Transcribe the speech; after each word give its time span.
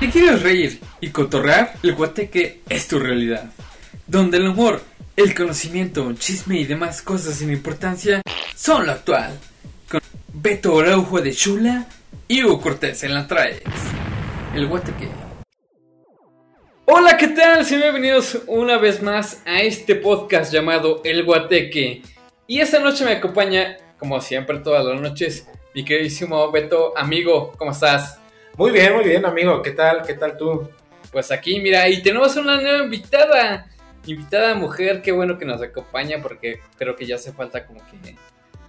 Si 0.00 0.08
quieres 0.08 0.42
reír 0.42 0.80
y 1.02 1.10
cotorrear, 1.10 1.74
el 1.82 1.94
guateque 1.94 2.62
es 2.70 2.88
tu 2.88 2.98
realidad. 2.98 3.50
Donde 4.06 4.38
el 4.38 4.48
humor, 4.48 4.80
el 5.14 5.34
conocimiento, 5.34 6.10
chisme 6.14 6.58
y 6.58 6.64
demás 6.64 7.02
cosas 7.02 7.34
sin 7.34 7.52
importancia 7.52 8.22
son 8.56 8.86
lo 8.86 8.92
actual. 8.92 9.38
Con 9.90 10.00
Beto 10.32 10.80
Araujo 10.80 11.20
de 11.20 11.34
Chula 11.34 11.86
y 12.26 12.42
Hugo 12.42 12.62
Cortés 12.62 13.04
en 13.04 13.12
la 13.12 13.26
traes. 13.26 13.60
El 14.54 14.68
guateque. 14.68 15.10
Hola, 16.86 17.18
¿qué 17.18 17.28
tal? 17.28 17.66
Sean 17.66 17.82
bienvenidos 17.82 18.40
una 18.46 18.78
vez 18.78 19.02
más 19.02 19.42
a 19.44 19.60
este 19.60 19.96
podcast 19.96 20.50
llamado 20.50 21.02
El 21.04 21.24
Guateque. 21.24 22.00
Y 22.46 22.60
esta 22.60 22.78
noche 22.80 23.04
me 23.04 23.12
acompaña, 23.12 23.76
como 23.98 24.18
siempre, 24.22 24.60
todas 24.60 24.82
las 24.82 24.98
noches, 24.98 25.46
mi 25.74 25.84
queridísimo 25.84 26.50
Beto, 26.50 26.96
amigo, 26.96 27.52
¿cómo 27.58 27.72
estás? 27.72 28.19
Muy 28.60 28.72
bien, 28.72 28.94
muy 28.94 29.04
bien, 29.04 29.24
amigo. 29.24 29.62
¿Qué 29.62 29.70
tal? 29.70 30.02
¿Qué 30.02 30.12
tal 30.12 30.36
tú? 30.36 30.68
Pues 31.10 31.32
aquí, 31.32 31.58
mira, 31.60 31.88
y 31.88 32.02
tenemos 32.02 32.36
una 32.36 32.60
nueva 32.60 32.84
invitada. 32.84 33.66
Invitada 34.04 34.54
mujer, 34.54 35.00
qué 35.00 35.12
bueno 35.12 35.38
que 35.38 35.46
nos 35.46 35.62
acompaña 35.62 36.18
porque 36.22 36.60
creo 36.76 36.94
que 36.94 37.06
ya 37.06 37.14
hace 37.14 37.32
falta 37.32 37.64
como 37.64 37.80
que 37.86 38.16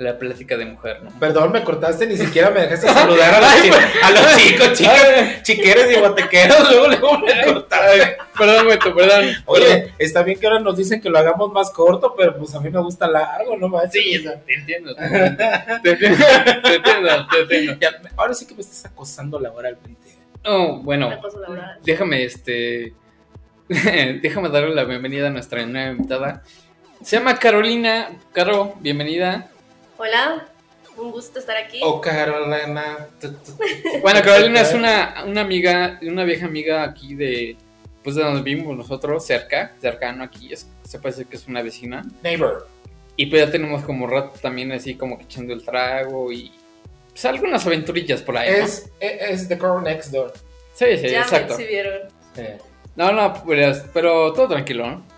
la 0.01 0.17
plática 0.17 0.57
de 0.57 0.65
mujer, 0.65 1.01
¿no? 1.03 1.11
Perdón, 1.19 1.51
me 1.51 1.63
cortaste, 1.63 2.07
ni 2.07 2.17
siquiera 2.17 2.49
me 2.49 2.61
dejaste 2.61 2.87
saludar 2.93 3.35
a 3.35 3.39
los, 3.41 3.61
chi- 3.61 3.69
a 4.01 4.11
los 4.11 4.37
chicos, 4.37 4.73
chicas, 4.73 5.43
chiqueros 5.43 5.85
y 5.91 5.99
botequeros. 5.99 6.69
Luego, 6.71 6.87
luego 6.87 7.17
me 7.19 7.45
cortaste. 7.45 8.17
Perdón, 8.37 8.67
Beto, 8.67 8.95
perdón. 8.95 9.25
Oye, 9.45 9.93
está 9.99 10.23
bien 10.23 10.39
que 10.39 10.47
ahora 10.47 10.59
nos 10.59 10.75
dicen 10.77 10.99
que 10.99 11.09
lo 11.09 11.17
hagamos 11.19 11.51
más 11.51 11.69
corto, 11.71 12.15
pero 12.17 12.35
pues 12.37 12.53
a 12.55 12.59
mí 12.59 12.69
me 12.69 12.79
gusta 12.81 13.07
largo, 13.07 13.55
¿no? 13.57 13.67
manches? 13.69 13.91
Sí, 14.03 14.23
te 14.45 14.53
entiendo. 14.53 14.95
Te 14.95 15.03
entiendo, 15.05 15.45
te 15.83 15.89
entiendo, 15.91 16.25
te 16.63 16.75
entiendo. 16.75 17.27
te 17.29 17.39
entiendo. 17.41 17.77
Ya, 17.79 17.91
ahora 18.17 18.33
sí 18.33 18.45
que 18.47 18.55
me 18.55 18.61
estás 18.61 18.85
acosando 18.85 19.39
laboralmente. 19.39 20.17
Oh, 20.43 20.79
bueno, 20.81 21.11
déjame 21.83 22.23
este. 22.23 22.93
déjame 23.69 24.49
darle 24.49 24.73
la 24.73 24.83
bienvenida 24.85 25.27
a 25.27 25.29
nuestra 25.29 25.63
nueva 25.65 25.91
invitada. 25.91 26.41
Se 27.03 27.17
llama 27.17 27.37
Carolina. 27.37 28.09
Caro, 28.33 28.73
bienvenida. 28.79 29.50
Hola, 30.03 30.47
un 30.97 31.11
gusto 31.11 31.37
estar 31.37 31.55
aquí. 31.55 31.79
Oh, 31.83 32.01
Carolina. 32.01 33.07
Bueno, 34.01 34.19
Carolina 34.23 34.61
es 34.61 34.73
una, 34.73 35.25
una 35.27 35.41
amiga, 35.41 35.99
una 36.01 36.23
vieja 36.23 36.47
amiga 36.47 36.81
aquí 36.81 37.13
de. 37.13 37.55
Pues 38.03 38.15
de 38.15 38.23
donde 38.23 38.41
vivimos 38.41 38.75
nosotros, 38.75 39.23
cerca, 39.23 39.73
cercano 39.79 40.23
aquí. 40.23 40.51
Es, 40.51 40.67
se 40.81 40.97
puede 40.97 41.13
decir 41.13 41.27
que 41.27 41.35
es 41.35 41.47
una 41.47 41.61
vecina. 41.61 42.03
Neighbor. 42.23 42.67
Y 43.15 43.27
pues 43.27 43.45
ya 43.45 43.51
tenemos 43.51 43.83
como 43.83 44.07
rato 44.07 44.39
también 44.41 44.71
así 44.71 44.95
como 44.95 45.19
que 45.19 45.25
echando 45.25 45.53
el 45.53 45.63
trago 45.63 46.31
y. 46.31 46.51
Pues 47.11 47.23
algunas 47.25 47.63
aventurillas 47.67 48.23
por 48.23 48.37
ahí. 48.37 48.49
¿no? 48.49 48.65
Es, 48.65 48.91
es 48.99 49.47
The 49.47 49.55
Girl 49.55 49.83
Next 49.83 50.09
Door. 50.11 50.33
Sí, 50.73 50.97
sí, 50.97 51.09
ya 51.09 51.21
exacto. 51.21 51.57
me 51.57 51.61
exhibieron. 51.61 51.99
Eh. 52.37 52.57
No, 52.95 53.11
no, 53.11 53.35
pues, 53.45 53.83
pero 53.93 54.33
todo 54.33 54.47
tranquilo, 54.47 54.87
¿no? 54.87 55.10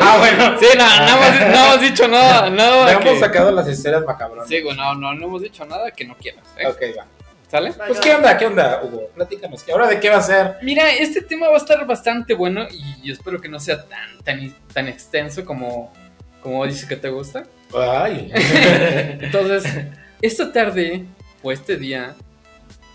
Ah, 0.00 0.16
bueno. 0.18 0.58
Sí, 0.58 0.66
no, 0.76 0.84
no, 1.06 1.24
hemos, 1.24 1.40
no 1.56 1.64
hemos 1.66 1.80
dicho 1.80 2.08
nada, 2.08 2.48
Le 2.50 2.56
nada. 2.56 2.92
hemos 2.92 3.04
que- 3.04 3.20
sacado 3.20 3.50
las 3.50 3.66
escenas 3.68 4.04
macabronas. 4.04 4.48
Sí, 4.48 4.60
güey, 4.62 4.76
no, 4.76 4.94
no, 4.94 5.14
no 5.14 5.26
hemos 5.26 5.42
dicho 5.42 5.64
nada 5.64 5.90
que 5.90 6.04
no 6.04 6.16
quieras, 6.16 6.44
¿eh? 6.58 6.66
Ok, 6.66 6.80
va. 6.98 7.06
¿Sale? 7.50 7.70
Vale, 7.70 7.88
Pues. 7.92 8.00
¿qué 8.00 8.14
onda? 8.14 8.36
¿Qué 8.36 8.46
onda, 8.46 8.80
Hugo? 8.82 9.08
Platícanos. 9.14 9.62
¿qué- 9.62 9.72
¿Ahora 9.72 9.86
de 9.86 10.00
qué 10.00 10.10
va 10.10 10.16
a 10.16 10.22
ser? 10.22 10.56
Mira, 10.62 10.90
este 10.90 11.22
tema 11.22 11.48
va 11.48 11.54
a 11.54 11.58
estar 11.58 11.86
bastante 11.86 12.34
bueno 12.34 12.66
y 12.70 13.10
espero 13.10 13.40
que 13.40 13.48
no 13.48 13.60
sea 13.60 13.84
tan, 13.84 14.18
tan, 14.24 14.52
tan 14.72 14.88
extenso 14.88 15.44
como, 15.44 15.92
como 16.42 16.66
dices 16.66 16.86
que 16.88 16.96
te 16.96 17.08
gusta. 17.08 17.44
Ay. 17.74 18.32
Entonces, 18.34 19.64
esta 20.20 20.52
tarde 20.52 21.04
o 21.42 21.52
este 21.52 21.76
día 21.76 22.16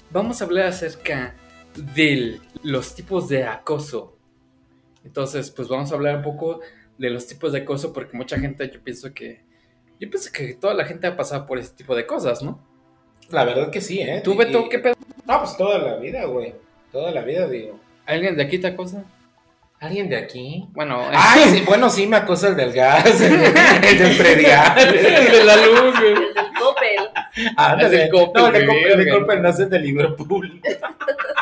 vamos 0.09 0.42
a 0.42 0.45
hablar 0.45 0.67
acerca 0.67 1.34
de 1.76 2.39
los 2.64 2.94
tipos 2.94 3.30
de 3.30 3.45
acoso. 3.45 4.17
Entonces, 5.03 5.52
pues 5.52 5.67
vamos 5.67 5.91
a 5.91 5.95
hablar 5.95 6.17
un 6.17 6.21
poco 6.23 6.59
de 6.97 7.09
los 7.09 7.25
tipos 7.27 7.52
de 7.53 7.59
acoso 7.59 7.92
porque 7.93 8.15
mucha 8.15 8.37
gente, 8.39 8.70
yo 8.71 8.81
pienso 8.83 9.14
que, 9.14 9.42
yo 9.99 10.09
pienso 10.09 10.31
que 10.31 10.53
toda 10.53 10.73
la 10.73 10.86
gente 10.86 11.08
ha 11.08 11.15
pasado 11.17 11.45
por 11.45 11.58
ese 11.58 11.73
tipo 11.73 11.95
de 11.95 12.05
cosas, 12.05 12.42
¿no? 12.43 12.59
La 13.30 13.43
verdad 13.45 13.70
que 13.71 13.81
sí, 13.81 14.02
¿eh? 14.02 14.21
¿Tú, 14.23 14.36
Beto, 14.36 14.65
Y- 14.65 14.70
qué 14.70 14.80
pedo? 14.80 14.95
No, 15.26 15.39
pues 15.39 15.55
toda 15.58 15.77
la 15.80 15.95
vida, 15.95 16.26
güey. 16.26 16.53
Toda 16.92 17.11
la 17.11 17.21
vida, 17.21 17.48
digo. 17.48 17.80
¿Alguien 18.05 18.36
de 18.36 18.43
aquí 18.43 18.59
te 18.59 18.67
acosa? 18.67 19.05
¿Alguien 19.80 20.09
de 20.09 20.17
aquí? 20.17 20.67
Bueno, 20.73 21.02
Ay, 21.11 21.43
sí, 21.45 21.64
bueno, 21.65 21.89
sí, 21.89 22.05
me 22.05 22.17
acosa 22.17 22.49
el 22.49 22.55
del 22.55 22.71
gas, 22.73 23.20
el, 23.21 23.33
el 23.33 23.97
del 23.97 24.17
predial. 24.17 24.77
el 24.95 25.31
de 25.31 25.43
la 25.43 25.55
luz, 25.55 25.99
güey. 25.99 26.11
El 26.11 26.15
del 26.36 26.53
Coppel. 26.59 27.09
Ah, 27.58 27.77
El 27.80 27.89
del 27.92 28.09
Coppel, 28.11 28.42
No, 28.42 28.47
el 28.47 28.53
de 28.53 28.65
güey, 28.65 28.67
Coppel, 28.81 28.92
el 28.92 28.97
de 28.99 29.05
verga. 29.05 29.20
Coppel 29.21 29.42
nace 29.42 29.65
de 29.65 29.80
Liverpool. 29.80 30.61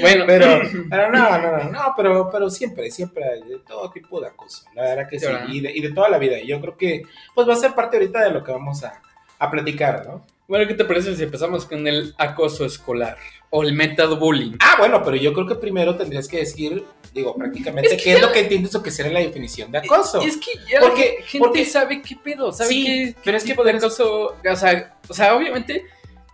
Bueno, 0.00 0.24
Pero, 0.26 0.60
pero 0.90 1.10
no, 1.10 1.38
no, 1.38 1.58
no, 1.58 1.70
no, 1.70 1.94
pero, 1.96 2.28
pero 2.30 2.50
siempre, 2.50 2.90
siempre 2.90 3.24
hay 3.24 3.42
de 3.48 3.58
todo 3.60 3.90
tipo 3.90 4.20
de 4.20 4.28
acoso. 4.28 4.64
La 4.74 4.82
verdad 4.82 5.08
que 5.08 5.18
sí, 5.18 5.26
Sí, 5.26 5.56
y 5.56 5.60
de, 5.60 5.72
y 5.72 5.80
de 5.80 5.92
toda 5.92 6.08
la 6.08 6.18
vida. 6.18 6.38
Y 6.38 6.46
yo 6.46 6.60
creo 6.60 6.76
que, 6.76 7.02
pues 7.34 7.48
va 7.48 7.54
a 7.54 7.56
ser 7.56 7.74
parte 7.74 7.96
ahorita 7.96 8.22
de 8.24 8.30
lo 8.30 8.44
que 8.44 8.52
vamos 8.52 8.84
a, 8.84 9.00
a 9.38 9.50
platicar, 9.50 10.04
¿no? 10.06 10.24
bueno, 10.48 10.66
¿qué 10.66 10.74
te 10.74 10.84
parece 10.84 11.14
si 11.14 11.22
empezamos 11.22 11.64
con 11.64 11.86
el 11.86 12.12
acoso 12.18 12.64
escolar 12.64 13.16
o 13.50 13.62
el 13.62 13.72
method 13.72 14.18
bullying? 14.18 14.56
Ah, 14.58 14.74
bueno, 14.80 15.00
pero 15.04 15.14
yo 15.16 15.32
creo 15.32 15.46
que 15.46 15.54
primero 15.54 15.96
tendrías 15.96 16.26
que 16.26 16.38
decir, 16.38 16.84
digo, 17.14 17.36
prácticamente, 17.36 17.94
Es 17.94 17.96
que 17.98 18.02
qué 18.02 18.12
es 18.16 18.20
lo 18.20 18.32
que 18.32 18.40
entiendes 18.40 18.74
o 18.74 18.82
qué 18.82 18.90
sería 18.90 19.12
la 19.12 19.20
definición 19.20 19.70
de 19.70 19.78
acoso. 19.78 20.20
Es 20.20 20.36
que 20.38 20.50
ya 20.68 20.80
Porque- 20.80 21.18
la 21.20 21.24
gente 21.26 21.38
porque- 21.38 21.64
sabe 21.64 22.02
qué 22.02 22.16
pedo, 22.16 22.50
sabe 22.52 22.68
Sí, 22.68 22.84
qué, 22.84 23.14
pero 23.24 23.38
qué 23.38 23.44
es 23.52 23.56
que 23.56 23.62
de 23.62 23.70
acoso, 23.70 24.34
o 24.44 24.56
sea, 24.56 24.96
o 25.08 25.14
sea, 25.14 25.36
obviamente 25.36 25.84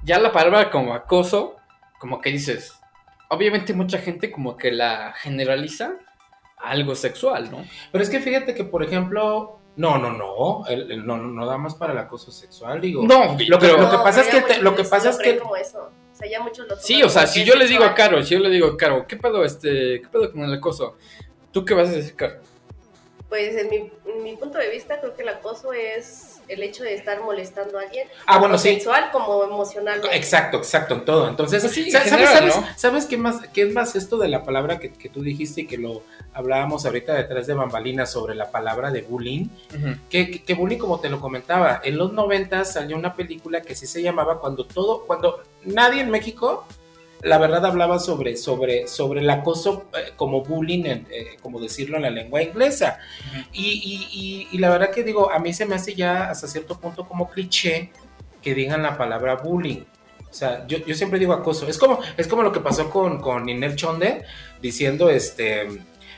ya 0.03 0.19
la 0.19 0.33
palabra 0.33 0.71
como 0.71 0.95
acoso, 0.95 1.57
como 1.99 2.19
que 2.23 2.31
dices, 2.31 2.73
obviamente 3.28 3.72
mucha 3.75 3.98
gente 3.98 4.31
como 4.31 4.56
que 4.56 4.72
la 4.72 5.12
generaliza 5.16 5.94
a 6.59 6.70
algo 6.70 6.94
sexual, 6.94 7.50
¿no? 7.50 7.64
Pero 7.92 8.03
es 8.03 8.10
que 8.10 8.20
fíjate 8.20 8.54
que, 8.54 8.64
por 8.64 8.82
ejemplo, 8.82 9.59
no, 9.76 9.98
no, 9.98 10.10
no, 10.12 10.66
el- 10.69 10.91
el- 10.91 11.06
no, 11.06 11.16
no, 11.19 11.28
no 11.28 11.47
da 11.47 11.59
más 11.59 11.75
para 11.75 11.92
el 11.92 11.98
acoso 11.98 12.31
sexual, 12.31 12.81
digo. 12.81 13.03
No, 13.06 13.32
Lo 13.32 13.59
que- 13.59 13.66
pero- 13.66 13.76
lo 13.82 13.91
que 13.91 13.98
pasa 13.98 14.20
es 14.22 14.28
que 14.28 14.41
te- 14.41 14.62
lo 14.62 14.75
que 14.75 14.84
pasa 14.84 15.10
es 15.10 15.19
que- 15.19 15.38
como 15.38 15.56
eso. 15.56 15.91
O 16.12 16.19
sea, 16.19 16.31
ya 16.31 16.41
muchos 16.41 16.66
lo 16.66 16.76
Sí, 16.76 17.03
o 17.03 17.10
sea, 17.10 17.26
si 17.26 17.44
yo 17.44 17.54
le 17.56 17.66
digo 17.66 17.84
a 17.84 17.88
sexual. 17.88 18.10
Caro, 18.10 18.22
si 18.22 18.34
yo 18.34 18.41
le 18.41 18.48
digo 18.48 18.69
a 18.69 18.76
Caro, 18.78 19.06
¿qué 19.06 19.16
pedo 19.16 19.44
este, 19.44 20.00
qué 20.00 20.09
pedo 20.10 20.32
con 20.32 20.42
el 20.44 20.54
acoso? 20.54 20.97
¿Tú 21.53 21.62
qué 21.65 21.75
vas 21.75 21.91
a 21.91 21.92
decir, 21.92 22.16
Caro? 22.16 22.36
Pues 23.28 23.54
en 23.56 23.69
mi, 23.69 23.76
en 24.06 24.22
mi 24.22 24.34
punto 24.36 24.56
de 24.56 24.70
vista, 24.70 24.98
creo 25.00 25.15
que 25.15 25.22
el 25.22 25.28
acoso 25.28 25.75
es 25.75 26.35
el 26.49 26.62
hecho 26.62 26.83
de 26.84 26.95
estar 26.95 27.21
molestando 27.23 27.79
a 27.79 27.83
alguien. 27.83 28.09
Ah, 28.27 28.39
bueno, 28.39 28.55
tanto 28.55 28.62
sí. 28.69 28.75
Sexual 28.75 29.11
como 29.12 29.45
emocional. 29.45 30.01
Exacto, 30.12 30.59
exacto, 30.59 30.95
en 30.95 31.05
todo. 31.05 31.29
Entonces, 31.29 31.62
Pues 31.62 31.75
sí, 31.75 31.84
en 31.87 31.93
sa- 31.93 31.99
¿sabes, 31.99 32.11
general, 32.12 32.34
sabes, 32.53 32.57
¿no? 32.57 32.67
sabes 32.77 33.07
qué 33.07 33.17
más, 33.17 33.47
qué 33.53 33.62
es 33.62 33.73
más 33.73 33.97
esto 33.97 34.17
de 34.19 34.29
la 34.29 34.45
palabra 34.45 34.79
que, 34.79 34.93
que 34.93 35.09
tú 35.09 35.23
dijiste 35.23 35.62
y 35.62 35.67
que 35.67 35.79
lo 35.79 36.03
hablábamos 36.33 36.84
ahorita 36.87 37.15
detrás 37.15 37.47
de 37.47 37.55
bambalinas 37.55 38.11
sobre 38.12 38.34
la 38.34 38.51
palabra 38.51 38.91
de 38.91 39.03
bullying? 39.03 39.47
Que, 40.11 40.31
que, 40.31 40.43
que 40.43 40.55
bullying, 40.55 40.79
como 40.79 41.01
te 41.01 41.09
lo 41.09 41.21
comentaba, 41.21 41.81
en 41.83 41.97
los 41.99 42.12
90 42.12 42.65
salió 42.65 42.97
una 42.97 43.15
película 43.15 43.61
que 43.63 43.75
sí 43.75 43.87
se 43.87 44.03
llamaba 44.03 44.41
Cuando 44.41 44.67
todo, 44.67 45.05
cuando 45.07 45.43
nadie 45.65 46.03
en 46.03 46.11
México, 46.11 46.67
la 47.22 47.38
verdad, 47.38 47.65
hablaba 47.66 47.99
sobre, 47.99 48.37
sobre, 48.37 48.87
sobre 48.87 49.21
el 49.21 49.31
acoso 49.31 49.87
eh, 49.94 50.12
como 50.16 50.43
bullying, 50.43 50.84
eh, 50.84 51.37
como 51.43 51.60
decirlo 51.60 51.97
en 51.97 52.03
la 52.03 52.10
lengua 52.10 52.43
inglesa. 52.43 52.99
Y, 53.53 53.65
y, 53.65 54.09
y, 54.12 54.49
y 54.53 54.59
la 54.59 54.71
verdad 54.71 54.91
que 54.91 55.03
digo, 55.03 55.31
a 55.31 55.38
mí 55.38 55.53
se 55.53 55.66
me 55.66 55.75
hace 55.75 55.94
ya 55.94 56.31
hasta 56.31 56.47
cierto 56.47 56.78
punto 56.78 57.06
como 57.06 57.28
cliché 57.31 57.91
que 58.43 58.54
digan 58.54 58.82
la 58.82 58.97
palabra 58.97 59.37
bullying. 59.37 59.84
O 60.31 60.32
sea, 60.32 60.66
yo, 60.66 60.78
yo 60.84 60.94
siempre 60.94 61.19
digo 61.19 61.32
acoso. 61.32 61.66
Es 61.66 61.78
como, 61.78 62.00
es 62.16 62.28
como 62.28 62.43
lo 62.43 62.53
que 62.53 62.60
pasó 62.60 62.91
con, 62.91 63.21
con 63.21 63.47
Ninel 63.47 63.75
Chonde 63.75 64.25
diciendo 64.60 65.09
este 65.09 65.66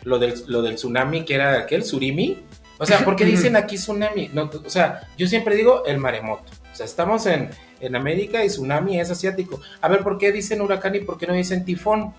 lo 0.03 0.19
del, 0.19 0.35
lo 0.47 0.63
del 0.63 0.77
tsunami, 0.77 1.25
que 1.25 1.35
era 1.35 1.59
aquel 1.59 1.85
surimi. 1.85 2.39
O 2.79 2.87
sea, 2.87 3.05
¿por 3.05 3.17
qué 3.17 3.25
dicen 3.27 3.57
aquí 3.57 3.77
tsunami? 3.77 4.31
No, 4.33 4.51
o 4.65 4.71
sea, 4.71 5.09
yo 5.17 5.27
siempre 5.27 5.55
digo 5.55 5.85
el 5.87 5.99
maremoto. 5.99 6.51
O 6.73 6.75
sea, 6.75 6.87
estamos 6.87 7.27
en, 7.27 7.51
en 7.81 7.97
América 7.97 8.45
y 8.45 8.49
tsunami 8.49 9.01
es 9.01 9.11
asiático. 9.11 9.61
A 9.81 9.89
ver, 9.89 10.03
¿por 10.03 10.19
qué 10.19 10.33
dicen 10.33 10.61
huracán 10.61 10.95
y 10.95 11.01
por 11.01 11.19
qué 11.19 11.27
no 11.27 11.35
dicen 11.35 11.65
tifón? 11.65 12.15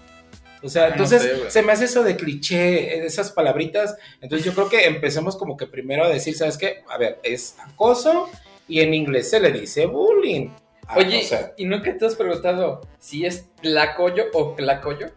O 0.61 0.69
sea, 0.69 0.87
No 0.87 0.91
entonces 0.93 1.21
sé, 1.21 1.51
se 1.51 1.61
me 1.61 1.71
hace 1.71 1.85
eso 1.85 2.03
de 2.03 2.17
cliché, 2.17 3.05
esas 3.05 3.31
palabritas. 3.31 3.95
Entonces 4.21 4.45
yo 4.45 4.53
creo 4.53 4.69
que 4.69 4.85
empecemos 4.85 5.37
como 5.37 5.55
que 5.55 5.67
primero 5.67 6.03
a 6.03 6.09
decir, 6.09 6.35
¿sabes 6.35 6.57
qué? 6.57 6.83
A 6.89 6.97
ver, 6.97 7.19
es 7.23 7.55
acoso 7.59 8.29
y 8.67 8.81
en 8.81 8.93
inglés 8.93 9.29
se 9.29 9.39
le 9.39 9.51
dice 9.51 9.85
bullying. 9.85 10.49
Ah, 10.87 10.97
Oye, 10.97 11.21
¿y 11.57 11.65
nunca 11.65 11.95
te 11.95 12.05
has 12.05 12.15
preguntado 12.15 12.81
si 12.97 13.25
es 13.25 13.45
tlacoyo 13.61 14.25
o 14.33 14.55
clacoyo? 14.55 15.11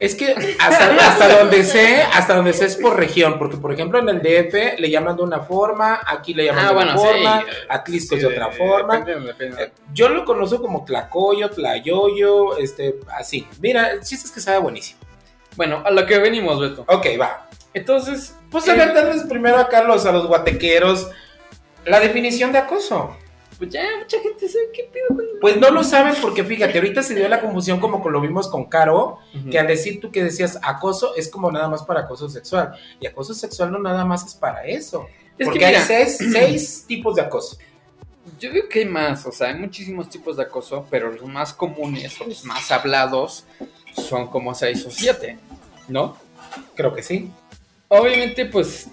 Es 0.00 0.14
que 0.14 0.34
hasta, 0.60 0.94
hasta 1.08 1.38
donde 1.38 1.64
sé, 1.64 2.02
hasta 2.02 2.36
donde 2.36 2.52
sé 2.52 2.66
es 2.66 2.76
por 2.76 2.96
región, 2.96 3.38
porque 3.38 3.56
por 3.56 3.72
ejemplo 3.72 3.98
en 3.98 4.08
el 4.08 4.18
DF 4.22 4.78
le 4.78 4.90
llaman 4.90 5.16
de 5.16 5.22
una 5.22 5.40
forma, 5.40 6.00
aquí 6.06 6.34
le 6.34 6.44
llaman 6.46 6.64
Ah, 6.64 6.68
de 6.68 6.74
bueno, 6.74 6.92
una 6.92 7.00
sí. 7.00 7.06
forma, 7.06 7.44
Atlisco 7.68 8.14
es 8.14 8.20
de 8.22 8.28
otra 8.28 8.50
forma. 8.52 8.98
Depende, 8.98 9.26
depende. 9.26 9.62
Eh, 9.64 9.72
Yo 9.92 10.08
lo 10.08 10.24
conozco 10.24 10.60
como 10.60 10.84
tlacoyo, 10.84 11.50
tlayoyo, 11.50 12.56
este, 12.58 12.96
así. 13.18 13.46
Mira, 13.60 13.90
el 13.90 14.00
chiste 14.02 14.26
es 14.26 14.32
que 14.32 14.40
sabe 14.40 14.58
buenísimo. 14.58 15.00
Bueno, 15.56 15.82
a 15.84 15.90
lo 15.90 16.06
que 16.06 16.18
venimos, 16.18 16.60
Beto. 16.60 16.84
Ok, 16.86 17.06
va. 17.20 17.48
Entonces, 17.74 18.34
Pues 18.50 18.68
a 18.68 18.74
eh, 18.74 18.78
ver, 18.78 19.28
primero 19.28 19.58
a 19.58 19.68
Carlos, 19.68 20.06
a 20.06 20.12
los 20.12 20.26
guatequeros, 20.26 21.10
la 21.84 21.98
definición 22.00 22.52
de 22.52 22.58
acoso. 22.58 23.16
Pues 23.58 23.70
ya 23.70 23.82
mucha 23.98 24.20
gente 24.20 24.48
sabe 24.48 24.66
qué 24.72 24.88
pido 24.92 25.08
con 25.08 25.26
Pues 25.40 25.56
no 25.56 25.70
lo 25.70 25.82
saben 25.82 26.14
porque 26.22 26.44
fíjate, 26.44 26.78
ahorita 26.78 27.02
se 27.02 27.14
dio 27.14 27.28
la 27.28 27.40
confusión 27.40 27.80
como 27.80 28.08
lo 28.08 28.20
vimos 28.20 28.48
con 28.48 28.66
Caro, 28.66 29.18
que 29.50 29.58
al 29.58 29.66
decir 29.66 30.00
tú 30.00 30.12
que 30.12 30.22
decías 30.22 30.58
acoso 30.62 31.14
es 31.16 31.28
como 31.28 31.50
nada 31.50 31.68
más 31.68 31.82
para 31.82 32.00
acoso 32.00 32.28
sexual. 32.28 32.72
Y 33.00 33.06
acoso 33.06 33.34
sexual 33.34 33.72
no 33.72 33.78
nada 33.80 34.04
más 34.04 34.24
es 34.24 34.34
para 34.34 34.64
eso. 34.64 35.06
Es 35.36 35.46
porque 35.46 35.58
que 35.58 35.66
hay 35.66 35.82
seis, 35.82 36.18
seis 36.32 36.84
tipos 36.86 37.16
de 37.16 37.22
acoso. 37.22 37.58
Yo 38.38 38.52
digo 38.52 38.68
que 38.68 38.80
hay 38.80 38.84
más, 38.84 39.26
o 39.26 39.32
sea, 39.32 39.48
hay 39.48 39.54
muchísimos 39.54 40.08
tipos 40.08 40.36
de 40.36 40.44
acoso, 40.44 40.86
pero 40.88 41.10
los 41.10 41.24
más 41.24 41.52
comunes 41.52 42.20
o 42.20 42.24
los 42.24 42.44
más 42.44 42.70
hablados 42.70 43.44
son 43.92 44.28
como 44.28 44.54
seis 44.54 44.84
o 44.86 44.90
siete, 44.90 45.38
¿no? 45.88 46.16
Creo 46.76 46.94
que 46.94 47.02
sí. 47.02 47.32
Obviamente, 47.90 48.44
pues 48.46 48.90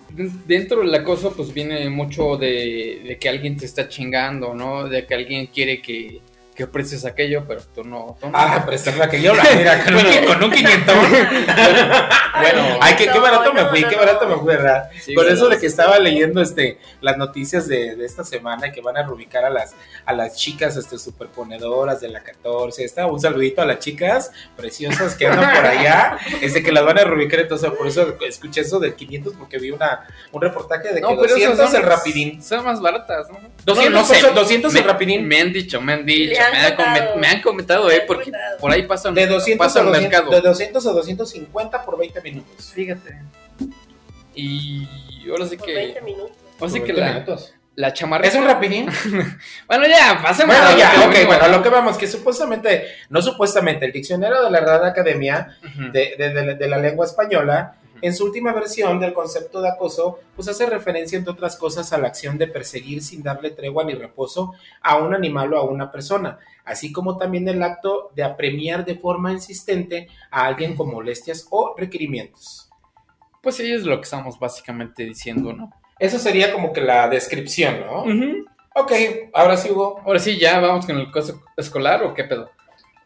dentro 0.47 0.79
del 0.79 0.93
acoso, 0.95 1.35
pues 1.35 1.53
viene 1.53 1.89
mucho 1.89 2.37
de, 2.37 3.01
de 3.05 3.17
que 3.19 3.27
alguien 3.27 3.57
te 3.57 3.65
está 3.65 3.89
chingando, 3.89 4.53
¿no? 4.53 4.87
De 4.87 5.05
que 5.05 5.13
alguien 5.13 5.47
quiere 5.47 5.81
que, 5.81 6.21
que 6.55 6.63
ofreces 6.63 7.03
aquello, 7.05 7.43
pero 7.47 7.61
tú 7.73 7.83
no. 7.83 8.17
Tú 8.19 8.27
no. 8.29 8.37
Ah, 8.37 8.63
prestarle 8.65 9.03
a 9.03 9.09
que 9.09 9.21
yo 9.21 9.33
la 9.35 9.43
mira, 9.55 9.83
con, 9.83 9.95
un, 9.95 10.25
con 10.25 10.43
un 10.43 10.51
quinientón. 10.51 10.95
Bueno. 12.37 12.79
Ay, 12.81 12.95
qué, 12.97 13.07
qué 13.07 13.17
barato 13.17 13.53
me 13.53 13.65
fui, 13.67 13.81
no, 13.81 13.87
qué 13.87 13.95
no. 13.95 14.01
barato 14.01 14.27
me 14.27 14.35
fui, 14.35 14.45
¿verdad? 14.45 14.89
Sí, 14.99 15.13
Por 15.13 15.25
eso 15.25 15.47
de 15.47 15.57
que 15.57 15.67
estaba 15.67 15.97
leyendo 15.99 16.41
este 16.41 16.79
las 16.99 17.15
noticias 17.17 17.65
de, 17.65 17.95
de 17.95 18.05
esta 18.05 18.25
semana 18.25 18.73
que 18.73 18.81
van 18.81 18.97
a 18.97 19.03
reubicar 19.03 19.45
a 19.45 19.49
las 19.49 19.73
a 20.05 20.11
las 20.11 20.35
chicas 20.35 20.75
este 20.75 20.97
superponedoras 20.97 22.01
de 22.01 22.09
la 22.09 22.21
14. 22.23 22.83
Está 22.83 23.07
un 23.07 23.21
saludito 23.21 23.61
a 23.61 23.65
las 23.65 23.79
chicas 23.79 24.31
preciosas 24.57 25.15
que 25.15 25.27
andan 25.27 25.55
por 25.55 25.65
allá, 25.65 26.17
este 26.41 26.61
que 26.61 26.73
las 26.73 26.83
van 26.83 26.99
a 26.99 27.05
reubicar, 27.05 27.39
entonces 27.39 27.71
por 27.71 27.87
eso 27.87 28.17
escuché 28.27 28.61
eso 28.61 28.79
del 28.79 28.95
500 28.95 29.33
porque 29.39 29.57
vi 29.57 29.71
una 29.71 30.05
un 30.31 30.41
reportaje 30.41 30.89
de 30.89 30.95
que 30.95 31.01
No, 31.01 31.09
pero 31.09 31.33
200 31.35 31.53
esas 31.53 31.71
son, 31.71 31.81
el 31.81 31.87
rapidín. 31.87 32.43
Son 32.43 32.65
más 32.65 32.81
baratas, 32.81 33.29
¿no? 33.29 33.39
200, 33.63 33.93
No, 33.93 33.99
no 33.99 34.05
sé. 34.05 34.21
200 34.33 34.73
me, 34.73 34.79
el 34.79 34.85
rapidín. 34.85 35.25
Me 35.25 35.39
han 35.39 35.53
dicho, 35.53 35.79
me 35.81 35.93
han 35.93 36.05
dicho, 36.05 36.33
Le 36.33 36.39
han 36.45 36.51
me, 36.51 36.57
han 36.59 36.75
contado. 36.75 36.95
comen- 37.13 37.19
me 37.19 37.27
han 37.27 37.41
comentado, 37.41 37.87
Me 37.87 37.95
eh, 37.95 38.03
porque 38.07 38.23
contado. 38.31 38.57
por 38.59 38.71
ahí 38.71 38.83
pasan, 38.83 39.13
De 39.13 39.27
200, 39.27 39.65
pasa 39.67 39.79
a 39.79 39.81
el 39.83 39.87
200, 39.89 40.11
mercado. 40.11 40.31
de 40.41 40.41
200 40.47 40.87
a 40.87 40.91
250 40.91 41.85
por 41.85 41.97
20 41.97 42.21
minutos. 42.21 42.71
Fíjate. 42.73 43.17
Y 44.33 44.87
ahora 45.29 45.45
sí 45.47 45.57
Por 45.57 45.65
que. 45.67 45.73
20 45.75 46.01
minutos. 46.01 46.31
Ahora 46.59 46.71
sí 46.73 46.79
que 46.81 46.85
20 46.93 47.01
la, 47.01 47.13
minutos. 47.13 47.53
la 47.75 47.93
chamarra. 47.93 48.27
¿Es 48.27 48.35
un 48.35 48.45
rapidín? 48.45 48.87
Bueno, 49.67 49.87
ya, 49.87 50.19
pasemos 50.21 50.55
Bueno, 50.55 50.77
ya, 50.77 50.89
ok, 51.05 51.11
venimos, 51.13 51.25
bueno, 51.37 51.47
lo 51.57 51.63
que 51.63 51.69
vamos, 51.69 51.97
que 51.97 52.07
supuestamente, 52.07 52.87
no 53.09 53.21
supuestamente, 53.21 53.85
el 53.85 53.91
diccionario 53.91 54.43
de 54.43 54.51
la 54.51 54.59
Real 54.59 54.85
Academia 54.85 55.57
Ujú. 55.63 55.91
de, 55.91 56.15
de- 56.17 56.29
de- 56.29 56.55
de 56.55 56.67
la 56.67 56.77
lengua 56.77 57.05
española. 57.05 57.75
En 58.01 58.13
su 58.13 58.25
última 58.25 58.53
versión 58.53 58.99
del 58.99 59.13
concepto 59.13 59.61
de 59.61 59.69
acoso, 59.69 60.19
pues 60.35 60.47
hace 60.47 60.65
referencia, 60.65 61.17
entre 61.17 61.33
otras 61.33 61.55
cosas, 61.55 61.91
a 61.93 61.97
la 61.97 62.07
acción 62.07 62.37
de 62.37 62.47
perseguir 62.47 63.01
sin 63.01 63.23
darle 63.23 63.51
tregua 63.51 63.83
ni 63.83 63.93
reposo 63.93 64.53
a 64.81 64.97
un 64.97 65.13
animal 65.13 65.53
o 65.53 65.57
a 65.57 65.63
una 65.63 65.91
persona, 65.91 66.39
así 66.63 66.91
como 66.91 67.17
también 67.17 67.47
el 67.47 67.63
acto 67.63 68.11
de 68.15 68.23
apremiar 68.23 68.85
de 68.85 68.95
forma 68.95 69.31
insistente 69.31 70.07
a 70.31 70.45
alguien 70.45 70.75
con 70.75 70.91
molestias 70.91 71.47
o 71.49 71.75
requerimientos. 71.77 72.69
Pues 73.41 73.55
sí, 73.55 73.71
es 73.71 73.83
lo 73.83 73.97
que 73.97 74.03
estamos 74.03 74.39
básicamente 74.39 75.03
diciendo, 75.03 75.53
¿no? 75.53 75.71
Eso 75.99 76.19
sería 76.19 76.51
como 76.51 76.73
que 76.73 76.81
la 76.81 77.07
descripción, 77.07 77.81
¿no? 77.81 78.03
Ok, 78.75 78.91
ahora 79.33 79.55
sí, 79.55 79.71
Hugo. 79.71 80.01
Ahora 80.05 80.19
sí, 80.19 80.37
ya 80.37 80.59
vamos 80.59 80.85
con 80.85 80.97
el 80.97 81.07
acoso 81.07 81.41
escolar 81.55 82.03
o 82.03 82.13
qué 82.13 82.25
pedo. 82.25 82.49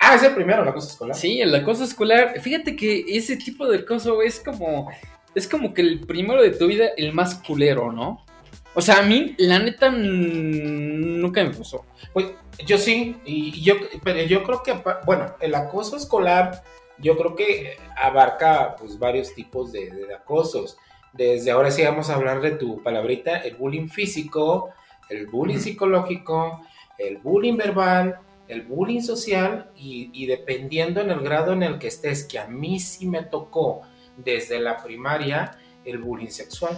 Ah, 0.09 0.15
es 0.15 0.23
el 0.23 0.33
primero, 0.33 0.65
la 0.65 0.73
cosa 0.73 0.89
escolar. 0.89 1.15
Sí, 1.15 1.39
el 1.39 1.53
acoso 1.53 1.83
escolar. 1.83 2.41
Fíjate 2.41 2.75
que 2.75 3.05
ese 3.09 3.37
tipo 3.37 3.67
de 3.67 3.77
acoso 3.77 4.23
es 4.23 4.39
como. 4.39 4.89
Es 5.35 5.47
como 5.47 5.71
que 5.71 5.83
el 5.83 5.99
primero 5.99 6.41
de 6.41 6.49
tu 6.49 6.65
vida, 6.65 6.87
el 6.97 7.13
más 7.13 7.35
culero, 7.35 7.91
¿no? 7.91 8.25
O 8.73 8.81
sea, 8.81 8.99
a 8.99 9.01
mí, 9.03 9.35
la 9.37 9.59
neta, 9.59 9.91
mm, 9.91 11.21
nunca 11.21 11.43
me 11.43 11.51
pasó. 11.51 11.85
Pues 12.11 12.25
yo 12.65 12.79
sí, 12.79 13.17
y 13.23 13.61
yo, 13.61 13.75
pero 14.03 14.23
yo 14.23 14.41
creo 14.41 14.63
que, 14.63 14.73
bueno, 15.05 15.35
el 15.41 15.53
acoso 15.53 15.95
escolar, 15.95 16.63
yo 16.97 17.15
creo 17.15 17.35
que 17.35 17.77
abarca 17.95 18.75
pues 18.77 18.97
varios 18.97 19.35
tipos 19.35 19.71
de, 19.71 19.91
de 19.91 20.15
acosos. 20.15 20.79
Desde 21.13 21.51
ahora 21.51 21.69
sí 21.69 21.83
vamos 21.83 22.09
a 22.09 22.15
hablar 22.15 22.41
de 22.41 22.51
tu 22.51 22.81
palabrita, 22.81 23.37
el 23.37 23.53
bullying 23.57 23.89
físico, 23.89 24.71
el 25.09 25.27
bullying 25.27 25.59
psicológico, 25.59 26.65
el 26.97 27.17
bullying 27.17 27.57
verbal, 27.57 28.19
el 28.49 28.63
bullying 28.63 29.01
social 29.01 29.71
y, 29.77 30.09
y 30.11 30.25
dependiendo 30.25 30.99
en 30.99 31.11
el 31.11 31.21
grado 31.21 31.53
en 31.53 31.63
el 31.63 31.79
que 31.79 31.87
estés, 31.87 32.25
que 32.25 32.39
a 32.39 32.47
mí 32.47 32.79
sí 32.79 33.07
me 33.07 33.23
tocó 33.23 33.83
desde 34.17 34.59
la 34.59 34.77
primaria, 34.83 35.57
el 35.85 35.99
bullying 35.99 36.29
sexual. 36.29 36.77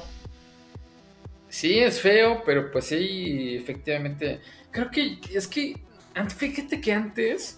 Sí, 1.50 1.80
es 1.80 2.00
feo, 2.00 2.44
pero 2.46 2.72
pues 2.72 2.86
sí, 2.86 3.56
efectivamente. 3.58 4.40
Creo 4.72 4.90
que 4.90 5.20
es 5.34 5.48
que. 5.48 5.76
Fíjate 6.38 6.80
que 6.80 6.94
antes. 6.94 7.58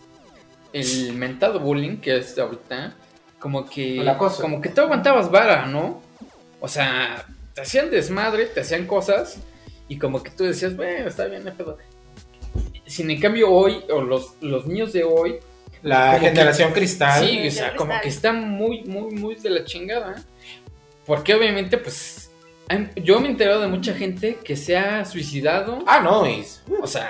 El 0.74 1.14
mentado 1.14 1.60
bullying 1.60 1.98
que 1.98 2.18
es 2.18 2.38
ahorita. 2.38 2.96
Como 3.40 3.70
que. 3.70 4.04
Como 4.42 4.62
que 4.62 4.70
tú 4.70 4.82
aguantabas 4.82 5.30
vara, 5.30 5.68
¿no? 5.68 6.02
O 6.60 6.68
sea, 6.68 7.28
te 7.54 7.62
hacían 7.62 7.92
desmadre, 7.92 8.48
te 8.48 8.62
hacían 8.62 8.88
cosas. 8.88 9.40
Y 9.88 10.00
como 10.00 10.24
que 10.24 10.32
tú 10.32 10.44
decías, 10.44 10.76
bueno, 10.76 11.08
está 11.08 11.26
bien, 11.26 11.44
no 11.44 11.54
pedo. 11.54 11.78
Sin 12.94 13.10
en 13.10 13.20
cambio, 13.20 13.50
hoy, 13.50 13.84
o 13.90 14.02
los, 14.02 14.36
los 14.42 14.66
niños 14.68 14.94
de 14.94 15.04
hoy, 15.04 15.38
La 15.82 16.20
que- 16.20 16.28
generación 16.28 16.72
cristal. 16.74 17.26
Sí, 17.28 17.48
o 17.48 17.52
sea, 17.52 17.76
como 17.76 17.94
que 18.02 18.08
está 18.10 18.32
muy, 18.34 18.84
muy, 18.84 19.12
muy 19.16 19.36
de 19.36 19.50
la 19.50 19.66
chingada. 19.66 20.24
Porque 21.06 21.34
obviamente, 21.34 21.78
pues, 21.78 22.32
han- 22.70 22.92
yo 22.96 23.20
me 23.20 23.28
he 23.28 23.32
enterado 23.32 23.62
de 23.62 23.68
mucha 23.68 23.94
gente 23.94 24.38
que 24.44 24.56
se 24.56 24.78
ha 24.78 25.04
suicidado. 25.06 25.80
Ah, 25.88 26.00
no, 26.02 26.26
es 26.26 26.64
O 26.82 26.88
sea, 26.88 27.10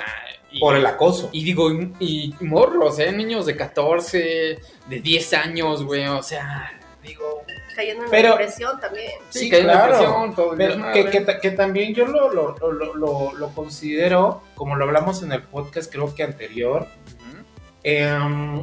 y, 0.51 0.59
por 0.59 0.75
el 0.77 0.85
acoso. 0.85 1.30
y 1.33 1.44
digo, 1.44 1.69
y, 1.71 1.91
y 2.00 2.33
morros, 2.45 2.97
¿eh? 3.00 3.12
Niños 3.12 3.45
de 3.45 3.56
14, 3.56 4.59
de 4.89 5.00
10 5.01 5.33
años, 5.33 5.83
güey. 5.83 6.07
O 6.07 6.24
sea, 6.24 6.71
digo, 7.03 7.44
Cayendo 7.75 8.03
en 8.05 8.09
Pero- 8.11 8.29
la 8.29 8.37
depresión 8.37 8.79
también. 8.79 9.11
sí, 9.29 9.39
Sí, 9.39 9.49
claro. 9.49 9.93
depresión, 9.93 10.35
todo 10.35 10.51
el 10.53 10.57
Pero 10.57 10.91
que, 10.93 11.09
que 11.09 11.21
ta- 11.21 11.39
que 11.39 11.51
también 11.51 11.93
yo 11.93 12.05
lo, 12.05 12.31
lo, 12.31 12.55
lo, 12.57 12.95
lo- 12.95 13.33
lo 13.33 13.47
considero, 13.55 14.43
como 14.55 14.75
lo 14.75 14.85
hablamos 14.85 15.23
en 15.23 15.31
el 15.31 15.43
podcast 15.43 15.91
creo 15.91 16.13
que 16.13 16.23
anterior, 16.23 16.87
em, 17.83 18.61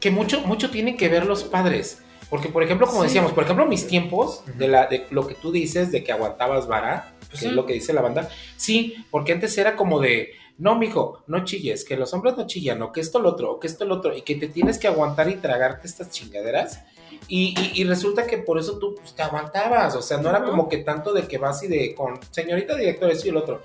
que 0.00 0.10
mucho, 0.10 0.40
mucho 0.42 0.70
tienen 0.70 0.96
que 0.96 1.08
ver 1.08 1.26
los 1.26 1.44
padres. 1.44 2.02
Porque, 2.30 2.48
por 2.50 2.62
ejemplo, 2.62 2.86
como 2.86 3.00
Sí. 3.00 3.06
decíamos, 3.06 3.32
por 3.32 3.44
ejemplo, 3.44 3.64
mis 3.66 3.86
tiempos, 3.86 4.42
de, 4.58 4.68
la, 4.68 4.86
de 4.86 5.06
lo 5.10 5.26
que 5.26 5.34
tú 5.34 5.50
dices, 5.50 5.90
de 5.90 6.04
que 6.04 6.12
aguantabas 6.12 6.66
vara, 6.68 7.14
Pues 7.20 7.30
que 7.30 7.36
sí. 7.38 7.46
es 7.46 7.52
lo 7.52 7.64
que 7.64 7.72
dice 7.72 7.92
la 7.94 8.02
banda, 8.02 8.28
sí, 8.56 9.06
porque 9.10 9.32
antes 9.32 9.56
era 9.56 9.76
como 9.76 9.98
de, 9.98 10.32
no, 10.58 10.74
mijo, 10.78 11.22
no 11.26 11.44
chilles, 11.44 11.84
que 11.86 11.96
los 11.96 12.12
hombres 12.12 12.36
no 12.36 12.46
chillan, 12.46 12.82
o 12.82 12.92
que 12.92 13.00
esto, 13.00 13.18
lo 13.18 13.30
otro, 13.30 13.52
o 13.52 13.58
que 13.60 13.66
esto, 13.66 13.86
lo 13.86 13.94
otro, 13.94 14.14
y 14.14 14.22
que 14.22 14.34
te 14.34 14.48
tienes 14.48 14.76
que 14.78 14.88
aguantar 14.88 15.30
y 15.30 15.36
tragarte 15.36 15.86
estas 15.86 16.10
chingaderas. 16.10 16.82
Y, 17.26 17.54
y- 17.60 17.82
y 17.82 17.84
resulta 17.84 18.26
que 18.26 18.38
por 18.38 18.58
eso 18.58 18.78
tú 18.78 18.94
pues, 18.94 19.14
te 19.14 19.22
aguantabas, 19.22 19.94
o 19.96 20.02
sea, 20.02 20.18
no 20.18 20.30
era 20.30 20.42
como 20.42 20.68
que 20.68 20.78
tanto 20.78 21.12
de 21.12 21.26
que 21.26 21.38
vas 21.38 21.62
y 21.62 21.68
de 21.68 21.94
con 21.94 22.18
señorita 22.30 22.74
directora, 22.76 23.12
esto 23.12 23.26
y 23.26 23.30
el 23.30 23.36
otro. 23.36 23.62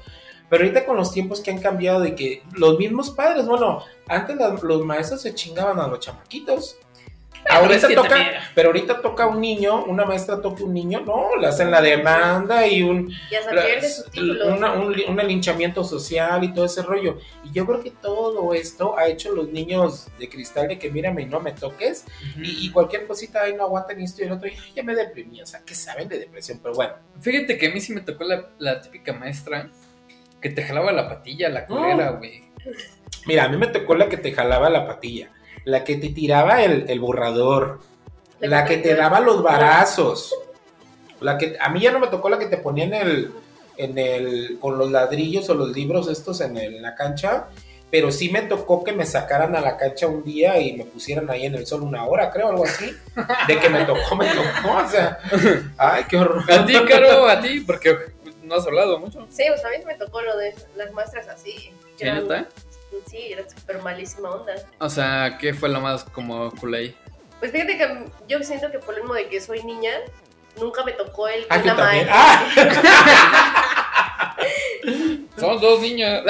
Pero 0.50 0.64
ahorita 0.66 0.86
con 0.86 0.98
los 0.98 1.12
tiempos 1.12 1.40
que 1.42 1.52
han 1.52 1.60
cambiado 1.60 2.00
de 2.02 2.16
que 2.16 2.44
los 2.54 2.78
mismos 2.78 3.10
padres, 3.12 3.46
bueno, 3.48 3.84
antes 4.08 4.36
las- 4.38 4.62
los 4.64 4.84
maestros 4.86 5.22
se 5.22 5.34
chingaban 5.34 5.80
a 5.80 5.88
los 5.88 6.00
chamaquitos. 6.00 6.78
Pero 7.44 7.60
Ahorita 7.60 7.88
toca, 7.94 8.10
también- 8.10 8.32
pero 8.56 8.70
ahorita 8.70 9.02
toca 9.02 9.28
un 9.28 9.42
niño, 9.42 9.84
una 9.86 10.06
maestra 10.06 10.42
toca 10.42 10.64
un 10.64 10.74
niño, 10.74 11.02
no, 11.02 11.36
le 11.40 11.48
hacen 11.48 11.70
la 11.72 11.82
demanda 11.82 12.66
y 12.68 12.82
un, 12.84 13.10
Ya 13.30 13.42
se 13.44 13.54
la- 13.54 13.66
pierde 13.66 13.90
su 13.90 14.04
título. 14.10 14.54
una- 14.56 14.74
un, 14.74 14.96
un 15.08 15.18
linchamiento 15.28 15.84
social 15.84 16.44
y 16.44 16.54
todo 16.54 16.66
ese 16.66 16.82
rollo. 16.82 17.18
Y 17.44 17.52
yo 17.52 17.66
creo 17.66 17.82
que 17.82 17.92
todo 17.92 18.54
esto 18.54 18.98
ha 18.98 19.08
hecho 19.08 19.32
los 19.34 19.50
niños 19.50 20.08
de 20.20 20.30
cristal 20.30 20.68
de 20.68 20.80
que 20.80 20.90
mírame 20.90 21.24
y 21.24 21.26
no 21.26 21.40
me 21.40 21.52
toques. 21.52 22.06
Y, 22.42 22.66
y 22.68 22.72
cualquier 22.72 23.06
cosita, 23.08 23.42
ay, 23.44 23.54
no 23.56 23.64
aguantan 23.64 24.00
esto 24.02 24.22
y 24.24 24.26
el 24.28 24.32
otro, 24.34 24.48
y 24.48 24.52
ay, 24.52 24.74
ya 24.76 24.84
me 24.84 24.96
deprimí. 24.96 25.42
O 25.42 25.46
sea, 25.46 25.62
que 25.66 25.76
saben 25.76 26.08
de 26.08 26.20
depresión, 26.20 26.60
pero 26.62 26.74
bueno. 26.76 26.94
Fíjate 27.22 27.58
que 27.58 27.68
a 27.68 27.72
mí 27.74 27.80
sí 27.82 27.94
me 27.94 28.02
tocó 28.02 28.24
la, 28.24 28.50
la 28.60 28.82
típica 28.82 29.14
maestra 29.14 29.70
que 30.42 30.50
te 30.50 30.64
jalaba 30.64 30.92
la 30.92 31.08
patilla, 31.08 31.50
la 31.50 31.66
culera, 31.66 32.12
güey. 32.12 32.44
Mira, 33.26 33.46
a 33.46 33.50
mí 33.50 33.58
me 33.58 33.68
tocó 33.68 33.96
la 33.96 34.10
que 34.10 34.18
te 34.18 34.32
jalaba 34.34 34.70
la 34.70 34.86
patilla, 34.86 35.30
la 35.66 35.84
que 35.84 35.96
te 35.98 36.10
tiraba 36.10 36.64
el, 36.64 36.86
el 36.90 37.00
borrador, 37.00 37.80
la 38.40 38.66
que 38.66 38.78
te 38.78 38.96
daba 38.96 39.20
los 39.20 39.42
varazos. 39.44 40.34
La 41.22 41.38
que, 41.38 41.56
a 41.60 41.70
mí 41.70 41.80
ya 41.80 41.92
no 41.92 42.00
me 42.00 42.08
tocó 42.08 42.30
la 42.30 42.38
que 42.38 42.48
te 42.48 42.58
ponía 42.58 42.84
en 42.86 42.94
el, 42.94 43.32
en 43.78 43.98
el, 43.98 44.58
con 44.60 44.78
los 44.78 44.92
ladrillos 44.92 45.50
o 45.50 45.54
los 45.54 45.70
libros 45.70 46.08
estos 46.10 46.42
en, 46.42 46.58
el- 46.58 46.76
en 46.76 46.82
la 46.82 46.96
cancha, 46.96 47.46
pero 47.90 48.12
sí 48.12 48.30
me 48.30 48.42
tocó 48.42 48.84
que 48.84 48.92
me 48.92 49.06
sacaran 49.06 49.56
a 49.56 49.62
la 49.62 49.78
cancha 49.78 50.08
un 50.08 50.24
día 50.24 50.60
y 50.60 50.74
me 50.74 50.84
pusieran 50.84 51.30
ahí 51.30 51.46
en 51.46 51.56
el 51.56 51.66
sol 51.66 51.84
una 51.84 52.06
hora, 52.06 52.30
creo, 52.32 52.50
algo 52.50 52.66
así. 52.66 52.92
De 53.48 53.60
que 53.60 53.70
me 53.70 53.86
tocó, 53.86 54.16
me 54.18 54.26
tocó, 54.28 54.78
o 54.86 54.90
sea, 54.90 55.20
ay, 55.78 56.04
qué 56.10 56.18
horror. 56.18 56.44
A 56.52 56.66
ti, 56.66 56.74
Caro, 56.90 57.28
a 57.30 57.40
ti, 57.40 57.62
porque 57.62 57.96
no 58.42 58.56
has 58.56 58.66
hablado 58.68 59.00
mucho. 59.00 59.26
Sí, 59.30 59.44
pues 59.48 59.64
a 59.64 59.70
mí 59.70 59.76
me 59.86 59.94
tocó 59.96 60.22
lo 60.22 60.36
de 60.38 60.54
las 60.76 60.92
maestras 60.92 61.28
así. 61.30 61.52
¿Sí, 61.52 61.72
que 61.98 62.06
eran- 62.06 62.24
neta? 62.24 62.48
Sí, 63.08 63.32
era 63.32 63.48
súper 63.50 63.82
malísima 63.82 64.30
onda. 64.32 64.54
O 64.80 64.90
sea, 64.90 65.38
¿qué 65.40 65.54
fue 65.54 65.70
lo 65.70 65.82
más 65.82 66.04
como 66.06 66.52
culé? 66.52 66.96
Pues 67.40 67.52
fíjate 67.52 67.78
que 67.78 68.06
yo 68.28 68.42
siento 68.44 68.72
que 68.72 68.80
por 68.80 68.94
el 68.96 69.02
mismo 69.02 69.14
de 69.16 69.28
que 69.28 69.42
soy 69.42 69.64
niña, 69.64 69.92
nunca 70.60 70.84
me 70.84 70.94
tocó 70.94 71.28
el 71.28 71.42
que 71.42 71.48
Ah, 71.50 71.60
una 71.64 71.74
maestra. 71.76 72.14
Ah. 72.16 73.66
Son 75.38 75.60
dos 75.60 75.82
niñas. 75.82 76.24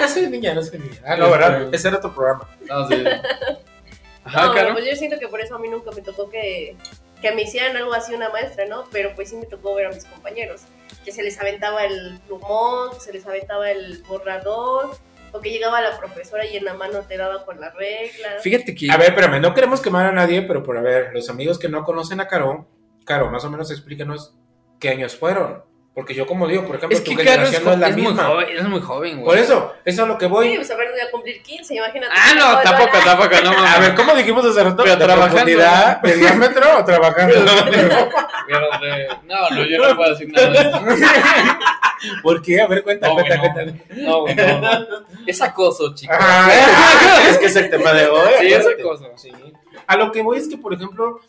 no 0.00 0.08
soy 0.12 0.26
niña, 0.28 0.54
no 0.54 0.62
soy 0.62 0.78
niña. 0.78 1.00
Ah, 1.06 1.16
no, 1.16 1.30
¿verdad? 1.30 1.72
Ese 1.72 1.88
era 1.88 1.98
otro 1.98 2.14
programa. 2.14 2.48
No, 2.62 2.88
sí. 2.88 3.04
Ajá, 4.24 4.46
No, 4.46 4.54
Caro. 4.54 4.72
pues 4.72 4.84
yo 4.86 4.96
siento 4.96 5.18
que 5.18 5.28
por 5.28 5.40
eso 5.40 5.54
a 5.54 5.58
mí 5.58 5.68
nunca 5.68 5.90
me 5.92 6.02
tocó 6.02 6.28
que, 6.28 6.76
que 7.22 7.32
me 7.32 7.42
hicieran 7.42 7.76
algo 7.76 7.92
así 7.94 8.14
una 8.14 8.28
maestra, 8.30 8.66
¿no? 8.66 8.84
Pero 8.90 9.14
pues 9.14 9.30
sí 9.30 9.36
me 9.36 9.46
tocó 9.46 9.74
ver 9.74 9.86
a 9.86 9.90
mis 9.90 10.04
compañeros, 10.04 10.62
que 11.04 11.12
se 11.12 11.22
les 11.22 11.38
aventaba 11.40 11.84
el 11.84 12.18
plumón, 12.26 12.90
que 12.94 13.00
se 13.00 13.12
les 13.12 13.26
aventaba 13.26 13.70
el 13.70 14.02
borrador, 14.08 14.96
o 15.32 15.40
que 15.40 15.50
llegaba 15.50 15.80
la 15.80 15.98
profesora 15.98 16.44
y 16.46 16.56
en 16.56 16.64
la 16.64 16.74
mano 16.74 17.00
te 17.02 17.16
daba 17.16 17.44
con 17.44 17.60
las 17.60 17.74
reglas. 17.74 18.42
Fíjate 18.42 18.74
que. 18.74 18.90
A 18.90 18.96
ver, 18.96 19.10
espérame, 19.10 19.40
no 19.40 19.54
queremos 19.54 19.80
quemar 19.80 20.06
a 20.06 20.12
nadie, 20.12 20.42
pero 20.42 20.62
por 20.62 20.76
a 20.76 20.82
ver, 20.82 21.10
los 21.12 21.28
amigos 21.30 21.58
que 21.58 21.68
no 21.68 21.84
conocen 21.84 22.20
a 22.20 22.28
Caro, 22.28 22.66
Caro, 23.04 23.30
más 23.30 23.44
o 23.44 23.50
menos 23.50 23.70
explícanos 23.70 24.36
qué 24.78 24.90
años 24.90 25.16
fueron. 25.16 25.67
Porque 25.98 26.14
yo, 26.14 26.28
como 26.28 26.46
digo, 26.46 26.64
por 26.64 26.76
ejemplo, 26.76 26.96
Es 26.96 27.02
tu 27.02 27.10
que 27.10 27.24
generación 27.24 27.64
no 27.64 27.72
es 27.72 27.78
la 27.80 27.88
es 27.88 27.96
muy 27.96 28.14
joven, 28.14 28.46
es 28.56 28.68
muy 28.68 28.80
joven, 28.80 29.14
güey. 29.16 29.24
Por 29.24 29.36
eso, 29.36 29.74
eso 29.84 29.96
es 29.96 29.98
a 29.98 30.06
lo 30.06 30.16
que 30.16 30.26
Sí, 30.26 30.30
voy. 30.30 30.54
pues 30.54 30.70
a 30.70 30.76
ver, 30.76 30.90
voy 30.92 31.00
a 31.00 31.10
cumplir 31.10 31.42
15, 31.42 31.74
imagínate. 31.74 32.12
Ah, 32.16 32.34
no, 32.38 32.58
tampoco, 32.62 32.98
tampoco, 33.04 33.34
no 33.42 33.52
mames. 33.56 33.70
A 33.74 33.80
ver, 33.80 33.94
¿cómo 33.96 34.14
dijimos 34.14 34.46
hace 34.46 34.62
rato? 34.62 34.76
Pero 34.84 34.94
¿De 34.96 35.04
trabajando. 35.04 35.34
profundidad, 35.34 36.00
¿De 36.00 36.14
diámetro 36.18 36.78
o 36.78 36.84
trabajando? 36.84 37.34
No, 39.26 39.50
no, 39.50 39.64
yo 39.64 39.88
no 39.88 39.96
puedo 39.96 40.10
decir 40.10 40.30
nada. 40.32 40.80
¿Por 42.22 42.40
qué? 42.42 42.60
A 42.60 42.66
ver, 42.68 42.82
cuenta, 42.82 43.08
No, 43.08 43.14
cuenta, 43.14 43.36
no. 43.36 43.40
cuenta. 43.40 43.84
No, 43.96 44.20
güey, 44.22 44.34
no, 44.36 44.60
no. 44.60 44.86
Es 45.26 45.42
acoso, 45.42 45.94
chicos. 45.94 46.16
Ah, 46.18 46.48
es 47.28 47.38
que 47.38 47.46
es 47.46 47.56
el 47.56 47.70
tema 47.70 47.92
de 47.92 48.06
hoy. 48.06 48.30
Sí, 48.40 48.52
es 48.52 48.66
acoso. 48.66 49.10
Sí. 49.16 49.32
A 49.86 49.96
lo 49.96 50.12
que 50.12 50.22
voy 50.22 50.38
es 50.38 50.48
que, 50.48 50.56
por 50.56 50.72
ejemplo, 50.74 51.20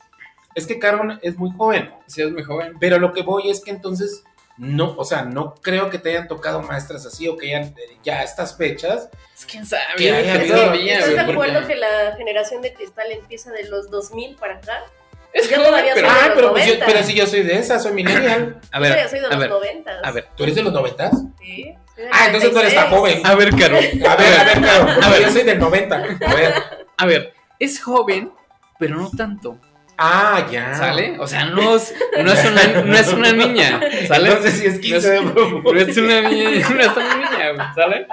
es 0.56 0.68
que 0.68 0.78
Caro 0.80 1.02
es 1.22 1.38
muy 1.38 1.50
joven. 1.58 1.92
Sí, 2.06 2.22
es 2.22 2.32
muy 2.32 2.44
joven. 2.44 2.74
Pero 2.80 3.00
lo 3.00 3.12
que 3.14 3.24
voy 3.24 3.50
es 3.50 3.62
que 3.62 3.72
entonces, 3.72 4.24
no, 4.60 4.94
o 4.98 5.06
sea, 5.06 5.24
no 5.24 5.56
creo 5.56 5.90
que 5.90 5.98
te 5.98 6.10
hayan 6.10 6.28
tocado 6.28 6.62
maestras 6.62 7.06
así 7.06 7.28
o 7.28 7.38
que 7.38 7.48
hayan 7.56 7.70
eh, 7.78 7.98
ya 8.04 8.20
a 8.20 8.24
estas 8.24 8.56
fechas. 8.58 9.10
Es 9.38 9.46
quién 9.46 9.66
sabe, 9.66 9.84
Que 9.98 10.12
haya 10.12 10.34
que 10.34 10.40
habido- 10.54 10.74
¿Estás 10.74 11.10
de 11.28 11.32
acuerdo 11.34 11.66
que 11.68 11.76
la 11.76 12.14
generación 12.18 12.62
de 12.62 12.74
cristal 12.74 13.12
empieza 13.12 13.52
de 13.52 13.64
los 13.70 13.90
2000 13.90 14.36
para 14.36 14.56
acá? 14.58 14.84
Es 15.32 15.48
Yo 15.50 15.56
joven, 15.58 15.70
todavía 15.70 15.92
pero... 15.94 16.08
soy- 16.10 16.18
Ah, 16.20 16.26
los 16.28 16.36
pero, 16.36 16.52
pues 16.52 16.66
yo, 16.66 16.74
90. 16.74 16.86
pero 16.88 17.04
si 17.06 17.14
yo 17.14 17.28
soy 17.28 17.44
de 17.44 17.58
esa, 17.58 17.80
soy 17.80 17.94
millennial. 17.94 18.60
A 18.72 18.78
Yo 18.78 18.82
ver, 18.82 19.10
soy 19.10 19.20
de 19.20 19.26
a 19.26 19.30
los 19.30 19.40
ver, 19.40 19.50
90. 19.50 19.92
a 20.04 20.12
ver. 20.12 20.28
¿Tú 20.36 20.44
eres 20.44 20.56
de 20.56 20.64
los 20.64 20.74
noventas? 20.74 21.12
Sí, 21.40 21.74
soy 21.96 22.04
del 22.04 22.12
Ah, 22.14 22.26
entonces 22.26 22.52
tú 22.52 22.60
eres 22.60 22.74
tan 22.76 22.90
96. 22.90 22.98
joven. 23.00 23.22
A 23.28 23.36
ver, 23.36 23.50
Caro. 23.56 23.78
A 23.78 24.16
ver, 24.16 24.40
a 24.40 24.44
ver, 24.44 24.62
Caro, 24.62 25.02
a 25.04 25.10
ver, 25.10 25.22
yo 25.22 25.32
soy 25.32 25.44
del 25.44 25.60
90. 25.60 25.96
A 25.96 26.34
ver. 26.34 26.54
A 26.98 27.06
ver, 27.06 27.34
es 27.60 27.80
joven, 27.82 28.32
pero 28.80 28.98
no 28.98 29.10
tanto. 29.16 29.58
Ah, 30.02 30.48
ya. 30.50 30.74
¿Sale? 30.76 31.18
O 31.20 31.28
sea, 31.28 31.46
no 31.46 31.76
es, 31.76 31.94
no 32.24 32.32
es, 32.32 32.46
una, 32.46 32.82
no 32.84 32.96
es 32.98 33.08
una 33.12 33.32
niña. 33.34 33.82
¿Sale? 34.08 34.30
Entonces 34.30 34.54
si 34.60 34.66
es 34.66 34.76
No 34.76 34.80
15 34.82 35.16
es, 35.18 35.24
no 35.24 35.76
es 35.78 35.98
una 35.98 36.22
niña, 36.30 36.70
no 36.70 36.82
es 36.82 36.96
una 36.96 37.16
niña, 37.16 37.52
güey, 37.54 37.68
¿sale? 37.76 38.08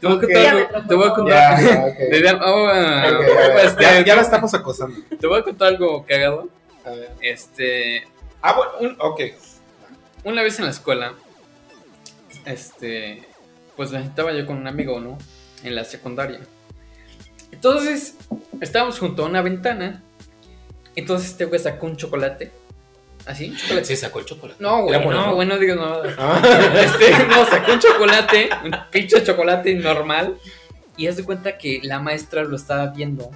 Te 0.00 0.06
voy 0.06 0.16
a 0.16 0.20
contar. 0.20 0.86
Te 0.88 0.94
voy 0.94 1.04
a 1.04 1.08
tocó. 1.08 1.14
contar. 1.14 1.60
Ya, 1.62 1.84
de- 2.10 2.38
oh, 2.42 3.58
este, 3.62 3.82
ya, 3.82 4.00
ya 4.04 4.16
la 4.16 4.22
estamos 4.22 4.54
acosando. 4.54 4.96
Te 5.20 5.26
voy 5.26 5.40
a 5.40 5.42
contar 5.42 5.68
algo 5.68 6.04
cagado. 6.06 6.48
A 6.86 6.90
ver. 6.90 7.10
Este, 7.20 8.06
Ah, 8.40 8.54
bueno, 8.54 8.72
un- 8.80 8.96
ok. 9.00 9.20
una 10.24 10.42
vez 10.42 10.58
en 10.58 10.64
la 10.66 10.70
escuela, 10.70 11.12
este, 12.44 13.22
pues 13.76 13.92
estaba 13.92 14.32
yo 14.32 14.46
con 14.46 14.56
un 14.56 14.66
amigo, 14.68 15.00
¿no? 15.00 15.18
En 15.64 15.74
la 15.74 15.84
secundaria. 15.84 16.40
Entonces, 17.52 18.16
estábamos 18.60 18.98
junto 18.98 19.24
a 19.24 19.26
una 19.26 19.42
ventana. 19.42 20.02
Entonces 20.96 21.30
este 21.30 21.44
güey 21.44 21.60
sacó 21.60 21.86
un 21.86 21.96
chocolate. 21.96 22.50
¿Así? 23.26 23.50
un 23.50 23.56
chocolate. 23.56 23.84
Sí, 23.84 23.96
sacó 23.96 24.20
el 24.20 24.24
chocolate. 24.24 24.62
No, 24.62 24.82
güey, 24.82 24.98
no, 25.00 25.10
¿no? 25.10 25.34
güey, 25.34 25.46
no 25.46 25.58
digas 25.58 25.76
nada. 25.76 26.14
Ah. 26.18 26.40
Este, 26.80 27.26
no, 27.26 27.44
sacó 27.46 27.72
un 27.72 27.78
chocolate, 27.78 28.48
un 28.64 28.72
pinche 28.90 29.22
chocolate 29.22 29.74
normal. 29.74 30.38
Y 30.96 31.06
haz 31.08 31.16
de 31.16 31.24
cuenta 31.24 31.58
que 31.58 31.80
la 31.82 31.98
maestra 32.00 32.42
lo 32.42 32.56
estaba 32.56 32.86
viendo. 32.86 33.30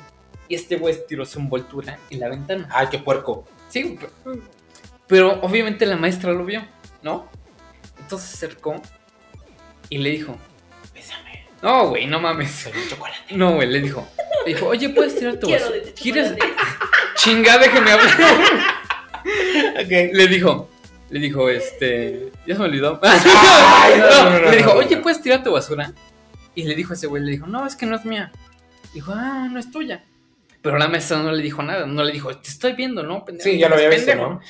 Y 0.49 0.55
este 0.55 0.77
güey 0.77 0.97
tiró 1.07 1.27
su 1.27 1.39
envoltura 1.39 1.99
en 2.09 2.21
la 2.21 2.29
ventana. 2.29 2.69
Ay, 2.73 2.89
qué 2.91 2.99
puerco. 2.99 3.47
Sí, 3.69 3.99
pero, 4.01 4.41
pero 5.07 5.41
obviamente 5.43 5.85
la 5.87 5.97
maestra 5.97 6.33
lo 6.33 6.45
vio, 6.45 6.67
¿no? 7.03 7.29
Entonces 7.99 8.31
se 8.31 8.47
acercó 8.47 8.81
y 9.91 9.99
le 9.99 10.11
dijo: 10.11 10.37
Bésame. 10.95 11.47
No, 11.63 11.89
güey, 11.91 12.07
no 12.07 12.19
mames. 12.21 12.51
Soy 12.51 12.73
un 12.73 12.89
chocolate. 12.89 13.35
No, 13.37 13.55
güey, 13.55 13.69
le 13.69 13.81
dijo: 13.81 14.09
le 14.47 14.55
dijo, 14.55 14.67
Oye, 14.67 14.89
¿puedes 14.89 15.17
tirar 15.19 15.37
tu 15.37 15.47
Quiero 15.47 15.71
de 15.71 15.81
tu 15.81 16.03
¿Quieres? 16.03 16.31
chocolate. 16.31 16.55
Chinga, 17.23 17.59
déjeme 17.59 17.91
hablar. 17.93 18.17
Le 19.87 20.27
dijo, 20.27 20.69
le 21.11 21.21
dijo, 21.21 21.49
este. 21.49 22.33
Ya 22.47 22.55
se 22.55 22.61
me 22.61 22.67
olvidó. 22.67 22.99
Ay, 23.03 23.99
no, 23.99 24.07
No, 24.25 24.31
no, 24.31 24.39
no, 24.41 24.51
le 24.51 24.57
dijo, 24.57 24.73
oye. 24.73 24.97
¿puedes 24.99 25.21
tirar 25.21 25.43
tu 25.43 25.53
basura? 25.53 25.93
Y 26.55 26.65
le 26.65 26.75
dijo 26.75 26.95
ese 26.95 27.07
güey, 27.07 27.23
le 27.23 27.33
dijo, 27.33 27.47
no, 27.47 27.67
es 27.67 27.77
que 27.77 27.87
no 27.87 27.97
es 27.97 28.05
mía. 28.05 28.33
Dijo, 28.95 29.13
ah, 29.15 29.49
no 29.51 29.59
es 29.61 29.71
tuya. 29.71 30.05
Pero 30.63 30.79
la 30.79 30.89
maestra 30.89 31.19
no 31.23 31.33
le 31.33 31.43
dijo 31.43 31.63
nada, 31.63 31.87
no 31.87 32.03
le 32.05 32.13
dijo, 32.13 32.37
te 32.37 32.49
estoy 32.49 32.73
viendo, 32.73 33.03
¿no? 33.03 33.25
pendejo? 33.25 33.49
Sí, 33.49 33.59
ya 33.59 33.69
lo 33.69 33.77
había 33.77 33.89
visto, 33.89 34.07
pendejo". 34.07 34.31
¿no? 34.31 34.41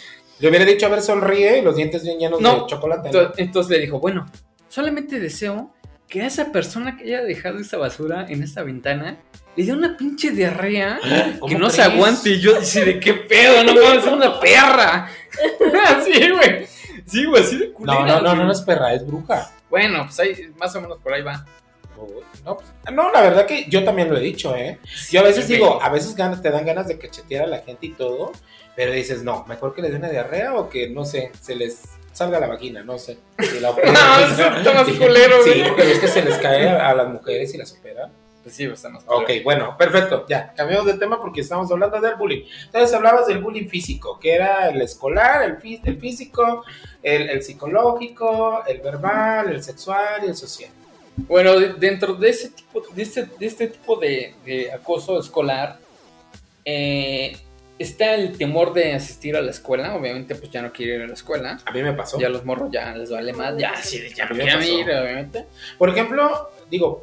Le 0.41 0.49
hubiera 0.49 0.65
dicho, 0.65 0.87
a 0.87 0.89
ver, 0.89 1.03
sonríe 1.03 1.59
y 1.59 1.63
los 1.63 1.77
dientes 1.77 2.03
bien 2.03 2.19
llenos 2.19 2.41
No. 2.41 2.63
de 2.63 2.67
chocolate. 2.67 3.11
Entonces, 3.37 3.71
le 3.71 3.79
dijo, 3.79 4.01
bueno, 4.01 4.31
solamente 4.69 5.21
deseo 5.21 5.73
que 6.09 6.23
a 6.23 6.27
esa 6.27 6.51
persona 6.51 6.97
que 6.97 7.05
haya 7.05 7.23
dejado 7.23 7.59
esa 7.59 7.77
basura 7.77 8.27
en 8.29 8.43
esa 8.43 8.63
ventana 8.63 9.19
le 9.57 9.65
dé 9.65 9.73
una 9.73 9.97
pinche 9.97 10.31
diarrea 10.31 10.99
¿Cómo 11.39 11.47
que 11.53 11.59
no 11.59 11.69
se 11.71 11.83
aguante. 11.83 12.31
Y 12.31 12.41
yo 12.41 12.59
dice, 12.59 12.85
¿de 12.85 13.01
qué 13.01 13.15
pedo? 13.15 13.63
No 13.65 13.75
mames, 13.75 14.05
es 14.05 14.13
una 14.13 14.39
perra. 14.41 15.09
Así, 15.97 16.31
güey. 16.31 16.67
Sí, 17.07 17.25
güey, 17.25 17.43
así 17.43 17.57
de 17.59 17.73
culera, 17.73 18.01
No, 18.01 18.07
no, 18.07 18.21
no, 18.21 18.35
no, 18.37 18.45
no 18.45 18.53
es 18.53 18.61
perra, 18.61 18.95
es 18.95 19.05
bruja. 19.05 19.51
Bueno, 19.69 20.05
pues 20.05 20.21
ahí, 20.21 20.51
más 20.57 20.75
o 20.77 20.81
menos 20.81 20.99
por 20.99 21.13
ahí 21.13 21.23
va. 21.23 21.45
No, 22.45 22.57
pues, 22.57 22.69
no, 22.95 23.11
la 23.11 23.21
verdad 23.21 23.47
que 23.47 23.67
yo 23.69 23.83
también 23.85 24.09
lo 24.09 24.17
he 24.17 24.21
dicho, 24.21 24.55
¿eh? 24.55 24.79
Yo 25.11 25.21
a 25.21 25.25
veces 25.25 25.45
Sí, 25.47 25.55
digo, 25.55 25.83
a 25.83 25.89
veces 25.91 26.15
ganas- 26.15 26.41
te 26.41 26.51
dan 26.51 26.65
ganas 26.65 26.87
de 26.89 26.99
cachetear 26.99 27.45
a 27.45 27.49
la 27.49 27.59
gente 27.59 27.87
y 27.87 27.91
todo, 27.93 28.33
pero 28.77 28.93
dices, 28.93 29.23
no, 29.25 29.45
mejor 29.49 29.75
que 29.75 29.83
les 29.83 29.91
dé 29.91 29.99
una 29.99 30.09
diarrea 30.09 30.55
o 30.55 30.69
que, 30.71 30.89
no 30.89 31.05
sé, 31.05 31.33
se 31.41 31.57
les 31.57 31.81
salga 32.13 32.39
la 32.41 32.47
vagina, 32.47 32.83
no 32.85 32.97
sé. 32.97 33.19
La. 33.61 33.71
No, 33.93 34.33
eso 34.33 34.57
está 34.57 34.73
más 34.73 34.87
Sí, 34.87 34.95
culero, 34.97 35.43
Sí, 35.45 35.51
güey. 35.51 35.67
porque 35.69 35.83
ves 35.85 35.99
que 35.99 36.09
se 36.09 36.23
les 36.23 36.39
cae 36.39 36.69
a, 36.69 36.89
a 36.91 36.95
las 36.95 37.09
mujeres 37.09 37.53
y 37.55 37.59
las 37.59 37.73
operan. 37.73 38.11
Pues 38.43 38.55
sí, 38.55 38.65
está 38.65 38.89
más 38.89 39.03
Ok, 39.07 39.31
bueno, 39.45 39.77
perfecto, 39.77 40.25
ya, 40.29 40.53
cambiamos 40.55 40.87
de 40.87 40.95
tema 40.95 41.21
porque 41.21 41.43
estamos 41.43 41.71
hablando 41.71 42.01
del 42.01 42.15
bullying. 42.15 42.45
Entonces 42.67 42.95
hablabas 42.95 43.27
del 43.27 43.39
bullying 43.39 43.69
físico, 43.69 44.19
que 44.19 44.33
era 44.35 44.69
el 44.71 44.81
escolar, 44.81 45.43
el, 45.43 45.59
fí- 45.59 45.81
el 45.85 45.99
físico, 46.01 46.65
el, 47.03 47.29
el 47.29 47.43
psicológico, 47.43 48.65
el 48.67 48.81
verbal, 48.81 49.51
el 49.51 49.63
sexual 49.63 50.23
y 50.25 50.29
el 50.29 50.35
social. 50.37 50.71
Bueno, 51.17 51.59
de- 51.61 51.75
dentro 51.75 52.15
de 52.15 52.31
ese 52.31 52.49
tipo 52.51 52.81
de 52.95 53.03
este, 53.03 53.25
de 53.27 53.47
este 53.47 53.67
tipo 53.67 53.97
de, 53.97 54.35
de 54.47 54.73
acoso 54.73 55.21
escolar, 55.21 55.79
eh, 56.65 57.37
está 57.79 58.15
el 58.15 58.37
temor 58.37 58.73
de 58.73 58.95
asistir 58.95 59.37
a 59.37 59.43
la 59.43 59.51
escuela. 59.51 59.95
Obviamente, 59.95 60.35
pues 60.35 60.51
ya 60.51 60.63
no 60.63 60.73
quiere 60.73 60.97
ir 60.97 61.03
a 61.03 61.07
la 61.07 61.15
escuela. 61.15 61.59
A 61.65 61.71
mí 61.73 61.83
me 61.83 61.93
pasó. 61.93 62.19
Ya 62.19 62.29
los 62.29 62.45
morros 62.45 62.71
ya 62.71 62.95
les 62.95 63.11
vale 63.11 63.33
más. 63.33 63.57
Ya, 63.59 63.77
sí, 63.83 64.01
ya 64.15 64.27
no 64.27 64.37
pasó. 64.37 64.63
ir, 64.63 64.91
obviamente. 64.91 65.47
Por 65.79 65.89
ejemplo, 65.91 66.51
digo, 66.71 67.03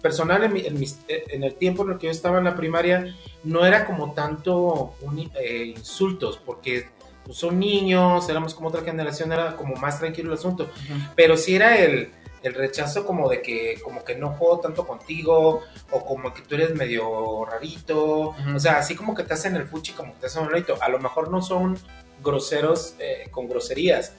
personal 0.00 0.42
en, 0.44 0.52
mi- 0.52 0.66
en 0.66 0.78
mis- 0.78 1.00
en 1.08 1.44
el 1.44 1.54
tiempo 1.54 1.84
en 1.84 1.92
el 1.92 1.98
que 1.98 2.06
yo 2.06 2.10
estaba 2.12 2.38
en 2.38 2.44
la 2.44 2.56
primaria, 2.56 3.14
no 3.44 3.64
era 3.64 3.84
como 3.86 4.12
tanto 4.12 4.94
un, 5.02 5.30
eh, 5.40 5.64
insultos, 5.76 6.38
porque 6.44 6.88
pues, 7.24 7.36
son 7.36 7.58
niños, 7.58 8.28
éramos 8.28 8.54
como 8.54 8.68
otra 8.68 8.82
generación, 8.82 9.32
era 9.32 9.54
como 9.56 9.74
más 9.76 9.98
tranquilo 9.98 10.32
el 10.32 10.38
asunto, 10.38 10.70
pero 11.14 11.36
sí 11.36 11.54
era 11.54 11.78
el, 11.78 12.10
el 12.42 12.54
rechazo 12.54 13.06
como 13.06 13.28
de 13.28 13.40
que 13.42 13.78
como 13.84 14.02
que 14.04 14.16
no 14.16 14.30
juego 14.30 14.58
tanto 14.60 14.84
contigo, 14.86 15.60
o 15.90 16.04
como 16.04 16.32
que 16.34 16.42
tú 16.42 16.56
eres 16.56 16.74
medio 16.74 17.44
rarito, 17.44 18.34
o 18.54 18.58
sea, 18.58 18.78
así 18.78 18.96
como 18.96 19.14
que 19.14 19.22
te 19.22 19.34
hacen 19.34 19.54
el 19.56 19.66
fuchi, 19.68 19.92
como 19.92 20.14
que 20.14 20.20
te 20.20 20.26
hacen 20.26 20.42
un 20.42 20.50
rarito, 20.50 20.76
a 20.80 20.88
lo 20.88 20.98
mejor 20.98 21.30
no 21.30 21.40
son 21.42 21.78
groseros 22.22 22.94
eh, 22.98 23.28
con 23.30 23.48
groserías, 23.48 24.14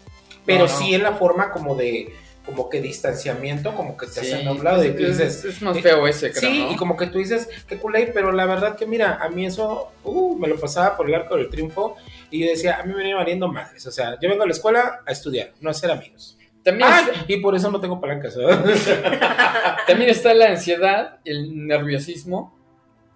pero 0.46 0.66
No, 0.68 0.72
no. 0.72 0.78
sí 0.78 0.94
en 0.94 1.04
la 1.04 1.14
forma 1.16 1.52
como 1.52 1.76
de 1.76 2.14
como 2.46 2.70
que 2.70 2.82
distanciamiento, 2.82 3.74
como 3.74 3.96
que 3.96 4.06
te 4.08 4.14
Sí, 4.24 4.32
hacen 4.34 4.48
a 4.48 4.52
un 4.52 4.64
lado 4.64 4.84
y 4.84 4.88
es, 4.88 4.96
tú 4.98 5.04
dices, 5.06 5.46
es 5.46 5.62
más 5.62 5.78
eh, 5.78 5.82
feo 5.82 6.06
ese, 6.08 6.32
creo, 6.32 6.52
sí, 6.52 6.60
¿no? 6.60 6.72
y 6.72 6.76
como 6.76 6.98
que 6.98 7.08
tú 7.08 7.18
dices, 7.20 7.48
qué 7.68 7.78
culé, 7.78 8.08
pero 8.08 8.32
la 8.34 8.46
verdad 8.46 8.76
que 8.76 8.86
mira, 8.86 9.16
a 9.22 9.30
mí 9.30 9.46
eso, 9.46 9.92
uh, 10.04 10.38
me 10.38 10.48
lo 10.50 10.60
pasaba 10.60 10.98
por 10.98 11.08
el 11.08 11.16
arco 11.16 11.38
del 11.38 11.50
triunfo 11.50 11.96
y 12.30 12.40
yo 12.44 12.48
decía, 12.48 12.80
a 12.80 12.84
mí 12.84 12.92
me 12.92 12.98
venía 13.00 13.16
valiendo 13.16 13.48
madres, 13.48 13.86
o 13.88 13.92
sea, 13.92 14.18
yo 14.22 14.28
vengo 14.30 14.44
a 14.44 14.46
la 14.46 14.52
escuela 14.52 15.02
a 15.06 15.12
estudiar, 15.12 15.52
no 15.62 15.70
a 15.70 15.74
ser 15.74 15.90
amigos. 15.92 16.38
También, 16.64 16.90
Ah, 16.92 17.02
es- 17.14 17.20
y 17.30 17.38
por 17.38 17.56
eso 17.56 17.72
no 17.72 17.80
tengo 17.80 18.00
palancas, 18.02 18.36
¿verdad? 18.38 18.64
también 19.88 20.10
está 20.10 20.34
la 20.34 20.48
ansiedad, 20.50 21.20
el 21.26 21.66
nerviosismo, 21.68 22.58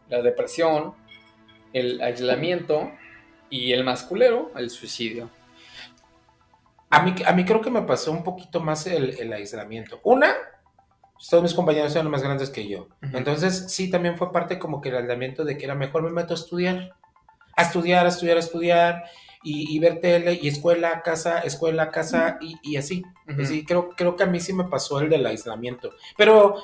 la 0.10 0.22
depresión, 0.22 0.94
el 1.74 2.02
aislamiento 2.02 2.92
y 3.50 3.74
el 3.74 3.84
masculero, 3.84 4.52
el 4.56 4.70
suicidio. 4.70 5.30
A 6.90 7.02
mí, 7.04 7.14
a 7.26 7.34
mí 7.34 7.44
creo 7.46 7.62
que 7.62 7.70
me 7.70 7.82
pasó 7.82 8.12
un 8.12 8.24
poquito 8.24 8.60
más 8.60 8.88
el, 8.88 9.20
el 9.20 9.34
aislamiento. 9.34 10.00
Una, 10.04 10.34
todos 11.30 11.44
mis 11.44 11.54
compañeros 11.54 11.94
eran 11.96 12.10
más 12.10 12.24
grandes 12.24 12.50
que 12.50 12.68
yo. 12.68 12.88
Entonces, 13.14 13.66
sí, 13.70 13.90
también 13.90 14.18
fue 14.18 14.32
parte 14.32 14.58
como 14.60 14.82
que 14.82 14.90
el 14.90 14.98
aislamiento 14.98 15.44
de 15.44 15.58
que 15.58 15.66
era 15.66 15.76
mejor 15.76 16.04
me 16.04 16.12
meto 16.12 16.34
a 16.34 16.38
estudiar. 16.38 16.94
A 17.56 17.64
estudiar, 17.64 18.06
a 18.06 18.10
estudiar, 18.10 18.38
a 18.38 18.40
estudiar. 18.40 19.04
y, 19.44 19.76
y 19.76 19.80
ver 19.80 20.00
tele 20.02 20.40
y 20.42 20.48
escuela, 20.48 21.02
casa, 21.04 21.40
escuela, 21.40 21.90
casa 21.90 22.38
y, 22.42 22.58
y 22.64 22.78
así. 22.78 23.04
Sí, 23.46 23.66
creo, 23.66 23.90
creo 23.90 24.16
que 24.16 24.24
a 24.24 24.28
mí 24.28 24.40
sí 24.40 24.54
me 24.54 24.66
pasó 24.66 25.00
el 25.00 25.10
del 25.10 25.26
aislamiento. 25.26 25.92
Pero 26.18 26.56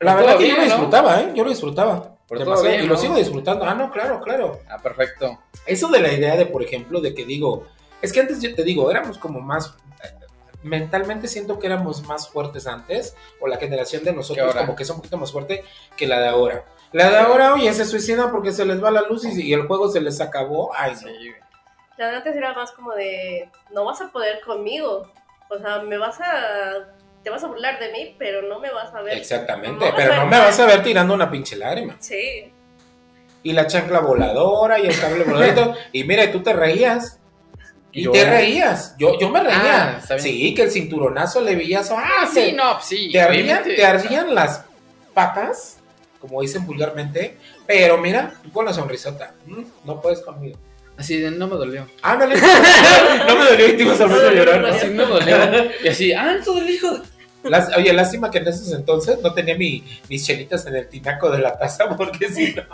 la 0.00 0.14
Pero 0.14 0.16
verdad 0.16 0.38
que 0.38 0.48
yo 0.48 0.54
lo 0.54 0.58
¿no? 0.60 0.64
disfrutaba, 0.64 1.20
¿eh? 1.20 1.32
Yo 1.34 1.44
lo 1.44 1.50
disfrutaba. 1.50 2.16
Todavía, 2.28 2.82
y 2.82 2.86
lo 2.86 2.96
sigo 2.96 3.16
disfrutando. 3.16 3.64
Ah, 3.64 3.74
no, 3.74 3.90
claro, 3.90 4.20
claro. 4.20 4.60
Ah, 4.68 4.78
perfecto. 4.80 5.40
Eso 5.66 5.88
de 5.88 6.00
la 6.00 6.12
idea 6.12 6.36
de, 6.36 6.46
por 6.46 6.62
ejemplo, 6.62 7.00
de 7.00 7.12
que 7.12 7.24
digo, 7.24 7.66
es 8.02 8.12
que 8.12 8.20
antes 8.20 8.40
yo 8.40 8.54
te 8.54 8.62
digo, 8.62 8.90
éramos 8.90 9.18
como 9.18 9.40
más, 9.40 9.74
mentalmente 10.62 11.28
siento 11.28 11.58
que 11.58 11.66
éramos 11.66 12.02
más 12.06 12.28
fuertes 12.28 12.66
antes, 12.66 13.16
o 13.40 13.46
la 13.46 13.56
generación 13.56 14.04
de 14.04 14.12
nosotros 14.12 14.46
ahora? 14.46 14.60
como 14.60 14.76
que 14.76 14.82
es 14.82 14.90
un 14.90 14.96
poquito 14.96 15.16
más 15.16 15.32
fuerte 15.32 15.64
que 15.96 16.06
la 16.06 16.20
de 16.20 16.28
ahora. 16.28 16.64
La 16.92 17.08
de 17.08 17.18
ahora, 17.18 17.54
oye, 17.54 17.72
se 17.72 17.84
suicidan 17.84 18.30
porque 18.30 18.52
se 18.52 18.64
les 18.64 18.82
va 18.82 18.90
la 18.90 19.02
luz 19.02 19.24
y, 19.24 19.40
y 19.40 19.52
el 19.52 19.66
juego 19.66 19.88
se 19.88 20.00
les 20.00 20.20
acabó. 20.20 20.72
Ay, 20.74 20.92
no. 20.92 20.98
Sí, 20.98 21.06
güey. 21.06 21.50
La 22.00 22.10
de 22.10 22.16
antes 22.16 22.34
era 22.34 22.54
más 22.54 22.72
como 22.72 22.92
de, 22.94 23.50
no 23.72 23.84
vas 23.84 24.00
a 24.00 24.10
poder 24.10 24.40
conmigo. 24.40 25.06
O 25.50 25.58
sea, 25.58 25.80
me 25.82 25.98
vas 25.98 26.18
a, 26.20 26.94
te 27.22 27.28
vas 27.28 27.44
a 27.44 27.48
burlar 27.48 27.78
de 27.78 27.92
mí, 27.92 28.16
pero 28.18 28.42
no 28.42 28.58
me 28.58 28.72
vas 28.72 28.94
a 28.94 29.02
ver. 29.02 29.18
Exactamente, 29.18 29.84
No 29.84 29.94
pero 29.94 30.16
no 30.16 30.26
me 30.26 30.38
vas 30.38 30.58
a 30.58 30.66
ver 30.66 30.82
tirando 30.82 31.12
una 31.12 31.30
pinche 31.30 31.56
lágrima. 31.56 31.96
Sí. 31.98 32.52
Y 33.42 33.52
la 33.52 33.66
chancla 33.66 34.00
voladora 34.00 34.78
y 34.78 34.86
el 34.86 34.98
cable 34.98 35.24
volador 35.24 35.76
y 35.92 36.04
mira, 36.04 36.32
tú 36.32 36.42
te 36.42 36.52
reías. 36.52 37.19
Y 37.92 38.04
Yo- 38.04 38.12
te 38.12 38.24
reías. 38.24 38.94
Yo, 38.98 39.18
yo 39.18 39.28
me 39.30 39.40
reía. 39.40 40.00
Ah, 40.08 40.18
sí, 40.18 40.54
que 40.54 40.62
el 40.62 40.70
cinturonazo 40.70 41.40
le 41.40 41.56
veías. 41.56 41.90
Ah, 41.90 42.04
Ah, 42.22 42.28
sí, 42.32 42.52
no, 42.52 42.74
pues 42.74 42.84
sí. 42.86 43.10
te 43.12 43.20
ardían, 43.20 43.64
te 43.64 43.84
ardían 43.84 44.34
las 44.34 44.64
patas, 45.14 45.78
como 46.20 46.40
dicen 46.42 46.66
vulgarmente, 46.66 47.36
pero 47.66 47.98
mira, 47.98 48.34
tú 48.42 48.52
con 48.52 48.64
la 48.64 48.72
sonrisota, 48.72 49.34
mm, 49.46 49.62
no 49.84 50.00
puedes 50.00 50.20
conmigo. 50.20 50.58
Así 50.96 51.16
de, 51.16 51.30
no 51.30 51.46
me 51.48 51.56
dolió. 51.56 51.86
Ándale, 52.02 52.34
no 53.26 53.36
me 53.36 53.44
dolió 53.46 53.68
y 53.68 53.72
te 53.76 53.82
ibas 53.82 54.00
a 54.00 54.06
volver 54.06 54.28
a 54.28 54.32
llorar. 54.34 54.60
¿no? 54.60 54.68
Así 54.68 54.86
no 54.88 55.06
me 55.06 55.12
dolió. 55.14 55.36
Y 55.84 55.88
así, 55.88 56.12
ah, 56.12 56.36
todo 56.44 56.58
el 56.60 56.68
hijo. 56.70 56.90
de-". 56.98 57.50
Las- 57.50 57.74
oye, 57.76 57.90
lástima 57.94 58.30
que 58.30 58.36
en 58.38 58.48
esos 58.48 58.70
entonces 58.72 59.18
no 59.22 59.32
tenía 59.32 59.56
mi, 59.56 59.82
mis 60.10 60.26
chelitas 60.26 60.66
en 60.66 60.76
el 60.76 60.88
tinaco 60.88 61.30
de 61.30 61.38
la 61.38 61.58
taza, 61.58 61.88
porque 61.96 62.28
si 62.28 62.52
no. 62.52 62.64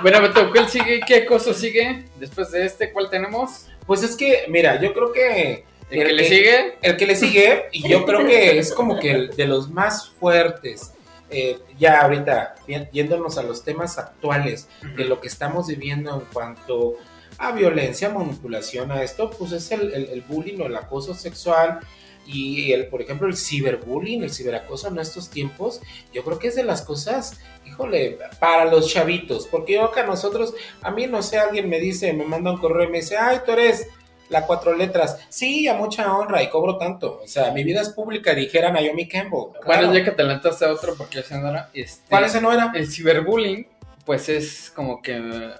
Bueno, 0.00 0.22
Beto, 0.22 0.50
¿cuál 0.50 0.68
sigue? 0.70 1.00
¿Qué 1.06 1.16
acoso 1.18 1.52
sigue? 1.52 2.06
Después 2.18 2.50
de 2.50 2.64
este, 2.64 2.92
¿cuál 2.92 3.10
tenemos? 3.10 3.66
Pues 3.88 4.04
es 4.04 4.14
que, 4.14 4.44
mira, 4.48 4.80
yo 4.80 4.92
creo 4.94 5.10
que 5.12 5.64
¿El 5.90 6.06
que 6.06 6.12
le 6.12 6.24
sigue? 6.28 6.74
el 6.82 6.96
que 6.96 7.06
le 7.06 7.16
sigue, 7.16 7.64
y 7.72 7.88
yo 7.88 8.04
creo 8.04 8.24
que 8.26 8.58
es 8.58 8.72
como 8.72 9.00
que 9.00 9.10
el 9.10 9.30
de 9.30 9.46
los 9.48 9.68
más 9.70 10.10
fuertes. 10.10 10.92
eh, 11.30 11.58
ya 11.78 12.00
ahorita, 12.02 12.54
yéndonos 12.92 13.36
a 13.36 13.42
los 13.42 13.62
temas 13.62 13.98
actuales 13.98 14.66
de 14.96 15.04
lo 15.04 15.20
que 15.20 15.28
estamos 15.28 15.66
viviendo 15.66 16.14
en 16.14 16.26
cuanto 16.32 16.94
a 17.36 17.52
violencia, 17.52 18.08
manipulación, 18.08 18.90
a 18.90 19.02
esto, 19.02 19.28
pues 19.30 19.52
es 19.52 19.70
el, 19.72 19.92
el- 19.92 20.08
el 20.08 20.22
bullying 20.22 20.58
o 20.60 20.66
el 20.66 20.76
acoso 20.76 21.12
sexual 21.14 21.80
y 22.28 22.72
el, 22.72 22.88
por 22.88 23.00
ejemplo, 23.00 23.26
el 23.26 23.36
ciberbullying, 23.36 24.22
el 24.22 24.30
ciberacoso 24.30 24.88
en 24.88 24.98
estos 24.98 25.30
tiempos, 25.30 25.80
yo 26.12 26.22
creo 26.22 26.38
que 26.38 26.48
es 26.48 26.56
de 26.56 26.62
las 26.62 26.82
cosas, 26.82 27.40
híjole, 27.66 28.18
para 28.38 28.66
los 28.66 28.92
chavitos, 28.92 29.46
porque 29.46 29.74
yo 29.74 29.84
acá 29.84 30.04
nosotros, 30.04 30.54
a 30.82 30.90
mí 30.90 31.06
no 31.06 31.22
sé, 31.22 31.38
alguien 31.38 31.68
me 31.70 31.80
dice, 31.80 32.12
me 32.12 32.24
manda 32.24 32.52
un 32.52 32.58
correo 32.58 32.86
y 32.86 32.92
me 32.92 32.98
dice, 32.98 33.16
ay, 33.16 33.38
tú 33.46 33.52
eres 33.52 33.88
la 34.28 34.44
cuatro 34.44 34.74
letras, 34.74 35.26
sí, 35.30 35.68
a 35.68 35.74
mucha 35.74 36.14
honra 36.14 36.42
y 36.42 36.50
cobro 36.50 36.76
tanto, 36.76 37.22
o 37.24 37.26
sea, 37.26 37.50
mi 37.50 37.64
vida 37.64 37.80
es 37.80 37.88
pública, 37.88 38.34
dijera 38.34 38.70
Naomi 38.70 39.08
Campbell. 39.08 39.30
Bueno, 39.30 39.60
claro. 39.62 39.94
ya 39.94 40.04
que 40.04 40.10
te 40.10 40.20
adelantaste 40.20 40.66
a 40.66 40.72
otro, 40.72 40.96
porque 40.98 41.20
ese 41.20 41.38
no 41.38 41.48
era. 41.48 41.70
Este, 41.72 42.02
¿Cuál 42.10 42.24
ese 42.24 42.42
no 42.42 42.52
era? 42.52 42.72
El 42.74 42.90
ciberbullying, 42.90 43.66
pues 44.04 44.28
es 44.28 44.70
como 44.76 45.00
que 45.00 45.50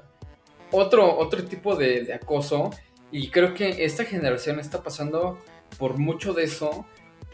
otro, 0.71 1.17
otro 1.19 1.43
tipo 1.45 1.77
de, 1.77 2.05
de 2.05 2.13
acoso. 2.13 2.71
Y 3.11 3.31
creo 3.31 3.55
que 3.55 3.87
esta 3.87 4.05
generación 4.05 4.61
está 4.61 4.83
pasando 4.83 5.39
por 5.77 5.99
mucho 5.99 6.33
de 6.33 6.45
eso. 6.45 6.87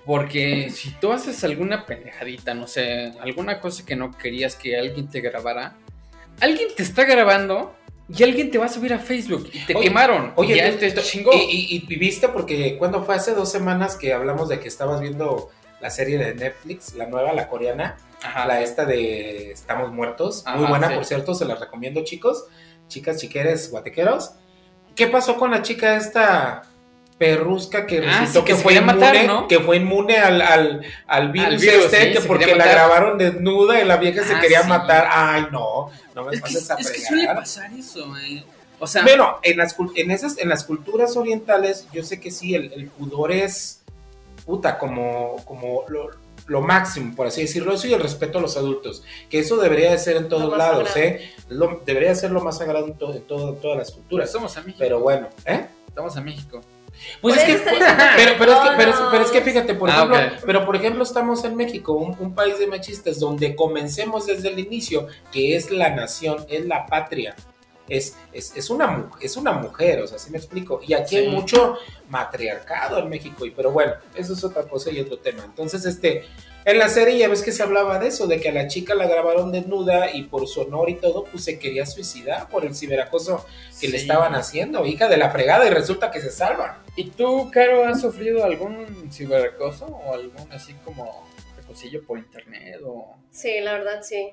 Porque 0.04 0.68
si 0.70 0.90
tú 0.90 1.12
haces 1.12 1.42
alguna 1.44 1.86
pendejadita, 1.86 2.52
no 2.52 2.66
sé, 2.66 3.12
alguna 3.20 3.58
cosa 3.60 3.86
que 3.86 3.96
no 3.96 4.10
querías 4.16 4.54
que 4.54 4.78
alguien 4.78 5.08
te 5.08 5.20
grabara, 5.22 5.76
alguien 6.40 6.68
te 6.76 6.82
está 6.82 7.04
grabando 7.04 7.74
y 8.06 8.22
alguien 8.22 8.50
te 8.50 8.58
va 8.58 8.66
a 8.66 8.68
subir 8.68 8.92
a 8.92 8.98
Facebook 8.98 9.48
y 9.50 9.60
te 9.64 9.74
Oye, 9.74 9.84
quemaron. 9.88 10.34
Oye, 10.36 10.54
y 10.54 10.56
ya 10.58 10.76
te 10.78 10.92
chingó. 11.00 11.32
Y, 11.32 11.38
y- 11.78 11.84
y 11.88 11.96
viste 11.96 12.28
porque 12.28 12.76
cuando 12.76 13.02
fue 13.02 13.14
hace 13.14 13.32
dos 13.34 13.50
semanas 13.50 13.96
que 13.96 14.12
hablamos 14.12 14.50
de 14.50 14.60
que 14.60 14.68
estabas 14.68 15.00
viendo 15.00 15.48
la 15.80 15.88
serie 15.88 16.18
de 16.18 16.34
Netflix, 16.34 16.92
la 16.94 17.06
nueva, 17.06 17.32
la 17.32 17.48
coreana, 17.48 17.96
Ajá. 18.22 18.46
la 18.46 18.60
esta 18.60 18.84
de 18.84 19.52
Estamos 19.52 19.90
Muertos, 19.90 20.42
Ajá, 20.46 20.58
muy 20.58 20.66
buena 20.66 20.88
sí. 20.88 20.94
por 20.96 21.04
cierto, 21.06 21.34
se 21.34 21.46
la 21.46 21.54
recomiendo 21.54 22.04
chicos, 22.04 22.44
chicas, 22.88 23.18
chiqueres, 23.22 23.70
guatequeros. 23.70 24.32
¿Qué 24.94 25.06
pasó 25.06 25.36
con 25.38 25.50
la 25.50 25.62
chica 25.62 25.96
esta 25.96 26.60
perrusca 27.18 27.86
que 27.86 27.98
Ah, 27.98 28.20
resultó 28.20 28.40
sí, 28.40 28.46
que 28.46 28.52
que, 28.54 28.62
fue 28.62 28.74
inmune, 28.74 28.92
matar, 28.94 29.24
¿no? 29.26 29.48
que 29.48 29.60
fue 29.60 29.76
inmune 29.76 30.16
al, 30.18 30.42
al, 30.42 30.82
al 31.06 31.32
virus, 31.32 31.60
virus, 31.60 31.84
este, 31.84 32.06
sí, 32.06 32.12
que 32.12 32.20
porque 32.28 32.54
la 32.56 32.66
grabaron 32.66 33.18
desnuda 33.18 33.80
y 33.80 33.84
la 33.84 33.96
vieja 33.98 34.24
se 34.24 34.34
Ah, 34.34 34.40
quería 34.40 34.62
sí. 34.62 34.68
matar? 34.68 35.08
Ay, 35.10 35.46
no, 35.52 35.90
no 36.14 36.24
me 36.24 36.34
Es 36.34 36.42
que, 36.42 36.52
pases 36.54 36.70
a 36.70 36.74
es 36.74 36.90
que 36.90 37.00
suele 37.00 37.26
pasar 37.26 37.72
eso, 37.72 38.16
eh. 38.18 38.44
O 38.80 38.86
sea, 38.86 39.02
Bueno, 39.04 39.38
en 39.42 39.56
las, 39.56 39.76
en, 39.94 40.10
esas, 40.10 40.36
en 40.38 40.48
las 40.48 40.64
culturas 40.64 41.16
orientales, 41.16 41.86
yo 41.92 42.02
sé 42.02 42.18
que 42.20 42.30
sí, 42.30 42.54
el, 42.54 42.72
el 42.72 42.88
pudor 42.88 43.30
es, 43.30 43.82
puta, 44.44 44.76
como, 44.78 45.36
como 45.44 45.84
lo, 45.88 46.10
lo 46.48 46.60
máximo, 46.60 47.14
por 47.14 47.28
así 47.28 47.42
decirlo, 47.42 47.72
eso 47.74 47.86
y 47.86 47.94
el 47.94 48.00
respeto 48.02 48.38
a 48.38 48.42
los 48.42 48.56
adultos, 48.56 49.04
que 49.30 49.38
eso 49.38 49.56
debería 49.56 49.92
de 49.92 49.98
ser 49.98 50.16
en 50.16 50.28
todos 50.28 50.54
lados, 50.58 50.88
sagrado. 50.88 51.08
¿eh? 51.16 51.32
Lo- 51.48 51.80
debería 51.86 52.08
de 52.10 52.16
ser 52.16 52.32
lo 52.32 52.40
más 52.42 52.58
sagrado 52.58 52.86
en, 52.86 52.94
todo, 52.98 53.14
en 53.14 53.22
todo- 53.22 53.54
todas 53.54 53.78
las 53.78 53.90
culturas. 53.92 54.26
estamos 54.26 54.54
a 54.56 54.60
México. 54.60 54.78
Pero 54.80 54.98
bueno, 54.98 55.28
¿eh? 55.46 55.66
Estamos 55.86 56.16
a 56.16 56.20
México. 56.20 56.60
Pues 57.20 57.36
es 57.36 57.44
que, 57.44 57.56
pero, 57.64 58.32
pero, 58.38 58.52
es 58.52 58.58
que, 58.60 58.68
pero, 58.76 58.90
es, 58.90 58.96
pero 59.10 59.24
es 59.24 59.30
que 59.30 59.40
fíjate, 59.42 59.74
por 59.74 59.90
Ah, 59.90 59.94
ejemplo, 59.94 60.16
ok. 60.18 60.42
pero 60.46 60.64
por 60.66 60.76
ejemplo 60.76 61.02
estamos 61.02 61.44
en 61.44 61.54
México, 61.56 61.92
un, 61.92 62.16
un 62.18 62.34
país 62.34 62.58
de 62.58 62.66
machistas, 62.66 63.18
donde 63.20 63.54
comencemos 63.54 64.26
desde 64.26 64.48
el 64.48 64.58
inicio, 64.58 65.06
que 65.32 65.56
es 65.56 65.70
la 65.70 65.90
nación, 65.90 66.44
es 66.48 66.64
la 66.66 66.86
patria, 66.86 67.34
es, 67.88 68.16
es, 68.32 68.56
es, 68.56 68.70
una, 68.70 69.10
es 69.20 69.36
una 69.36 69.52
mujer, 69.52 70.00
o 70.00 70.06
sea, 70.06 70.18
¿sí 70.18 70.30
me 70.30 70.38
explico? 70.38 70.80
Y 70.86 70.94
aquí 70.94 71.10
Sí. 71.10 71.16
hay 71.16 71.28
mucho 71.28 71.76
matriarcado 72.08 72.98
en 72.98 73.08
México, 73.10 73.44
y 73.44 73.50
pero 73.50 73.70
bueno, 73.70 73.92
eso 74.14 74.32
es 74.32 74.42
otra 74.44 74.62
cosa 74.62 74.90
y 74.90 75.00
otro 75.00 75.18
tema. 75.18 75.44
Entonces, 75.44 75.84
este, 75.84 76.24
en 76.64 76.78
la 76.78 76.88
serie 76.88 77.18
ya 77.18 77.28
ves 77.28 77.42
que 77.42 77.52
se 77.52 77.62
hablaba 77.62 77.98
de 77.98 78.08
eso, 78.08 78.26
de 78.26 78.40
que 78.40 78.48
a 78.48 78.52
la 78.52 78.68
chica 78.68 78.94
la 78.94 79.06
grabaron 79.06 79.52
desnuda 79.52 80.10
y 80.12 80.22
por 80.24 80.46
su 80.48 80.62
honor 80.62 80.88
y 80.90 80.94
todo, 80.94 81.24
pues 81.24 81.44
se 81.44 81.58
quería 81.58 81.84
suicidar 81.86 82.48
por 82.48 82.64
el 82.64 82.74
ciberacoso 82.74 83.44
que 83.80 83.88
le 83.88 83.96
estaban 83.98 84.34
haciendo, 84.34 84.84
hija 84.86 85.08
de 85.08 85.16
la 85.18 85.30
fregada, 85.30 85.66
y 85.66 85.70
resulta 85.70 86.10
que 86.10 86.20
se 86.20 86.30
salvan. 86.30 86.76
¿Y 86.96 87.10
tú, 87.10 87.50
Caro, 87.52 87.84
has 87.84 88.00
sufrido 88.00 88.44
algún 88.44 89.10
ciberacoso 89.12 89.86
o 89.86 90.14
algún 90.14 90.50
así 90.52 90.74
como 90.84 91.26
acosillo 91.62 92.02
por 92.04 92.18
internet 92.18 92.80
o 92.84 93.16
Sí, 93.30 93.60
la 93.60 93.72
verdad, 93.74 94.00
sí. 94.02 94.30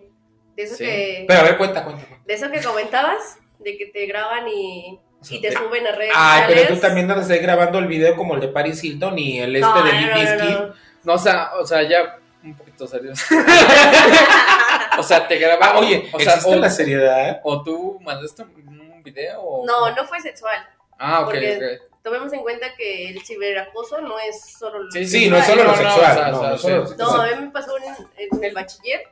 De 0.56 0.64
eso 0.64 0.76
Sí. 0.76 0.84
que, 0.86 1.26
Pero 1.28 1.40
a 1.40 1.44
ver, 1.44 1.58
cuenta, 1.58 1.84
cuenta. 1.84 2.06
cuenta. 2.06 2.26
de 2.26 2.34
eso 2.34 2.52
que 2.52 2.62
comentabas, 2.62 3.38
de 3.60 3.78
que 3.78 3.88
te 3.88 4.06
graban 4.06 4.48
y, 4.48 5.00
te 5.42 5.52
suben 5.52 5.86
a 5.88 5.92
redes 5.92 6.12
Ay, 6.16 6.44
pero 6.48 6.74
tú 6.76 6.80
también 6.80 7.10
andas 7.10 7.30
ahí 7.30 7.40
grabando 7.40 7.78
el 7.80 7.88
video 7.88 8.16
como 8.16 8.36
el 8.36 8.42
de 8.42 8.48
Paris 8.48 8.84
Hilton 8.84 9.18
y 9.20 9.40
el 9.40 9.56
este 9.56 9.68
No, 9.68 9.84
de 9.84 9.92
no, 9.94 10.00
Limp 10.00 10.10
no, 10.12 10.16
no, 10.16 10.20
Bizkit. 10.22 10.60
no. 10.60 10.74
No, 11.04 11.14
o 11.14 11.18
sea, 11.18 11.52
o 11.60 11.66
sea, 11.66 11.82
ya 11.88 12.20
un 12.44 12.56
poquito 12.56 12.88
serios. 12.88 13.20
o 14.98 15.04
sea, 15.04 15.28
te 15.28 15.38
grabaron, 15.38 15.76
Ah, 15.78 15.80
oye, 15.80 16.10
o 16.12 16.20
sea, 16.20 16.34
existe 16.36 16.56
o, 16.56 16.60
la 16.60 16.70
seriedad. 16.70 17.40
o 17.44 17.64
tú 17.64 18.00
mandaste 18.02 18.44
un 18.44 19.02
video 19.04 19.42
o 19.42 19.66
No, 19.66 19.90
no 19.96 20.06
fue 20.06 20.20
sexual. 20.22 20.58
Ah, 20.98 21.22
ok, 21.22 21.26
porque- 21.26 21.58
ok. 21.82 21.88
Tomemos 22.04 22.34
en 22.34 22.42
cuenta 22.42 22.74
que 22.76 23.10
el 23.10 23.22
ciberacoso 23.24 24.02
no 24.02 24.18
es 24.18 24.42
solo 24.58 24.80
lo 24.84 24.92
Sí, 24.92 25.06
Sí, 25.06 25.30
no 25.30 25.38
es 25.38 25.46
solo 25.46 25.64
lo 25.66 25.70
no, 25.70 25.78
sexual. 25.78 26.32
no, 26.32 26.58
sí. 26.58 26.68
Sexual. 26.90 27.32
a 27.34 27.36
mí 27.36 27.46
me 27.46 27.52
pasó 27.52 27.78
en, 27.78 27.84
en 28.18 28.44
el 28.44 28.54
bachiller 28.56 29.04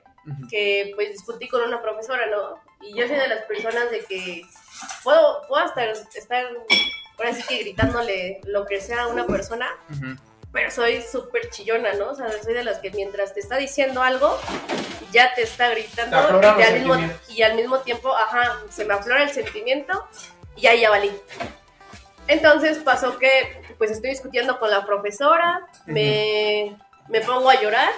que 0.49 0.91
pues 0.95 1.11
discutí 1.11 1.47
con 1.47 1.61
una 1.61 1.81
profesora, 1.83 2.25
¿no? 2.27 2.59
Y 2.81 2.95
yo 2.95 3.07
soy 3.07 3.17
de 3.17 3.27
las 3.27 3.43
personas 3.43 3.91
de 3.91 3.99
que 4.05 4.41
puedo, 5.03 5.41
puedo 5.47 5.63
estar, 5.65 5.87
estar 6.15 6.45
ahora 7.17 7.33
sí 7.33 7.43
que 7.47 7.59
gritándole 7.59 8.41
lo 8.45 8.65
que 8.65 8.81
sea 8.81 9.03
a 9.03 9.07
una 9.07 9.25
persona, 9.27 9.67
Ujú. 9.91 10.15
Pero 10.51 10.71
soy 10.71 11.01
súper 11.01 11.49
chillona, 11.49 11.93
¿no? 11.93 12.11
O 12.11 12.15
sea, 12.15 12.31
soy 12.41 12.53
de 12.53 12.63
las 12.63 12.79
que 12.79 12.91
mientras 12.91 13.33
te 13.33 13.39
está 13.39 13.57
diciendo 13.57 14.01
algo, 14.01 14.39
ya 15.11 15.33
te 15.35 15.43
está 15.43 15.69
gritando 15.69 16.17
Te 16.17 16.23
afloran 16.23 16.55
y, 16.55 16.59
los 16.59 16.67
al 16.67 16.73
mismo, 16.73 16.93
sentimientos. 16.95 17.29
y 17.37 17.41
al 17.43 17.55
mismo 17.55 17.79
tiempo, 17.79 18.15
ajá, 18.15 18.59
se 18.69 18.85
me 18.85 18.93
aflora 18.93 19.23
el 19.23 19.29
sentimiento 19.29 20.07
y 20.55 20.67
ahí 20.67 20.81
ya 20.81 20.89
valí. 20.89 21.11
Entonces 22.27 22.79
pasó 22.79 23.17
que 23.17 23.61
pues 23.77 23.91
estoy 23.91 24.11
discutiendo 24.11 24.59
con 24.59 24.69
la 24.69 24.85
profesora, 24.85 25.67
me, 25.85 26.77
me 27.07 27.21
pongo 27.21 27.49
a 27.49 27.59
llorar 27.61 27.89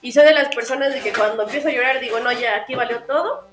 y 0.00 0.12
soy 0.12 0.24
de 0.24 0.32
las 0.32 0.54
personas 0.54 0.94
de 0.94 1.00
que 1.00 1.12
cuando 1.12 1.42
empiezo 1.42 1.68
a 1.68 1.72
llorar 1.72 2.00
digo, 2.00 2.20
no, 2.20 2.32
ya 2.32 2.56
aquí 2.56 2.74
valió 2.74 3.02
todo. 3.04 3.48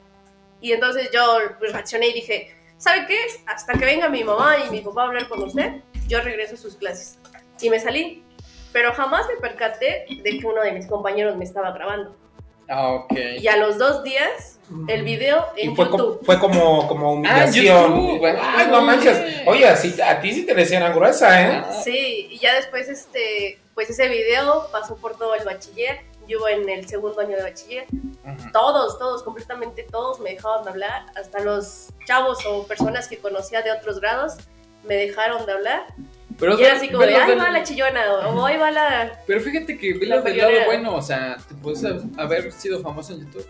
Y 0.62 0.72
entonces 0.72 1.10
yo 1.12 1.40
pues, 1.60 1.74
reaccioné 1.74 2.08
y 2.08 2.14
dije, 2.14 2.56
¿sabe 2.78 3.06
qué? 3.08 3.20
Hasta 3.48 3.74
que 3.74 3.86
venga 3.86 4.10
mi 4.10 4.24
mamá 4.24 4.58
y 4.66 4.70
mi 4.70 4.82
papá 4.82 5.04
a 5.04 5.06
hablar 5.08 5.28
con 5.28 5.44
usted, 5.44 5.82
yo 6.08 6.22
regreso 6.22 6.56
a 6.56 6.58
sus 6.58 6.76
clases. 6.76 7.18
Y 7.62 7.70
me 7.70 7.80
salí. 7.80 8.24
Pero 8.74 8.94
jamás 8.94 9.26
me 9.28 9.36
percaté 9.40 10.06
de 10.10 10.38
que 10.40 10.46
uno 10.46 10.62
de 10.62 10.74
mis 10.74 10.86
compañeros 10.88 11.36
me 11.38 11.46
estaba 11.46 11.72
grabando. 11.72 12.14
Ah, 12.68 12.90
ok. 12.94 13.14
Y 13.40 13.48
a 13.48 13.58
los 13.58 13.78
dos 13.78 14.04
días, 14.04 14.60
el 14.88 15.04
video 15.04 15.46
en 15.56 15.72
Y 15.72 15.76
fue, 15.76 15.90
como, 15.90 16.04
YouTube. 16.04 16.26
fue 16.26 16.40
como, 16.40 16.88
como 16.88 17.08
Ah, 17.08 17.12
humillación. 17.12 17.94
YouTube, 17.96 18.18
güey. 18.20 18.34
Ay, 18.38 18.68
no 18.70 18.82
manches. 18.82 19.44
Oye, 19.48 19.68
así, 19.68 19.96
a 20.02 20.20
ti 20.20 20.34
sí 20.34 20.46
te 20.46 20.54
decían 20.56 20.94
gruesa, 20.94 21.42
¿eh? 21.42 21.64
Ah, 21.66 21.72
Sí, 21.84 22.28
y 22.32 22.40
ya 22.40 22.56
después, 22.56 22.90
este, 22.90 23.60
pues 23.76 23.90
ese 23.92 24.08
video 24.10 24.68
pasó 24.72 24.96
por 24.98 25.18
todo 25.18 25.36
el 25.36 25.46
bachiller. 25.46 26.00
Yo 26.28 26.48
en 26.50 26.68
el 26.68 26.88
segundo 26.90 27.22
año 27.22 27.38
de 27.38 27.44
bachiller. 27.44 27.86
ujú. 27.92 28.52
Todos, 28.52 28.98
todos, 28.98 29.22
completamente 29.24 29.84
todos 29.84 30.20
me 30.20 30.32
dejaban 30.32 30.64
de 30.64 30.72
hablar. 30.72 31.06
Hasta 31.16 31.40
los 31.42 31.90
chavos 32.08 32.44
o 32.48 32.66
personas 32.66 33.08
que 33.08 33.20
conocía 33.20 33.62
de 33.62 33.72
otros 33.72 34.02
grados 34.02 34.34
me 34.84 34.96
dejaron 34.96 35.46
de 35.46 35.52
hablar. 35.52 35.86
Pero, 36.40 36.60
y 36.60 36.64
era 36.64 36.76
así 36.76 36.88
como 36.90 37.00
de, 37.06 37.12
del- 37.14 37.40
va 37.40 37.50
la 37.52 37.64
chillona, 37.64 38.02
o 38.12 38.46
ahí 38.46 38.58
va 38.58 38.70
la... 38.72 39.20
pero 39.26 39.40
fíjate 39.40 39.78
que 39.78 39.94
del 39.94 40.10
lado 40.10 40.24
bueno, 40.66 40.96
o 40.96 41.02
sea, 41.02 41.38
te 41.48 41.56
puedes 41.56 41.84
haber 42.18 42.52
sido 42.52 42.82
famoso 42.82 43.14
en 43.14 43.22
YouTube. 43.22 43.48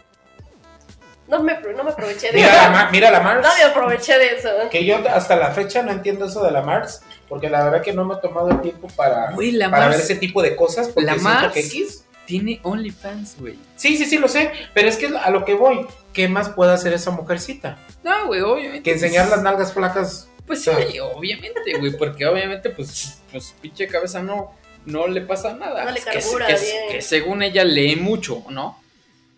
No 1.27 1.41
me, 1.41 1.59
no 1.75 1.83
me 1.83 1.89
aproveché 1.89 2.27
de 2.27 2.33
Mira 2.33 2.49
eso. 2.63 2.71
la, 2.71 2.89
mira 2.91 3.09
la 3.11 3.19
Mars. 3.19 3.41
No 3.41 3.49
me 3.55 3.63
aproveché 3.63 4.17
de 4.19 4.35
eso. 4.35 4.49
Que 4.69 4.85
yo 4.85 4.97
hasta 5.09 5.35
la 5.35 5.49
fecha 5.51 5.81
no 5.81 5.91
entiendo 5.91 6.25
eso 6.25 6.43
de 6.43 6.51
la 6.51 6.61
Mars. 6.61 7.01
Porque 7.27 7.49
la 7.49 7.63
verdad 7.63 7.81
que 7.81 7.93
no 7.93 8.05
me 8.05 8.13
he 8.13 8.17
tomado 8.17 8.49
el 8.51 8.61
tiempo 8.61 8.87
para, 8.95 9.31
la 9.31 9.69
para 9.71 9.85
Mars- 9.87 9.89
ver 9.95 9.99
ese 10.01 10.15
tipo 10.17 10.43
de 10.43 10.55
cosas. 10.55 10.89
Porque 10.89 11.07
La 11.07 11.15
Mars- 11.15 11.51
que 11.53 11.61
X. 11.61 12.05
Tiene 12.27 12.59
OnlyFans, 12.63 13.37
güey. 13.39 13.55
Sí, 13.75 13.97
sí, 13.97 14.05
sí, 14.05 14.17
lo 14.19 14.27
sé. 14.27 14.51
Pero 14.75 14.87
es 14.87 14.97
que 14.97 15.07
a 15.17 15.29
lo 15.31 15.45
que 15.45 15.55
voy. 15.55 15.87
¿Qué 16.13 16.27
más 16.27 16.49
puede 16.49 16.73
hacer 16.73 16.93
esa 16.93 17.09
mujercita? 17.11 17.77
No, 18.03 18.27
güey, 18.27 18.41
obviamente. 18.41 18.83
Que 18.83 18.91
enseñar 18.93 19.25
pues, 19.25 19.35
las 19.35 19.43
nalgas 19.43 19.73
flacas. 19.73 20.27
Pues 20.45 20.63
sí, 20.63 20.69
obviamente, 20.99 21.73
güey, 21.79 21.91
porque 21.97 22.25
obviamente, 22.25 22.69
pues, 22.69 23.19
pues 23.31 23.55
pinche 23.61 23.87
cabeza 23.87 24.21
no, 24.21 24.51
no 24.85 25.07
le 25.07 25.21
pasa 25.21 25.53
nada. 25.55 25.83
No 25.85 25.91
le 25.91 25.99
que, 25.99 26.05
carbura 26.19 26.47
que- 26.47 26.53
bien. 26.59 26.91
que 26.91 27.01
según 27.01 27.41
ella 27.41 27.63
lee 27.63 27.95
mucho, 27.95 28.43
¿no? 28.49 28.79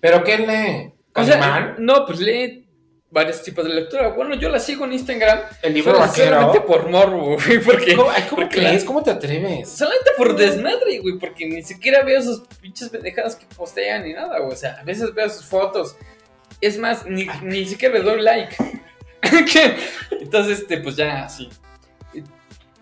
¿Pero 0.02 0.24
qué 0.24 0.38
lee? 0.38 0.92
O 1.16 1.24
sea, 1.24 1.76
no, 1.80 2.06
pues 2.06 2.20
lee 2.20 2.66
varios 3.10 3.42
tipos 3.42 3.64
de 3.66 3.74
lectura. 3.74 4.10
Bueno, 4.10 4.36
yo 4.36 4.50
la 4.50 4.60
sigo 4.60 4.84
en 4.86 4.94
Instagram. 4.94 5.40
¿El 5.62 5.74
libro 5.74 5.94
solo- 5.94 6.06
vaquero? 6.06 6.28
Solamente 6.36 6.62
por 6.62 6.90
morbo, 6.90 7.38
güey, 7.38 7.60
porque... 7.64 7.96
¿Cómo, 7.96 8.10
ay, 8.12 8.24
¿cómo 8.30 8.42
porque 8.42 8.58
crees? 8.60 8.82
la- 8.82 8.88
¿Cómo 8.88 9.02
te 9.04 9.12
atreves? 9.12 9.70
Solamente 9.70 10.12
por 10.18 10.36
desmadre, 10.36 11.00
güey, 11.00 11.18
porque 11.18 11.46
ni 11.48 11.64
siquiera 11.64 12.04
veo 12.04 12.22
sus 12.22 12.42
pinches 12.62 12.90
pendejadas 12.90 13.36
que 13.38 13.46
postean 13.56 14.04
ni 14.04 14.14
nada, 14.14 14.40
güey. 14.40 14.52
O 14.52 14.56
sea, 14.58 14.74
a 14.80 14.84
veces 14.84 15.14
veo 15.14 15.30
sus 15.30 15.46
fotos. 15.46 15.96
Es 16.60 16.78
más, 16.78 17.06
ni, 17.06 17.26
ni 17.44 17.66
siquiera 17.66 17.98
le 17.98 18.02
doy 18.04 18.22
like. 18.22 18.56
¿Qué? 19.52 19.78
Entonces, 20.12 20.60
este, 20.60 20.78
pues 20.80 20.96
ya, 20.96 21.24
así. 21.26 21.50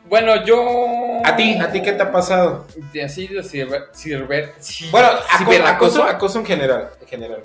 Bueno, 0.08 0.46
yo... 0.46 1.22
¿A 1.24 1.36
ti? 1.36 1.56
¿A 1.60 1.72
ti 1.72 1.82
qué 1.82 1.94
te 1.94 2.04
ha 2.04 2.12
pasado? 2.12 2.68
De 2.94 3.04
así 3.04 3.28
de 3.28 3.42
ciber... 3.44 3.90
ciber 3.94 4.26
Bueno, 4.92 5.08
aco- 5.30 5.66
acoso, 5.68 6.04
acoso 6.04 6.40
en 6.40 6.46
general. 6.46 6.90
En 7.02 7.08
general. 7.08 7.42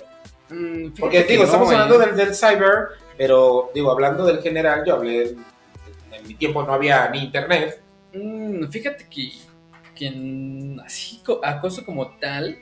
Mm, 0.49 0.91
Porque 0.99 1.25
que 1.25 1.31
digo, 1.33 1.43
no, 1.43 1.47
estamos 1.47 1.71
hablando 1.71 1.97
del, 1.97 2.15
del 2.15 2.35
cyber, 2.35 2.89
pero 3.17 3.71
digo, 3.73 3.91
hablando 3.91 4.25
del 4.25 4.41
general, 4.43 4.83
yo 4.85 4.95
hablé, 4.95 5.35
en 6.11 6.27
mi 6.27 6.35
tiempo 6.35 6.61
no 6.61 6.73
había 6.73 7.09
ni 7.09 7.23
internet. 7.23 7.81
Mm, 8.13 8.67
fíjate 8.67 9.07
que, 9.09 9.31
que 9.95 10.77
así 10.85 11.21
co- 11.25 11.41
acoso 11.43 11.83
como 11.83 12.11
tal, 12.19 12.59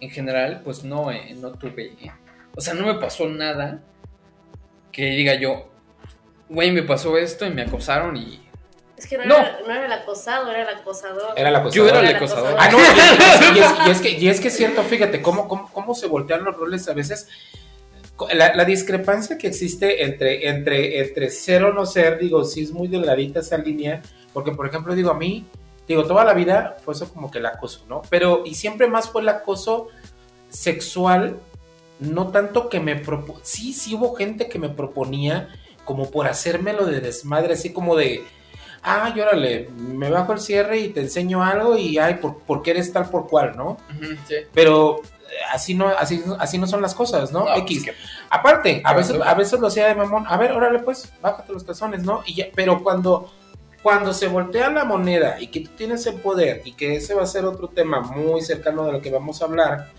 en 0.00 0.10
general, 0.10 0.60
pues 0.64 0.84
no, 0.84 1.10
eh, 1.10 1.34
no 1.38 1.52
tuve. 1.52 1.92
eh. 2.02 2.10
O 2.56 2.60
sea, 2.60 2.74
no 2.74 2.84
me 2.86 2.94
pasó 2.94 3.26
nada 3.28 3.80
que 4.92 5.06
diga 5.06 5.34
yo, 5.34 5.66
güey, 6.48 6.70
me 6.72 6.82
pasó 6.82 7.16
esto 7.18 7.46
y 7.46 7.50
me 7.50 7.62
acosaron 7.62 8.16
y... 8.16 8.40
Es 8.96 9.06
que 9.06 9.16
no, 9.18 9.24
No. 9.24 9.38
Era, 9.38 9.58
no 9.66 9.72
era 9.72 9.86
el 9.86 9.92
acosado, 9.92 10.50
era 10.50 10.62
el 10.62 10.76
acosador. 10.78 11.32
Era 11.36 11.50
la 11.50 11.62
cosa. 11.62 11.74
Yo 11.76 11.88
era 11.88 12.00
el 12.00 12.06
el 12.08 12.16
acosador. 12.16 12.58
acosador. 12.58 12.60
Ah, 12.60 12.70
no, 12.70 12.78
y 12.78 13.56
es, 13.56 13.56
y 13.56 13.58
es- 13.60 13.86
y 13.86 13.90
es 13.90 14.00
que, 14.00 14.10
y 14.10 14.28
es 14.28 14.40
que 14.40 14.48
es 14.48 14.56
cierto, 14.56 14.82
fíjate, 14.82 15.22
cómo, 15.22 15.48
cómo, 15.48 15.70
cómo 15.72 15.94
se 15.94 16.06
voltean 16.06 16.44
los 16.44 16.54
roles 16.56 16.86
a 16.88 16.92
veces. 16.92 17.28
La, 18.34 18.54
la 18.54 18.64
discrepancia 18.66 19.38
que 19.38 19.46
existe 19.46 20.04
entre, 20.04 20.46
entre, 20.48 21.00
entre 21.00 21.30
ser 21.30 21.64
o 21.64 21.72
no 21.72 21.86
ser, 21.86 22.18
digo, 22.18 22.44
sí 22.44 22.62
es 22.62 22.72
muy 22.72 22.88
delgadita 22.88 23.40
esa 23.40 23.56
línea, 23.56 24.02
porque 24.34 24.52
por 24.52 24.66
ejemplo, 24.66 24.94
digo, 24.94 25.10
a 25.10 25.14
mí, 25.14 25.46
digo, 25.88 26.04
toda 26.04 26.22
la 26.26 26.34
vida 26.34 26.76
fue 26.84 26.92
eso 26.92 27.10
como 27.10 27.30
que 27.30 27.38
el 27.38 27.46
acoso, 27.46 27.86
¿no? 27.88 28.02
Pero, 28.10 28.42
y 28.44 28.54
siempre 28.54 28.86
más 28.88 29.08
fue 29.08 29.22
el 29.22 29.30
acoso 29.30 29.88
sexual, 30.50 31.38
no 32.00 32.28
tanto 32.28 32.68
que 32.68 32.80
me 32.80 32.96
propo 32.96 33.38
sí, 33.42 33.72
sí 33.72 33.94
hubo 33.94 34.14
gente 34.14 34.48
que 34.48 34.58
me 34.58 34.68
proponía 34.68 35.48
como 35.84 36.10
por 36.10 36.26
hacérmelo 36.28 36.86
de 36.86 37.00
desmadre, 37.00 37.54
así 37.54 37.72
como 37.72 37.96
de, 37.96 38.24
ah, 38.82 39.12
órale, 39.14 39.68
me 39.76 40.08
bajo 40.10 40.32
el 40.32 40.40
cierre 40.40 40.78
y 40.78 40.88
te 40.90 41.00
enseño 41.00 41.42
algo 41.42 41.76
y, 41.76 41.98
ay, 41.98 42.14
¿por, 42.14 42.38
por 42.40 42.62
qué 42.62 42.70
eres 42.72 42.92
tal 42.92 43.08
por 43.10 43.28
cual, 43.28 43.56
no? 43.56 43.76
Sí. 44.28 44.36
Pero 44.54 45.00
eh, 45.02 45.32
así 45.52 45.74
no, 45.74 45.88
así, 45.88 46.22
así 46.38 46.58
no 46.58 46.66
son 46.66 46.80
las 46.82 46.94
cosas, 46.94 47.32
¿no? 47.32 47.44
No, 47.44 47.56
X. 47.56 47.82
pues 47.84 47.96
que- 47.96 48.02
Aparte, 48.30 48.80
a 48.84 48.94
veces, 48.94 49.16
a 49.24 49.34
veces 49.34 49.58
lo 49.58 49.66
hacía 49.66 49.86
de 49.88 49.94
mamón, 49.96 50.24
a 50.28 50.36
ver, 50.36 50.52
órale 50.52 50.78
pues, 50.78 51.12
bájate 51.20 51.52
los 51.52 51.64
calzones, 51.64 52.04
¿no? 52.04 52.22
Y 52.24 52.34
ya, 52.36 52.46
pero 52.54 52.82
cuando, 52.84 53.32
cuando 53.82 54.12
se 54.12 54.28
voltea 54.28 54.70
la 54.70 54.84
moneda 54.84 55.40
y 55.40 55.48
que 55.48 55.60
tú 55.60 55.70
tienes 55.76 56.06
el 56.06 56.14
poder 56.20 56.62
y 56.64 56.72
que 56.72 56.94
ese 56.96 57.14
va 57.14 57.22
a 57.24 57.26
ser 57.26 57.44
otro 57.46 57.68
tema 57.68 58.00
muy 58.00 58.42
cercano 58.42 58.84
de 58.84 58.92
lo 58.92 59.00
que 59.02 59.10
vamos 59.10 59.42
a 59.42 59.46
hablar, 59.46 59.90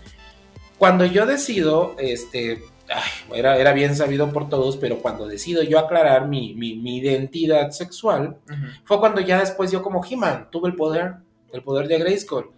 cuando 0.82 1.04
yo 1.04 1.26
decido, 1.26 1.94
este, 1.96 2.64
ay, 2.88 3.38
era, 3.38 3.56
era 3.56 3.72
bien 3.72 3.94
sabido 3.94 4.32
por 4.32 4.48
todos, 4.48 4.76
pero 4.76 4.98
cuando 4.98 5.28
decido 5.28 5.62
yo 5.62 5.78
aclarar 5.78 6.26
mi, 6.26 6.54
mi, 6.54 6.74
mi 6.74 6.96
identidad 6.96 7.70
sexual, 7.70 8.38
Ujú. 8.50 8.66
fue 8.82 8.98
cuando 8.98 9.20
ya 9.20 9.38
después 9.38 9.70
yo 9.70 9.80
como 9.80 10.04
He-Man 10.04 10.48
tuve 10.50 10.70
el 10.70 10.74
poder, 10.74 11.18
el 11.52 11.62
poder 11.62 11.86
de 11.86 11.98
Grayskull. 11.98 12.50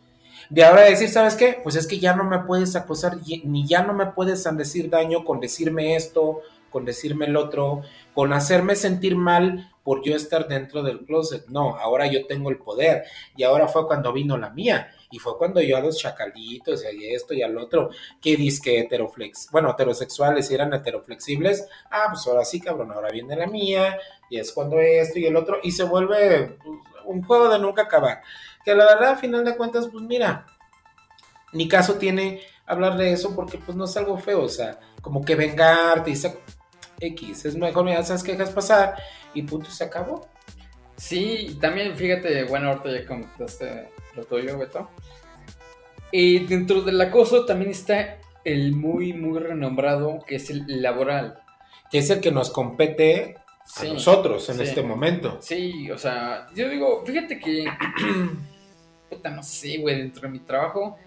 De 0.48 0.64
ahora 0.64 0.84
decir, 0.84 1.10
¿sabes 1.10 1.34
qué? 1.34 1.60
Pues 1.62 1.76
es 1.76 1.86
que 1.86 1.98
ya 1.98 2.16
no 2.16 2.24
me 2.24 2.38
puedes 2.38 2.74
acosar, 2.76 3.18
ni 3.44 3.66
ya 3.66 3.82
no 3.82 3.92
me 3.92 4.06
puedes 4.06 4.42
decir 4.56 4.88
daño 4.88 5.22
con 5.22 5.38
decirme 5.38 5.94
esto, 5.94 6.40
con 6.70 6.86
decirme 6.86 7.26
el 7.26 7.36
otro, 7.36 7.82
con 8.14 8.32
hacerme 8.32 8.74
sentir 8.74 9.16
mal 9.16 9.70
por 9.82 10.02
yo 10.02 10.16
estar 10.16 10.48
dentro 10.48 10.82
del 10.82 11.00
closet. 11.00 11.46
No, 11.48 11.76
ahora 11.76 12.06
yo 12.06 12.26
tengo 12.26 12.48
el 12.48 12.56
poder. 12.56 13.04
Y 13.36 13.42
ahora 13.42 13.68
fue 13.68 13.86
cuando 13.86 14.14
vino 14.14 14.38
la 14.38 14.48
mía. 14.48 14.93
Y 15.14 15.20
fue 15.20 15.38
cuando 15.38 15.60
yo 15.60 15.76
a 15.76 15.80
los 15.80 15.96
chacalitos 15.96 16.82
y 16.82 16.86
a 17.06 17.14
esto 17.14 17.34
y 17.34 17.42
al 17.42 17.56
otro, 17.56 17.90
que 18.20 18.36
disque 18.36 18.80
heteroflex, 18.80 19.48
bueno, 19.52 19.70
heterosexuales 19.70 20.50
y 20.50 20.54
eran 20.54 20.74
heteroflexibles, 20.74 21.68
ah, 21.88 22.06
pues 22.10 22.26
ahora 22.26 22.44
sí, 22.44 22.60
cabrón, 22.60 22.90
ahora 22.90 23.10
viene 23.12 23.36
la 23.36 23.46
mía, 23.46 23.96
y 24.28 24.40
es 24.40 24.50
cuando 24.50 24.80
esto 24.80 25.20
y 25.20 25.26
el 25.26 25.36
otro, 25.36 25.58
y 25.62 25.70
se 25.70 25.84
vuelve 25.84 26.56
pues, 26.64 26.78
un 27.04 27.22
juego 27.22 27.48
de 27.48 27.60
nunca 27.60 27.82
acabar. 27.82 28.22
Que 28.64 28.74
la 28.74 28.86
verdad, 28.86 29.10
a 29.10 29.16
final 29.16 29.44
de 29.44 29.56
cuentas, 29.56 29.86
pues 29.86 30.02
mira, 30.02 30.46
ni 31.52 31.68
caso 31.68 31.94
tiene 31.94 32.40
hablar 32.66 32.96
de 32.96 33.12
eso 33.12 33.36
porque 33.36 33.58
pues 33.58 33.76
no 33.76 33.84
es 33.84 33.96
algo 33.96 34.18
feo, 34.18 34.42
o 34.42 34.48
sea, 34.48 34.80
como 35.00 35.24
que 35.24 35.36
vengarte 35.36 36.10
y 36.10 36.20
X, 36.98 37.44
es 37.44 37.54
mejor, 37.54 37.84
mira, 37.84 38.02
sabes 38.02 38.24
que 38.24 38.32
dejas 38.32 38.50
pasar 38.50 38.96
y 39.32 39.42
punto, 39.42 39.70
se 39.70 39.84
acabó. 39.84 40.26
Sí, 40.96 41.56
también 41.60 41.94
fíjate, 41.94 42.42
bueno, 42.44 42.70
ahorita 42.70 42.90
ya 42.90 43.06
comentaste 43.06 43.93
lo 44.16 44.24
tuyo, 44.24 44.58
Beto. 44.58 44.88
Y 46.12 46.40
dentro 46.40 46.82
del 46.82 47.00
acoso 47.00 47.44
también 47.44 47.70
está 47.72 48.18
el 48.44 48.72
muy, 48.72 49.12
muy 49.12 49.38
renombrado 49.40 50.20
que 50.26 50.36
es 50.36 50.50
el 50.50 50.64
laboral. 50.82 51.40
Que 51.90 51.98
es 51.98 52.10
el 52.10 52.20
que 52.20 52.30
nos 52.30 52.50
compete 52.50 53.36
a 53.38 53.44
Sí, 53.66 53.88
nosotros 53.92 54.48
en 54.50 54.56
sí. 54.58 54.62
este 54.64 54.82
momento. 54.82 55.38
Sí, 55.40 55.90
o 55.90 55.96
sea, 55.98 56.46
yo 56.54 56.68
digo, 56.68 57.02
fíjate 57.06 57.38
que. 57.40 57.64
puta, 59.10 59.30
no 59.30 59.42
sé, 59.42 59.78
güey, 59.78 59.96
dentro 59.98 60.22
de 60.22 60.28
mi 60.28 60.38
trabajo. 60.40 60.98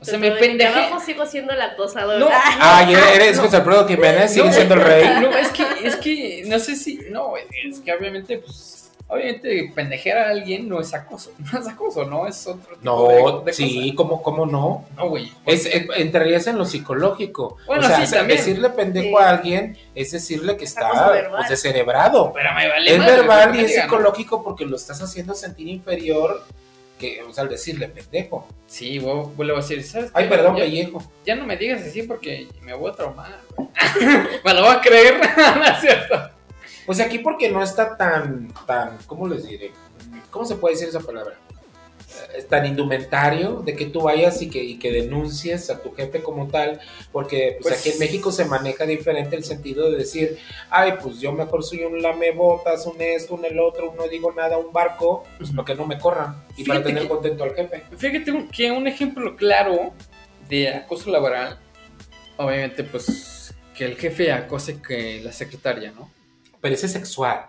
O 0.00 0.04
sea, 0.04 0.18
me 0.18 0.30
pendejé. 0.32 0.72
trabajo 0.72 1.00
sigo 1.00 1.24
siendo 1.26 1.52
el 1.52 1.60
acosador. 1.60 2.18
No. 2.20 2.28
Ah, 2.30 2.56
Ah, 2.60 2.90
y 2.90 2.94
eres 2.94 3.38
José 3.40 3.56
Alfredo 3.56 3.86
Jiménez, 3.88 4.32
sigue 4.32 4.46
No, 4.46 4.52
siendo 4.52 4.74
el 4.74 4.80
rey. 4.82 5.04
No, 5.20 5.30
es 5.36 5.48
que, 5.48 5.64
es 5.84 5.96
que, 5.96 6.42
no 6.46 6.58
sé 6.58 6.76
si. 6.76 6.98
No, 7.10 7.32
es 7.36 7.80
que 7.80 7.92
obviamente, 7.92 8.38
pues. 8.38 8.75
Obviamente, 9.08 9.70
pendejear 9.74 10.18
a 10.18 10.30
alguien 10.30 10.68
no 10.68 10.80
es 10.80 10.92
acoso. 10.92 11.32
No 11.52 11.60
es 11.60 11.68
acoso, 11.68 12.04
¿no? 12.04 12.26
Es 12.26 12.46
otro 12.46 12.76
tipo 12.76 12.80
No, 12.82 13.38
de, 13.40 13.44
de 13.46 13.52
sí, 13.52 13.94
¿cómo, 13.96 14.20
¿cómo 14.22 14.46
no? 14.46 14.84
No, 14.96 15.08
güey. 15.08 15.30
Es, 15.46 15.66
eh, 15.66 15.86
entrarías 15.96 16.46
en 16.48 16.58
lo 16.58 16.64
psicológico. 16.64 17.56
Bueno, 17.66 17.84
o 17.84 17.88
sea, 17.88 18.04
sí, 18.04 18.12
también. 18.14 18.38
decirle 18.38 18.70
pendejo 18.70 19.18
Sí. 19.18 19.24
a 19.24 19.30
alguien 19.30 19.78
es 19.94 20.10
decirle 20.10 20.56
que 20.56 20.64
está 20.64 20.90
pues, 21.30 21.48
descerebrado. 21.48 22.32
Pero 22.32 22.52
me 22.54 22.68
vale 22.68 22.90
Es 22.92 22.98
madre, 22.98 23.12
verbal 23.16 23.54
y 23.54 23.58
me 23.58 23.64
es 23.64 23.74
psicológico 23.74 24.42
porque 24.42 24.64
lo 24.64 24.74
estás 24.76 25.00
haciendo 25.00 25.34
sentir 25.34 25.68
inferior 25.68 26.42
que, 26.98 27.22
o 27.22 27.32
sea, 27.32 27.44
al 27.44 27.50
decirle 27.50 27.88
pendejo. 27.88 28.48
Sí, 28.66 28.98
vuelvo 28.98 29.32
vuelvo 29.36 29.58
a 29.58 29.60
decir, 29.60 29.84
¿sabes? 29.84 30.10
Ay, 30.14 30.24
qué? 30.24 30.30
perdón, 30.30 30.56
ya, 30.56 30.64
pellejo. 30.64 31.02
ya 31.26 31.36
no 31.36 31.44
me 31.44 31.56
digas 31.56 31.82
así 31.82 32.02
porque 32.02 32.48
me 32.62 32.72
voy 32.74 32.90
a 32.90 32.94
traumar. 32.94 33.38
güey. 33.54 33.68
me 34.44 34.54
lo 34.54 34.62
voy 34.62 34.70
a 34.74 34.80
creer, 34.80 35.20
¿no 35.56 35.64
es 35.64 35.80
cierto? 35.80 36.30
Pues 36.86 37.00
aquí 37.00 37.18
porque 37.18 37.50
no 37.50 37.62
está 37.62 37.96
tan, 37.96 38.52
tan, 38.66 38.96
¿cómo 39.06 39.26
les 39.28 39.44
diré? 39.46 39.72
¿Cómo 40.30 40.44
se 40.44 40.54
puede 40.56 40.74
decir 40.74 40.88
esa 40.88 41.00
palabra? 41.00 41.34
Eh, 41.34 42.38
Es 42.38 42.48
tan 42.48 42.64
indumentario 42.64 43.62
de 43.64 43.74
que 43.74 43.86
tú 43.86 44.02
vayas 44.02 44.40
y 44.40 44.48
que, 44.48 44.62
y 44.62 44.78
que 44.78 44.92
denuncies 44.92 45.68
a 45.70 45.82
tu 45.82 45.92
jefe 45.92 46.22
como 46.22 46.46
tal, 46.48 46.80
porque 47.12 47.58
pues, 47.60 47.74
Pues- 47.74 47.80
aquí 47.80 47.90
en 47.90 47.98
México 47.98 48.30
se 48.30 48.44
maneja 48.44 48.86
diferente 48.86 49.34
el 49.36 49.42
sentido 49.44 49.90
de 49.90 49.98
decir, 49.98 50.38
ay, 50.70 50.94
pues 51.02 51.18
yo 51.20 51.32
mejor 51.32 51.64
soy 51.64 51.82
un 51.84 52.00
lamebotas, 52.00 52.86
un 52.86 53.00
esto, 53.00 53.34
un 53.34 53.44
el 53.44 53.58
otro, 53.58 53.92
no 53.96 54.06
digo 54.08 54.32
nada, 54.32 54.56
un 54.58 54.72
barco, 54.72 55.24
pues 55.38 55.50
para 55.50 55.64
que 55.64 55.74
no 55.74 55.86
me 55.86 55.98
corran 55.98 56.44
y 56.56 56.64
para 56.64 56.82
tener 56.84 57.02
que- 57.04 57.08
contento 57.08 57.42
al 57.44 57.54
jefe. 57.54 57.82
Fíjate 57.96 58.30
un- 58.30 58.48
que 58.48 58.70
un 58.70 58.86
ejemplo 58.86 59.34
claro 59.34 59.92
de 60.48 60.68
acoso 60.68 61.10
laboral, 61.10 61.58
obviamente, 62.36 62.84
pues 62.84 63.52
que 63.76 63.84
el 63.84 63.96
jefe 63.96 64.30
acose 64.32 64.80
que 64.80 65.20
la 65.22 65.32
secretaria, 65.32 65.90
¿no? 65.92 66.10
Pero 66.66 66.74
ese 66.74 66.86
es 66.86 66.92
sexual. 66.92 67.46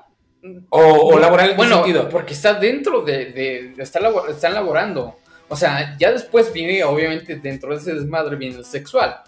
O, 0.69 0.79
o 0.79 1.19
laboral 1.19 1.47
en 1.47 1.51
qué 1.53 1.57
bueno, 1.57 1.75
sentido. 1.77 2.07
porque 2.09 2.33
está 2.33 2.53
dentro 2.53 3.01
de, 3.01 3.25
de, 3.31 3.73
de 3.75 3.83
estar 3.83 4.01
labor- 4.01 4.29
están 4.29 4.53
laborando. 4.53 5.17
O 5.49 5.55
sea, 5.55 5.97
ya 5.97 6.11
después 6.11 6.53
viene, 6.53 6.83
obviamente, 6.83 7.35
dentro 7.37 7.71
de 7.71 7.77
ese 7.81 7.93
desmadre 7.93 8.35
viene 8.35 8.57
el 8.57 8.65
sexual. 8.65 9.21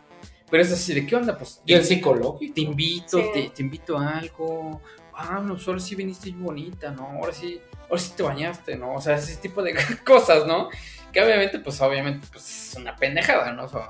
Pero 0.52 0.62
es 0.64 0.72
así, 0.72 0.94
¿de 0.94 1.06
qué 1.06 1.16
onda? 1.16 1.38
Pues 1.38 1.62
Y 1.66 1.74
el 1.74 1.84
psicológico. 1.84 2.54
te 2.54 2.62
invito, 2.62 3.18
Sí. 3.18 3.26
te, 3.34 3.50
te 3.50 3.62
invito 3.64 3.98
a 3.98 4.18
algo. 4.20 4.82
Ah, 5.14 5.42
no, 5.44 5.58
ahora 5.68 5.80
sí 5.80 5.96
viniste 5.96 6.32
bonita, 6.32 6.92
¿no? 6.92 7.08
Ahora 7.08 7.34
sí, 7.34 7.60
ahora 7.90 7.98
sí 8.02 8.14
te 8.16 8.24
bañaste, 8.24 8.78
¿no? 8.78 8.94
O 8.96 9.02
sea, 9.02 9.16
ese 9.16 9.36
tipo 9.38 9.62
de 9.64 9.74
cosas, 10.06 10.46
¿no? 10.46 10.70
Que 11.12 11.22
obviamente, 11.24 11.60
pues 11.60 11.82
obviamente, 11.82 12.28
pues 12.32 12.70
es 12.72 12.76
una 12.78 12.96
pendejada, 12.96 13.52
¿no? 13.52 13.66
O 13.66 13.70
sea, 13.70 13.90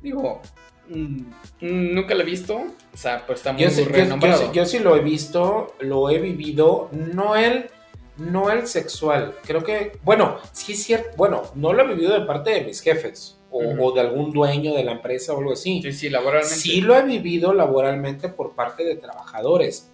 digo, 0.00 0.40
mm, 0.42 0.59
nunca 1.60 2.14
lo 2.14 2.22
he 2.22 2.24
visto. 2.26 2.56
O 2.56 2.96
sea, 2.96 3.24
pues 3.26 3.38
está 3.40 3.52
muy 3.52 3.62
Yo 3.62 3.70
sí, 3.70 3.82
yo- 4.30 4.36
sí- 4.38 4.44
yo 4.52 4.64
sí 4.66 4.78
lo 4.80 4.96
he 4.96 5.00
visto, 5.00 5.74
lo 5.80 6.10
he 6.10 6.18
vivido, 6.18 6.88
no 6.92 7.36
el, 7.36 7.70
no 8.16 8.50
el 8.50 8.66
sexual. 8.66 9.34
Creo 9.46 9.62
que, 9.62 9.98
bueno, 10.02 10.36
sí 10.52 10.72
es 10.72 10.82
cierto, 10.82 11.10
bueno, 11.16 11.42
no 11.54 11.72
lo 11.72 11.82
he 11.84 11.86
vivido 11.94 12.12
de 12.18 12.26
parte 12.26 12.50
de 12.50 12.62
mis 12.62 12.80
jefes 12.80 13.36
o 13.52 13.92
de 13.92 14.00
algún 14.00 14.30
dueño 14.32 14.74
de 14.74 14.84
la 14.84 14.92
empresa 14.92 15.32
o 15.34 15.38
algo 15.38 15.52
así. 15.54 15.82
Sí, 15.82 15.92
sí, 15.92 16.08
laboralmente. 16.08 16.54
Sí 16.54 16.80
lo 16.82 16.94
he 16.96 17.02
vivido 17.02 17.52
laboralmente 17.52 18.28
por 18.28 18.52
parte 18.54 18.84
de 18.84 18.94
trabajadores. 18.96 19.90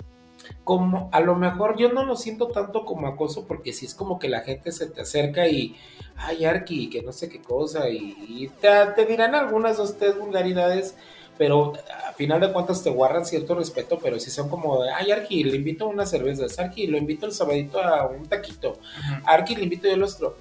Como 0.67 1.09
a 1.13 1.21
lo 1.21 1.37
mejor 1.37 1.79
yo 1.79 1.93
no 1.93 2.05
lo 2.05 2.17
siento 2.17 2.49
tanto 2.49 2.85
como 2.85 3.07
acoso 3.07 3.47
porque 3.47 3.73
si 3.73 3.87
es 3.87 3.95
como 3.95 4.19
que 4.19 4.29
la 4.29 4.41
gente 4.41 4.73
se 4.73 4.87
te 4.87 5.01
acerca 5.01 5.47
y, 5.47 5.77
ay, 6.17 6.45
Arki, 6.45 6.91
que 6.91 7.03
no 7.03 7.13
sé 7.13 7.29
qué 7.29 7.41
cosa, 7.41 7.89
y, 7.89 8.17
y 8.29 8.49
te, 8.49 8.69
te 8.97 9.07
dirán 9.07 9.37
algunas 9.37 9.77
dos, 9.77 9.97
tres 9.97 10.19
vulgaridades, 10.19 10.97
pero 11.39 11.75
a 12.09 12.13
final 12.15 12.41
de 12.41 12.53
cuentas 12.53 12.83
te 12.83 12.91
guardan 12.91 13.25
cierto 13.25 13.55
respeto, 13.55 14.01
pero 14.03 14.19
si 14.19 14.31
son 14.31 14.49
como, 14.49 14.83
ay, 14.83 15.13
Arki, 15.13 15.45
le 15.45 15.55
invito 15.55 15.85
a 15.85 15.89
unas 15.89 16.11
cervezas, 16.11 16.59
Arki, 16.59 16.89
lo 16.89 16.99
invito 16.99 17.27
el 17.27 17.33
sabadito 17.33 17.81
a 17.81 18.09
un 18.09 18.27
taquito. 18.27 18.79
Arki, 19.25 19.55
le 19.55 19.63
invito 19.63 19.87
yo 19.87 19.95
el 19.95 20.03
otro. 20.03 20.37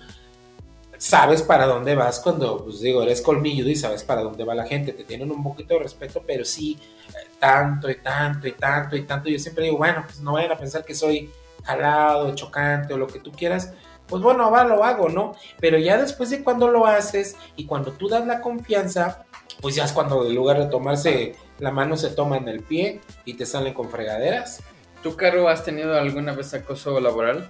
Sabes 1.06 1.44
para 1.44 1.68
dónde 1.68 1.94
vas 1.94 2.20
cuando, 2.20 2.64
pues 2.64 2.80
digo, 2.80 3.04
eres 3.04 3.22
colmilludo 3.22 3.70
y 3.70 3.76
sabes 3.76 4.04
para 4.04 4.24
dónde 4.24 4.44
va 4.44 4.56
la 4.56 4.66
gente. 4.66 4.92
Te 4.92 5.04
tienen 5.04 5.30
un 5.30 5.44
poquito 5.44 5.76
de 5.76 5.82
respeto, 5.82 6.24
pero 6.26 6.44
sí, 6.44 6.80
eh, 7.10 7.30
tanto 7.38 7.92
y 7.92 7.98
tanto 7.98 8.48
y 8.48 8.54
tanto 8.54 8.96
y 8.96 9.04
tanto. 9.04 9.30
Yo 9.30 9.38
siempre 9.38 9.66
digo, 9.66 9.78
bueno, 9.78 10.02
pues 10.04 10.20
no 10.20 10.34
vayan 10.34 10.54
a 10.54 10.58
pensar 10.58 10.84
que 10.84 10.96
soy 10.96 11.30
jalado, 11.64 12.34
chocante 12.34 12.96
o 12.96 12.98
lo 12.98 13.06
que 13.06 13.20
tú 13.20 13.32
quieras. 13.32 13.72
Pues 14.08 14.24
bueno, 14.24 14.50
va, 14.50 14.64
lo 14.64 14.84
hago, 14.84 15.08
¿no? 15.08 15.36
Pero 15.60 15.78
ya 15.78 16.00
después 16.00 16.32
de 16.32 16.44
cuando 16.44 16.70
lo 16.70 16.88
haces 16.88 17.36
y 17.56 17.68
cuando 17.68 17.92
tú 17.92 18.08
das 18.08 18.26
la 18.26 18.42
confianza, 18.42 19.26
pues 19.62 19.76
ya 19.76 19.86
es 19.86 19.94
cuando 19.94 20.26
en 20.26 20.34
lugar 20.34 20.58
de 20.58 20.66
tomarse 20.66 21.36
la 21.60 21.70
mano 21.70 21.98
se 21.98 22.10
toma 22.10 22.38
en 22.38 22.48
el 22.48 22.64
pie 22.64 23.00
y 23.26 23.36
te 23.36 23.46
salen 23.46 23.76
con 23.76 23.92
fregaderas. 23.92 24.64
¿Tú, 25.04 25.16
Caro, 25.16 25.50
has 25.50 25.64
tenido 25.64 25.96
alguna 25.96 26.34
vez 26.34 26.52
acoso 26.56 27.00
laboral? 27.00 27.48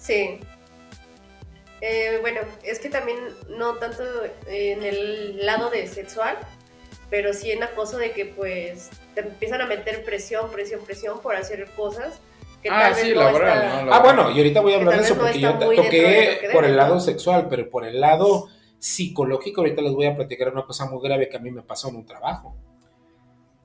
Sí. 0.00 0.40
Eh, 1.80 2.18
bueno, 2.20 2.40
es 2.62 2.78
que 2.80 2.88
también 2.88 3.18
no 3.48 3.74
tanto 3.76 4.02
en 4.46 4.82
el 4.82 5.46
lado 5.46 5.70
de 5.70 5.86
sexual, 5.86 6.36
pero 7.10 7.32
sí 7.32 7.50
en 7.52 7.62
acoso 7.62 7.98
de 7.98 8.12
que 8.12 8.26
pues 8.26 8.90
te 9.14 9.20
empiezan 9.20 9.60
a 9.60 9.66
meter 9.66 10.04
presión, 10.04 10.50
presión, 10.50 10.84
presión 10.84 11.20
por 11.20 11.36
hacer 11.36 11.66
cosas 11.76 12.18
que 12.62 12.68
Ah, 12.70 12.80
tal 12.82 12.94
vez 12.94 13.02
sí, 13.04 13.14
no 13.14 13.20
laboral, 13.22 13.62
está- 13.64 13.82
¿no? 13.84 13.92
Ah, 13.94 14.00
bueno, 14.00 14.30
y 14.32 14.38
ahorita 14.38 14.60
voy 14.60 14.72
a 14.74 14.76
hablar 14.78 14.96
de 14.96 15.04
eso 15.04 15.14
vez 15.14 15.22
porque 15.22 15.38
no 15.40 15.52
yo 15.52 15.58
de 15.70 15.76
toqué 15.76 16.48
por 16.52 16.64
el 16.64 16.76
lado 16.76 16.98
sexual, 17.00 17.46
pero 17.48 17.70
por 17.70 17.84
el 17.86 18.00
lado 18.00 18.48
psicológico, 18.80 19.60
ahorita 19.60 19.80
les 19.82 19.92
voy 19.92 20.06
a 20.06 20.16
platicar 20.16 20.48
una 20.52 20.64
cosa 20.64 20.86
muy 20.86 21.00
grave 21.02 21.28
que 21.28 21.36
a 21.36 21.40
mí 21.40 21.50
me 21.52 21.62
pasó 21.62 21.88
en 21.88 21.96
un 21.96 22.06
trabajo. 22.06 22.56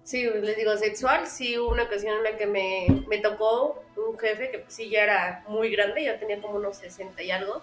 Sí, 0.04 0.23
les 0.26 0.58
digo, 0.58 0.76
sexual, 0.78 1.28
sí 1.28 1.58
hubo 1.58 1.69
una 1.71 1.84
ocasión 1.84 2.17
en 2.17 2.23
la 2.23 2.38
que 2.38 2.45
me, 2.45 2.88
me 3.08 3.19
tocó 3.19 3.82
un 3.95 4.17
jefe 4.19 4.52
que 4.52 4.60
pues, 4.60 4.73
sí 4.73 4.89
ya 4.89 5.04
era 5.04 5.43
muy 5.47 5.71
grande, 5.71 6.04
ya 6.04 6.19
tenía 6.19 6.41
como 6.41 6.56
unos 6.58 6.78
60 6.78 7.23
y 7.23 7.32
algo. 7.32 7.62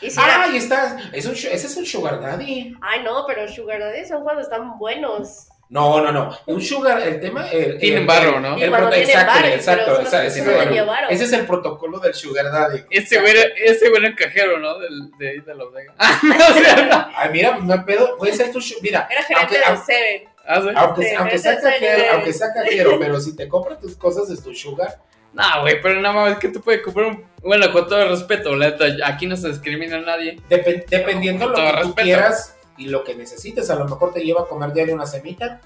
Y 0.00 0.08
Ah, 0.16 0.24
era- 0.24 0.42
ahí 0.44 0.56
está, 0.56 0.98
es 1.12 1.24
un, 1.26 1.32
ese 1.32 1.54
es 1.54 1.76
un 1.76 1.86
sugar 1.86 2.20
daddy. 2.20 2.74
Ay, 2.82 3.02
no, 3.02 3.24
pero 3.26 3.46
Sugar 3.48 3.78
Daddy 3.80 4.04
son 4.06 4.22
cuando 4.22 4.42
están 4.42 4.78
buenos. 4.78 5.48
No, 5.70 6.00
no, 6.02 6.12
no, 6.12 6.36
un 6.46 6.60
sugar, 6.60 7.00
el 7.00 7.20
tema... 7.20 7.48
El, 7.50 7.78
Tienen 7.78 8.02
el- 8.02 8.06
barro, 8.06 8.38
¿no? 8.38 8.56
Y 8.58 8.62
el 8.64 8.72
exacto, 8.74 9.46
exacto, 9.46 10.00
ese, 10.02 10.26
es 10.26 10.36
el- 10.36 10.58
tenía 10.58 10.84
barro. 10.84 11.08
ese 11.08 11.24
es 11.24 11.32
el 11.32 11.46
protocolo 11.46 11.98
del 12.00 12.12
sugar 12.14 12.44
daddy. 12.52 12.84
Ese 12.90 13.18
güey 13.20 13.34
ese 13.56 13.88
güey 13.88 14.00
era 14.02 14.08
el 14.08 14.14
cajero, 14.16 14.58
¿no? 14.58 14.78
Del, 14.78 15.10
de 15.18 15.30
ahí 15.30 15.40
de 15.40 15.54
Las 15.54 15.72
Vegas. 15.72 15.94
Ah, 15.98 16.20
no, 16.22 16.34
o 16.34 16.52
sea, 16.52 17.10
Ay, 17.16 17.30
mira, 17.32 17.58
no 17.62 17.72
hay 17.72 17.80
pedo, 17.80 18.16
puede 18.18 18.34
ser 18.34 18.52
tu... 18.52 18.60
su- 18.60 18.76
Mira, 18.82 19.08
Era 19.10 19.22
gerente 19.22 19.56
aunque, 19.64 19.80
de 19.80 19.96
Seven. 19.96 20.28
ah, 20.46 20.82
aunque, 20.84 21.02
Sí, 21.08 21.14
aunque 21.16 21.38
sea 21.38 21.60
cajero, 21.60 22.04
aunque 22.12 22.32
sea 22.32 22.52
cajero, 22.52 22.98
pero 23.00 23.18
si 23.20 23.34
te 23.34 23.48
compras 23.48 23.80
tus 23.80 23.96
cosas 23.96 24.28
es 24.30 24.42
tu 24.42 24.54
sugar. 24.54 24.98
No, 25.34 25.62
güey, 25.62 25.82
pero 25.82 26.00
nada 26.00 26.14
más 26.14 26.38
que 26.38 26.48
tú 26.48 26.60
puedes 26.60 26.80
comprar 26.82 27.06
un... 27.06 27.24
Bueno, 27.42 27.70
con 27.72 27.86
todo 27.88 28.00
el 28.02 28.08
respeto, 28.08 28.54
la 28.56 28.70
neta, 28.70 28.84
aquí 29.04 29.26
no 29.26 29.36
se 29.36 29.48
discrimina 29.48 29.96
a 29.96 30.00
nadie. 30.00 30.40
Depen- 30.48 30.84
dependiendo 30.88 31.48
lo 31.48 31.54
que 31.54 31.60
tú 31.62 31.72
respeto. 31.76 31.94
quieras 32.02 32.56
y 32.76 32.86
lo 32.86 33.04
que 33.04 33.14
necesites, 33.14 33.68
a 33.70 33.74
lo 33.74 33.84
mejor 33.84 34.12
te 34.14 34.20
lleva 34.24 34.42
a 34.42 34.46
comer 34.46 34.72
diario 34.72 34.94
una 34.94 35.06
semita. 35.06 35.60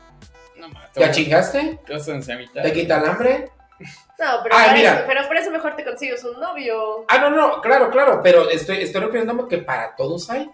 No, 0.57 0.69
mames, 0.69 0.91
te 0.93 1.01
¿Ya 1.01 1.11
chingaste? 1.11 1.79
Te 1.87 1.93
vas 1.93 2.09
a 2.09 2.13
enseñar. 2.15 2.49
¿Te 2.53 2.73
quita 2.73 2.99
el 2.99 3.09
hambre? 3.09 3.51
No, 3.79 4.27
pero, 4.43 4.55
Ah, 4.57 4.63
para 4.65 4.73
mira. 4.73 4.95
eso, 4.95 5.05
pero 5.07 5.27
por 5.29 5.37
eso 5.37 5.51
mejor 5.53 5.77
te 5.77 5.85
consigues 5.85 6.25
un 6.25 6.41
novio. 6.41 7.05
Ah, 7.09 7.19
no, 7.19 7.31
no, 7.31 7.61
claro, 7.61 7.91
claro, 7.91 8.21
pero 8.23 8.51
estoy, 8.51 8.79
estoy 8.83 9.03
refiriéndome 9.03 9.47
que 9.49 9.59
para 9.59 9.95
todos 9.95 10.29
hay. 10.31 10.51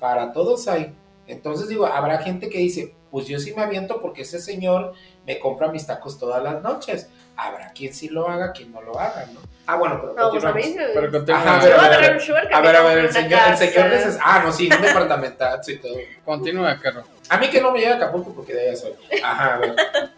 Para 0.00 0.32
todos 0.32 0.66
hay. 0.66 0.92
Entonces 1.26 1.68
digo, 1.68 1.86
habrá 1.86 2.18
gente 2.18 2.48
que 2.48 2.58
dice, 2.58 2.96
pues 3.12 3.26
yo 3.28 3.38
sí 3.38 3.54
me 3.54 3.62
aviento 3.62 4.00
porque 4.00 4.22
ese 4.22 4.40
señor 4.40 4.94
me 5.26 5.38
compra 5.38 5.68
mis 5.70 5.86
tacos 5.86 6.18
todas 6.18 6.42
las 6.42 6.60
noches. 6.62 7.08
Habrá 7.42 7.70
quien 7.72 7.94
sí 7.94 8.08
lo 8.08 8.28
haga, 8.28 8.52
quien 8.52 8.70
no 8.72 8.82
lo 8.82 8.98
haga, 8.98 9.24
¿no? 9.32 9.40
Ah, 9.66 9.76
bueno, 9.76 9.98
pero 10.00 10.14
No, 10.14 10.30
pues 10.30 10.44
a 10.44 10.52
mí. 10.52 10.76
Pero 10.76 11.10
continúa, 11.10 11.40
Ajá, 11.40 11.54
a 11.54 11.84
a 11.84 11.98
ver, 12.00 12.20
sugar 12.20 12.48
que 12.48 12.54
A 12.54 12.60
ver, 12.60 12.76
a 12.76 12.82
ver, 12.82 12.98
el 12.98 13.12
señor, 13.12 13.40
el 13.48 13.56
señor 13.56 13.86
neces- 13.86 14.18
Ah, 14.22 14.42
no, 14.44 14.52
sí, 14.52 14.68
un 14.70 14.82
departamentazo 14.82 15.70
y 15.70 15.78
todo. 15.78 15.96
continúa, 16.24 16.78
Caro. 16.80 17.04
A 17.28 17.38
mí 17.38 17.48
que 17.48 17.60
no 17.60 17.70
me 17.70 17.78
llega 17.78 17.92
a 17.94 17.96
Acapulco 17.96 18.34
porque 18.34 18.52
de 18.54 18.68
allá 18.68 18.76
soy. 18.76 18.92
Ajá, 19.22 19.54
a 19.54 19.58
ver. 19.58 19.74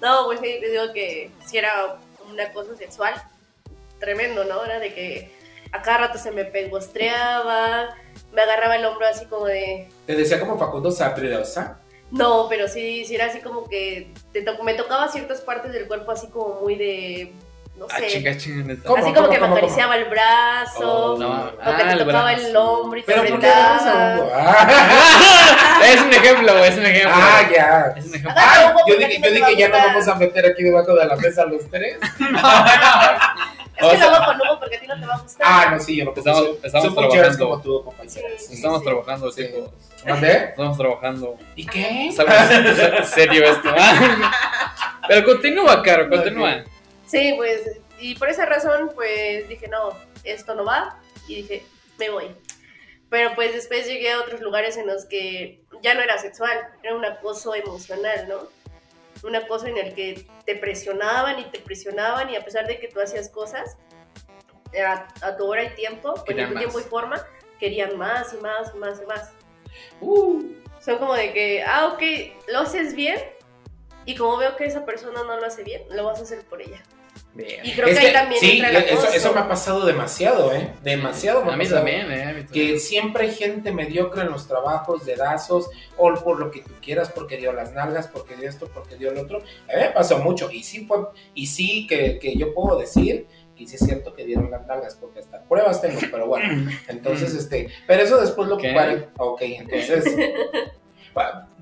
No, 0.00 0.24
pues 0.26 0.40
sí, 0.40 0.58
les 0.60 0.72
digo 0.72 0.92
que 0.92 1.30
si 1.46 1.58
era 1.58 1.96
una 2.28 2.52
cosa 2.52 2.74
sexual, 2.76 3.14
tremendo, 4.00 4.42
¿no? 4.44 4.64
Era 4.64 4.80
de 4.80 4.92
que 4.92 5.32
a 5.70 5.80
cada 5.80 5.98
rato 5.98 6.18
se 6.18 6.32
me 6.32 6.44
pegostreaba, 6.44 7.94
me 8.32 8.42
agarraba 8.42 8.74
el 8.76 8.84
hombro 8.84 9.06
así 9.06 9.26
como 9.26 9.46
de... 9.46 9.88
Te 10.06 10.16
decía 10.16 10.40
como 10.40 10.58
Facundo 10.58 10.90
Sapridosa. 10.90 11.78
No, 12.12 12.46
pero 12.48 12.68
sí, 12.68 13.04
sí 13.06 13.14
era 13.14 13.26
así 13.26 13.40
como 13.40 13.68
que 13.68 14.12
te 14.32 14.42
to- 14.42 14.62
me 14.62 14.74
tocaba 14.74 15.08
ciertas 15.08 15.40
partes 15.40 15.72
del 15.72 15.86
cuerpo 15.88 16.12
así 16.12 16.28
como 16.28 16.60
muy 16.60 16.76
de... 16.76 17.32
No 17.74 17.86
Ah, 17.90 17.98
sé. 17.98 18.06
chinga, 18.08 18.36
chinga, 18.36 18.64
neta. 18.64 18.82
¿Cómo? 18.86 19.02
así 19.02 19.12
como 19.14 19.28
que 19.30 19.36
me 19.36 19.40
cómo, 19.40 19.56
acariciaba 19.56 19.96
el 19.96 20.04
brazo, 20.04 21.14
Oh, 21.14 21.18
No, 21.18 21.44
o 21.46 21.50
que 21.52 21.56
ah, 21.62 21.76
te 21.78 21.92
el 21.92 21.98
tocaba 21.98 22.30
brazo. 22.32 22.46
el 22.46 22.56
hombro 22.56 22.98
y 22.98 23.02
te 23.02 23.12
Pero. 23.14 23.38
Ah, 24.34 25.80
es 25.86 26.00
un 26.02 26.12
ejemplo, 26.12 26.64
es 26.64 26.76
un 26.76 26.84
ejemplo. 26.86 27.12
ah, 27.16 27.40
ya. 27.50 27.94
Es 27.96 28.04
un 28.04 28.14
ejemplo. 28.14 28.30
Agarra 28.30 28.52
Ay, 28.52 28.64
a 28.64 28.70
Hugo 28.70 28.80
yo 28.86 28.94
dije, 28.98 29.18
no 29.18 29.26
yo 29.26 29.32
dije 29.32 29.56
ya 29.56 29.68
no 29.68 29.76
vamos 29.78 30.06
a 30.08 30.14
meter 30.16 30.46
aquí 30.46 30.62
debajo 30.62 30.94
de 30.94 31.06
la 31.06 31.16
mesa 31.16 31.44
los 31.46 31.68
tres. 31.70 31.96
Es 33.82 33.88
O 33.88 33.90
que 33.90 33.96
sea- 33.98 34.10
lo 34.10 34.16
hago 34.16 34.26
con 34.26 34.40
Hugo 34.40 34.60
porque 34.60 34.76
a 34.76 34.80
ti 34.80 34.86
no 34.86 35.00
te 35.00 35.06
va 35.06 35.14
a 35.14 35.18
gustar. 35.18 35.46
Ah, 35.50 35.68
no, 35.72 35.80
sí, 35.80 35.96
yo 35.96 36.04
no 36.04 36.12
Estamos- 36.14 36.48
estamos 36.62 36.90
muy 36.94 37.08
trabajando. 37.08 37.44
como 37.50 37.60
tú. 37.62 37.92
Sí. 38.06 38.20
Sí, 38.38 38.54
Estamos 38.54 38.78
sí. 38.80 38.84
trabajando, 38.86 39.32
Sí. 39.32 39.50
¿Mandé? 40.06 40.32
Estamos 40.50 40.78
trabajando. 40.78 41.38
¿Y 41.56 41.66
qué? 41.66 42.10
¿Sabes? 42.14 42.50
¿Es 43.00 43.08
serio 43.10 43.44
esto? 43.44 43.68
Pero 45.08 45.26
continúa, 45.26 45.82
Caro, 45.82 46.08
continúa. 46.08 46.64
Sí, 47.06 47.34
pues, 47.36 47.62
y 47.98 48.14
por 48.14 48.28
esa 48.28 48.46
razón, 48.46 48.92
pues 48.94 49.48
dije, 49.48 49.68
no, 49.68 49.90
esto 50.24 50.54
no 50.54 50.64
va, 50.64 50.96
y 51.28 51.36
dije, 51.42 51.64
me 51.98 52.10
voy. 52.10 52.26
Pero 53.10 53.34
pues 53.34 53.52
después 53.52 53.86
llegué 53.86 54.12
a 54.12 54.20
otros 54.20 54.40
lugares 54.40 54.76
en 54.76 54.86
los 54.86 55.04
que 55.04 55.60
ya 55.82 55.94
no 55.94 56.00
era 56.00 56.16
sexual, 56.18 56.56
era 56.82 56.94
un 56.94 57.04
acoso 57.04 57.54
emocional, 57.54 58.26
¿no? 58.28 58.48
Un 59.22 59.36
acoso 59.36 59.66
en 59.66 59.78
el 59.78 59.94
que 59.94 60.26
te 60.44 60.56
presionaban 60.56 61.38
y 61.38 61.44
te 61.44 61.60
presionaban, 61.60 62.30
y 62.30 62.36
a 62.36 62.44
pesar 62.44 62.66
de 62.66 62.78
que 62.80 62.88
tú 62.88 63.00
hacías 63.00 63.28
cosas 63.28 63.78
a, 64.84 65.06
a 65.20 65.36
tu 65.36 65.46
hora 65.46 65.64
y 65.64 65.74
tiempo, 65.74 66.14
en 66.26 66.48
tu 66.48 66.58
tiempo 66.58 66.80
y 66.80 66.82
forma, 66.82 67.24
querían 67.60 67.96
más 67.96 68.32
y 68.32 68.38
más 68.38 68.72
y 68.74 68.78
más 68.78 69.00
y 69.02 69.06
más. 69.06 69.32
Uh, 70.00 70.42
Son 70.80 70.98
como 70.98 71.14
de 71.14 71.32
que, 71.32 71.62
ah, 71.62 71.92
ok, 71.94 72.02
lo 72.48 72.60
haces 72.60 72.94
bien, 72.94 73.20
y 74.04 74.14
como 74.16 74.36
veo 74.36 74.56
que 74.56 74.64
esa 74.64 74.84
persona 74.84 75.22
no 75.22 75.36
lo 75.36 75.46
hace 75.46 75.64
bien, 75.64 75.82
lo 75.90 76.04
vas 76.04 76.18
a 76.18 76.22
hacer 76.22 76.42
por 76.42 76.60
ella. 76.60 76.82
Bien. 77.34 77.60
Y 77.64 77.72
creo 77.72 77.88
es 77.88 77.98
que 77.98 78.06
ahí 78.06 78.12
también 78.12 78.40
sí, 78.40 78.50
entra 78.58 78.78
eso, 78.80 79.08
eso 79.08 79.32
me 79.32 79.40
ha 79.40 79.48
pasado 79.48 79.86
demasiado, 79.86 80.52
¿eh? 80.52 80.70
Demasiado. 80.82 81.42
me 81.44 81.52
A 81.52 81.56
mí 81.56 81.66
también, 81.66 82.12
eh. 82.12 82.24
a 82.24 82.32
mí 82.32 82.44
también. 82.44 82.72
Que 82.74 82.78
siempre 82.78 83.24
hay 83.24 83.32
gente 83.32 83.72
mediocre 83.72 84.22
en 84.22 84.30
los 84.30 84.46
trabajos, 84.46 85.06
dedazos, 85.06 85.70
o 85.96 86.12
por 86.14 86.38
lo 86.38 86.50
que 86.50 86.60
tú 86.60 86.72
quieras, 86.82 87.10
porque 87.10 87.38
dio 87.38 87.52
las 87.52 87.72
nalgas, 87.72 88.06
porque 88.08 88.36
dio 88.36 88.48
esto, 88.48 88.68
porque 88.72 88.96
dio 88.96 89.10
el 89.10 89.18
otro. 89.18 89.38
A 89.38 89.76
mí 89.76 89.82
me 89.82 89.90
pasó 89.90 90.18
mucho, 90.18 90.50
y 90.50 90.62
sí 90.62 90.84
fue, 90.84 90.98
y 91.34 91.46
sí 91.46 91.86
que, 91.86 92.18
que 92.18 92.36
yo 92.36 92.52
puedo 92.54 92.78
decir 92.78 93.26
Y 93.56 93.66
sí 93.66 93.76
es 93.76 93.84
cierto 93.84 94.12
que 94.12 94.26
dieron 94.26 94.50
las 94.50 94.66
nalgas, 94.66 94.96
porque 94.96 95.20
hasta 95.20 95.42
pruebas 95.44 95.80
tengo, 95.80 96.00
pero 96.10 96.26
bueno. 96.26 96.70
Entonces, 96.88 97.34
este, 97.34 97.68
pero 97.86 98.02
eso 98.02 98.20
después 98.20 98.46
lo 98.46 98.56
ocuparé. 98.56 99.08
Ok, 99.16 99.40
entonces, 99.42 100.04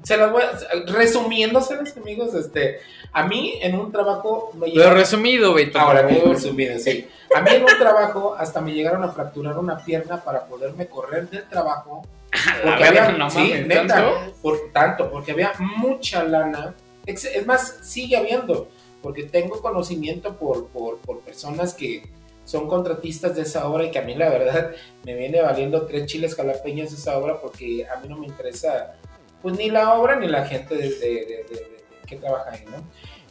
se 0.02 0.16
las 0.16 0.30
voy 0.32 0.42
a, 0.42 0.92
resumiéndoselas, 0.92 1.96
amigos, 1.96 2.34
este, 2.34 2.78
a 3.12 3.26
mí 3.26 3.58
en 3.60 3.78
un 3.78 3.90
trabajo 3.92 4.52
me 4.54 4.68
llegaron- 4.68 4.94
resumido, 4.94 5.54
Beto. 5.54 5.78
Ahora, 5.78 6.02
bien 6.02 6.22
resumido, 6.30 6.78
sí. 6.78 7.08
A 7.34 7.40
mí 7.42 7.50
en 7.54 7.62
un 7.62 7.78
trabajo 7.78 8.34
hasta 8.38 8.60
me 8.60 8.72
llegaron 8.72 9.02
a 9.04 9.08
fracturar 9.08 9.58
una 9.58 9.76
pierna 9.84 10.22
para 10.22 10.46
poderme 10.46 10.86
correr 10.86 11.28
del 11.28 11.44
trabajo. 11.48 12.02
La 12.32 12.62
Porque 12.70 12.84
había- 12.84 13.12
no 13.12 13.28
sí, 13.30 13.38
mames, 13.38 13.66
neta, 13.66 13.86
¿tanto? 13.86 14.32
por 14.40 14.58
tanto, 14.72 15.10
porque 15.10 15.32
había 15.32 15.52
mucha 15.58 16.22
lana. 16.24 16.74
Es 17.06 17.46
más, 17.46 17.78
sigue 17.82 18.16
habiendo, 18.16 18.68
porque 19.02 19.24
tengo 19.24 19.60
conocimiento 19.60 20.36
por, 20.36 20.68
por, 20.68 20.98
por 20.98 21.20
personas 21.20 21.74
que 21.74 22.08
son 22.44 22.68
contratistas 22.68 23.34
de 23.36 23.42
esa 23.42 23.68
obra 23.68 23.84
y 23.84 23.90
que 23.90 23.98
a 23.98 24.02
mí 24.02 24.14
la 24.14 24.28
verdad 24.28 24.70
me 25.04 25.14
viene 25.14 25.40
valiendo 25.42 25.86
tres 25.86 26.06
chiles 26.06 26.34
jalapeños 26.36 26.92
esa 26.92 27.16
obra 27.18 27.40
porque 27.40 27.86
a 27.86 27.98
mí 28.00 28.08
no 28.08 28.16
me 28.16 28.26
interesa 28.26 28.94
pues 29.42 29.57
ni 29.57 29.70
la 29.70 29.94
obra 29.94 30.16
ni 30.16 30.29
la 30.29 30.44
gente 30.46 30.74
de, 30.76 30.88
de- 30.90 31.46
de- 31.48 31.85
que 32.07 32.16
trabaja 32.16 32.50
ahí, 32.50 32.64
¿no? 32.66 32.85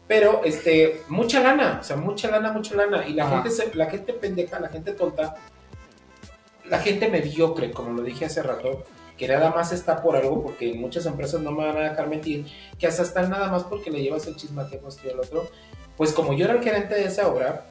Pero 0.08 0.42
este, 0.44 1.02
mucha 1.10 1.40
lana, 1.42 1.80
o 1.82 1.84
sea, 1.84 1.96
mucha 1.96 2.32
lana, 2.32 2.52
mucha 2.52 2.74
lana. 2.76 3.08
Y 3.08 3.14
la 3.14 3.26
Ajá. 3.26 3.36
gente 3.44 3.52
se- 3.52 3.76
la 3.76 3.86
gente 3.90 4.14
pendeja, 4.14 4.60
la 4.60 4.70
gente 4.70 4.94
tonta, 4.94 5.36
la 6.66 6.80
gente 6.80 7.08
mediocre, 7.10 7.72
como 7.72 7.92
lo 7.94 8.02
dije 8.04 8.26
hace 8.26 8.42
rato, 8.44 8.84
que 9.18 9.28
nada 9.28 9.50
más 9.52 9.72
está 9.72 10.02
por 10.02 10.16
algo, 10.16 10.42
porque 10.42 10.74
muchas 10.74 11.06
empresas 11.06 11.42
no 11.42 11.52
me 11.52 11.66
van 11.66 11.78
a 11.78 11.90
dejar 11.90 12.08
mentir, 12.08 12.46
que 12.80 12.88
hasta 12.88 13.04
están 13.04 13.30
nada 13.30 13.50
más 13.52 13.64
porque 13.66 13.92
le 13.92 14.02
llevas 14.02 14.26
el 14.28 14.36
chismatejo 14.36 14.88
esto 14.88 15.02
y 15.08 15.10
el 15.12 15.20
otro. 15.20 15.50
Pues 15.98 16.14
como 16.14 16.34
yo 16.34 16.46
era 16.46 16.54
el 16.54 16.64
gerente 16.64 16.96
de 16.96 17.04
esa 17.06 17.28
obra, 17.28 17.66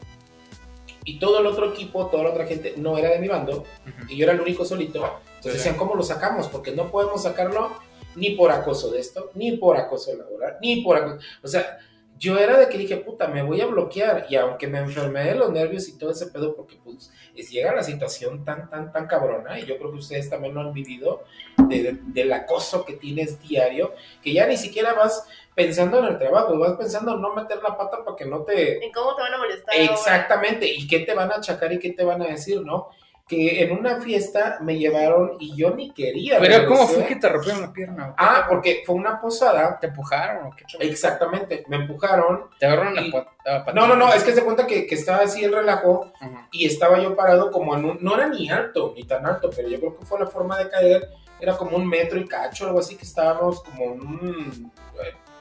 y 1.05 1.19
todo 1.19 1.41
el 1.41 1.47
otro 1.47 1.73
equipo, 1.73 2.07
toda 2.09 2.25
la 2.25 2.31
otra 2.31 2.45
gente 2.47 2.75
no 2.77 2.99
era 2.99 3.09
de 3.09 3.19
mi 3.19 3.29
bando, 3.29 3.61
Ujú. 3.61 3.67
y 4.11 4.17
yo 4.17 4.25
era 4.25 4.35
el 4.35 4.41
único 4.43 4.65
solito, 4.67 4.99
entonces 5.37 5.53
Sí. 5.53 5.59
decían, 5.59 5.77
¿cómo 5.77 5.95
lo 5.95 6.03
sacamos? 6.03 6.49
Porque 6.49 6.73
no 6.73 6.91
podemos 6.91 7.23
sacarlo 7.23 7.71
ni 8.19 8.31
por 8.31 8.51
acoso 8.51 8.91
de 8.91 9.01
esto, 9.01 9.31
ni 9.35 9.57
por 9.57 9.77
acoso 9.77 10.15
laboral, 10.17 10.57
ni 10.61 10.83
por 10.83 10.97
acoso... 10.97 11.19
O 11.43 11.49
sea, 11.49 11.79
yo 12.19 12.37
era 12.37 12.59
de 12.59 12.69
que 12.69 12.77
dije, 12.79 12.97
puta, 12.97 13.29
me 13.29 13.43
voy 13.45 13.61
a 13.61 13.67
bloquear, 13.67 14.27
y 14.29 14.35
aunque 14.35 14.67
me 14.67 14.79
enfermé 14.81 15.23
de 15.23 15.37
los 15.37 15.53
nervios 15.53 15.89
y 15.89 15.97
todo 15.97 16.11
ese 16.11 16.27
pedo, 16.27 16.57
porque 16.57 16.77
pues 16.83 17.13
es, 17.37 17.49
llega 17.51 17.73
la 17.73 17.85
situación 17.85 18.45
tan, 18.45 18.69
tan, 18.69 18.91
tan 18.93 19.07
cabrona, 19.07 19.59
y 19.61 19.67
yo 19.67 19.79
creo 19.79 19.93
que 19.93 19.99
ustedes 19.99 20.29
también 20.29 20.53
lo 20.55 20.61
han 20.63 20.73
vivido, 20.73 21.23
de- 21.69 21.83
de- 21.85 21.99
del 22.07 22.33
acoso 22.33 22.85
que 22.85 22.95
tienes 22.95 23.41
diario, 23.41 23.95
que 24.21 24.33
ya 24.33 24.47
ni 24.49 24.57
siquiera 24.57 24.95
vas 24.95 25.29
pensando 25.55 26.01
en 26.01 26.07
el 26.07 26.19
trabajo, 26.19 26.59
vas 26.59 26.77
pensando 26.77 27.15
en 27.15 27.21
no 27.23 27.35
meter 27.35 27.59
la 27.63 27.77
pata 27.77 28.05
para 28.05 28.17
que 28.17 28.25
no 28.25 28.43
te... 28.43 28.85
¿En 28.85 28.91
cómo 28.91 29.15
te 29.15 29.23
van 29.23 29.35
a 29.35 29.39
molestar? 29.39 29.75
ahora? 29.77 29.93
Exactamente, 29.93 30.67
y 30.67 30.89
qué 30.89 31.01
te 31.01 31.15
van 31.15 31.31
a 31.31 31.37
achacar 31.37 31.73
y 31.73 31.79
qué 31.79 31.91
te 31.93 32.03
van 32.05 32.21
a 32.23 32.27
decir, 32.27 32.63
¿no? 32.63 32.89
Que 33.29 33.63
en 33.63 33.73
una 33.73 34.01
fiesta 34.01 34.57
me 34.63 34.79
llevaron 34.79 35.37
y 35.39 35.55
yo 35.55 35.71
ni 35.75 35.93
quería. 35.93 36.39
Pero, 36.41 36.67
¿cómo 36.67 36.87
fue 36.89 37.05
que 37.05 37.17
te 37.17 37.29
rompieron 37.29 37.61
la 37.61 37.73
pierna? 37.73 38.15
Ah, 38.17 38.47
porque 38.49 38.83
fue 38.87 38.95
una 38.95 39.21
posada. 39.21 39.79
¿Te 39.79 39.89
empujaron 39.89 40.47
o 40.47 40.51
qué? 40.57 40.65
Exactamente, 40.81 41.63
me 41.69 41.77
empujaron. 41.77 42.49
¿Te 42.59 42.65
agarraron 42.67 42.95
la 42.95 43.03
Y- 43.03 43.11
la 43.11 43.25
patita? 43.65 43.73
No, 43.75 43.87
no, 43.87 43.97
no, 43.97 44.13
es 44.15 44.25
que 44.25 44.33
se 44.33 44.43
cuenta 44.43 44.67
que, 44.67 44.87
que 44.87 44.95
estaba 44.95 45.19
así 45.25 45.45
el 45.45 45.53
relajo 45.53 46.11
y 46.53 46.65
estaba 46.67 46.99
yo 47.01 47.15
parado 47.15 47.51
como 47.51 47.77
en 47.77 47.85
un. 47.85 47.99
No 48.01 48.15
era 48.15 48.29
ni 48.29 48.49
alto, 48.49 48.95
ni 48.97 49.05
tan 49.05 49.27
alto, 49.27 49.51
pero 49.55 49.69
yo 49.69 49.79
creo 49.79 49.99
que 49.99 50.07
fue 50.07 50.19
la 50.19 50.27
forma 50.27 50.57
de 50.59 50.71
caer. 50.71 51.09
Era 51.41 51.57
como 51.57 51.77
un 51.77 51.87
metro 51.87 52.19
y 52.19 52.27
cacho, 52.27 52.67
algo 52.67 52.81
así 52.81 52.97
que 52.97 53.05
estábamos 53.05 53.63
como 53.63 53.85
en 53.93 54.01
un. 54.01 54.73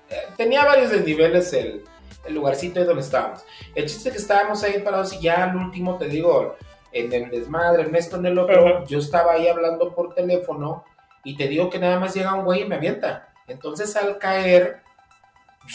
eh, 0.10 0.16
tenía 0.36 0.64
varios 0.66 0.92
desniveles 0.92 1.52
el, 1.54 1.84
el 2.26 2.34
lugarcito 2.36 2.80
de 2.82 2.86
donde 2.86 3.02
estábamos. 3.02 3.44
El 3.74 3.86
chiste 3.88 4.10
es 4.10 4.16
que 4.16 4.22
estábamos 4.22 4.62
ahí 4.64 4.80
parados 4.84 5.14
y 5.14 5.22
ya 5.22 5.46
al 5.46 5.56
último, 5.56 5.98
te 5.98 6.08
digo, 6.08 6.56
en 6.92 7.12
el 7.12 7.30
desmadre, 7.30 7.84
en 7.84 7.96
esto, 7.96 8.18
en 8.18 8.26
el 8.26 8.38
otro, 8.40 8.86
yo 8.86 9.00
estaba 9.00 9.34
ahí 9.34 9.48
hablando 9.48 9.94
por 9.94 10.14
teléfono 10.16 10.84
y 11.24 11.36
te 11.36 11.48
digo 11.48 11.70
que 11.70 11.80
nada 11.80 12.00
más 12.00 12.14
llega 12.16 12.34
un 12.34 12.46
güey 12.46 12.62
y 12.62 12.66
me 12.66 12.76
avienta. 12.76 13.30
Entonces 13.48 13.96
al 13.96 14.18
caer, 14.18 14.78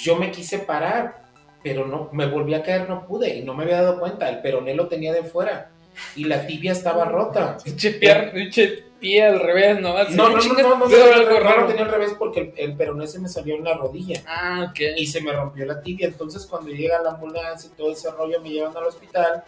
yo 0.02 0.16
me 0.16 0.30
quise 0.30 0.58
parar, 0.60 1.22
pero 1.62 1.86
no, 1.86 2.08
me 2.12 2.26
volví 2.26 2.54
a 2.54 2.62
caer, 2.62 2.88
no 2.88 3.06
pude 3.06 3.36
y 3.36 3.42
no 3.42 3.54
me 3.54 3.64
había 3.64 3.82
dado 3.82 3.98
cuenta. 4.00 4.28
El 4.28 4.40
peroné 4.40 4.74
lo 4.74 4.88
tenía 4.88 5.12
de 5.12 5.22
fuera 5.22 5.70
y 6.16 6.24
la 6.24 6.46
tibia 6.46 6.72
estaba 6.72 7.04
rota. 7.04 7.56
Pinche 7.64 7.92
pie, 8.98 9.22
al 9.24 9.40
revés, 9.40 9.80
¿no? 9.80 9.94
No, 10.10 10.28
no, 10.30 10.36
no, 10.36 10.54
no, 10.54 10.62
no, 10.62 10.88
no, 10.88 11.40
no, 11.40 11.56
no 11.60 11.66
tenía 11.66 11.82
al 11.84 11.90
revés 11.90 12.14
porque 12.18 12.40
el, 12.40 12.52
el 12.56 12.76
peroné 12.76 13.06
se 13.06 13.18
me 13.18 13.28
salió 13.28 13.56
en 13.56 13.64
la 13.64 13.74
rodilla 13.74 14.22
Ah, 14.26 14.68
ok. 14.70 14.78
y 14.96 15.06
se 15.06 15.20
me 15.20 15.32
rompió 15.32 15.66
la 15.66 15.80
tibia. 15.82 16.06
Entonces, 16.06 16.46
cuando 16.46 16.70
llega 16.70 17.02
la 17.02 17.10
ambulancia 17.10 17.68
y 17.72 17.76
todo 17.76 17.90
ese 17.92 18.10
rollo, 18.12 18.40
me 18.40 18.50
llevan 18.50 18.76
al 18.76 18.84
hospital. 18.84 19.42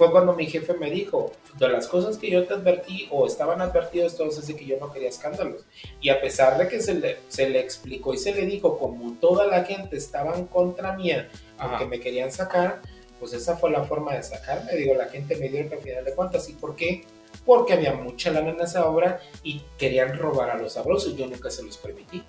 Fue 0.00 0.10
cuando 0.10 0.32
mi 0.32 0.46
jefe 0.46 0.72
me 0.72 0.90
dijo: 0.90 1.30
De 1.58 1.68
las 1.68 1.86
cosas 1.86 2.16
que 2.16 2.30
yo 2.30 2.46
te 2.46 2.54
advertí 2.54 3.06
o 3.10 3.26
estaban 3.26 3.60
advertidos 3.60 4.16
todos, 4.16 4.38
es 4.38 4.46
de 4.46 4.56
que 4.56 4.64
yo 4.64 4.78
no 4.78 4.90
quería 4.90 5.10
escándalos. 5.10 5.66
Y 6.00 6.08
a 6.08 6.22
pesar 6.22 6.56
de 6.56 6.68
que 6.68 6.80
se 6.80 6.94
le, 6.94 7.18
se 7.28 7.50
le 7.50 7.60
explicó 7.60 8.14
y 8.14 8.16
se 8.16 8.34
le 8.34 8.46
dijo, 8.46 8.78
como 8.78 9.12
toda 9.20 9.46
la 9.46 9.62
gente 9.62 9.98
estaba 9.98 10.38
en 10.38 10.46
contra 10.46 10.96
mía, 10.96 11.28
Ajá. 11.58 11.84
me 11.84 12.00
querían 12.00 12.32
sacar, 12.32 12.80
pues 13.18 13.34
esa 13.34 13.58
fue 13.58 13.70
la 13.70 13.84
forma 13.84 14.14
de 14.14 14.22
sacarme. 14.22 14.74
Digo, 14.74 14.94
la 14.94 15.04
gente 15.10 15.36
me 15.36 15.50
dio 15.50 15.60
al 15.70 15.78
final 15.80 16.02
de 16.02 16.14
cuentas. 16.14 16.48
¿Y 16.48 16.54
por 16.54 16.76
qué? 16.76 17.04
Porque 17.44 17.74
había 17.74 17.92
mucha 17.92 18.30
lana 18.30 18.52
en 18.52 18.60
esa 18.62 18.88
obra 18.88 19.20
y 19.42 19.62
querían 19.76 20.16
robar 20.16 20.48
a 20.48 20.56
los 20.56 20.72
sabrosos. 20.72 21.14
Yo 21.14 21.26
nunca 21.26 21.50
se 21.50 21.62
los 21.62 21.76
permití. 21.76 22.24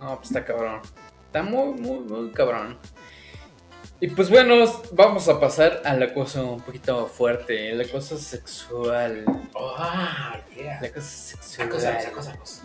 No, 0.00 0.16
pues 0.16 0.30
está 0.30 0.44
cabrón. 0.44 0.80
Está 1.26 1.44
muy, 1.44 1.80
muy, 1.80 2.00
muy 2.00 2.32
cabrón. 2.32 2.76
Y 4.02 4.08
pues 4.08 4.30
bueno, 4.30 4.54
vamos 4.92 5.28
a 5.28 5.38
pasar 5.38 5.82
al 5.84 6.02
acoso 6.02 6.52
un 6.54 6.60
poquito 6.62 7.06
fuerte, 7.06 7.70
el 7.72 7.80
acoso 7.82 8.16
sexual. 8.16 9.24
Oh, 9.52 9.76
yeah. 10.56 10.78
El 10.78 10.86
acoso 10.86 11.06
sexual. 11.08 11.68
Acósanos, 11.68 12.04
acósanos. 12.06 12.60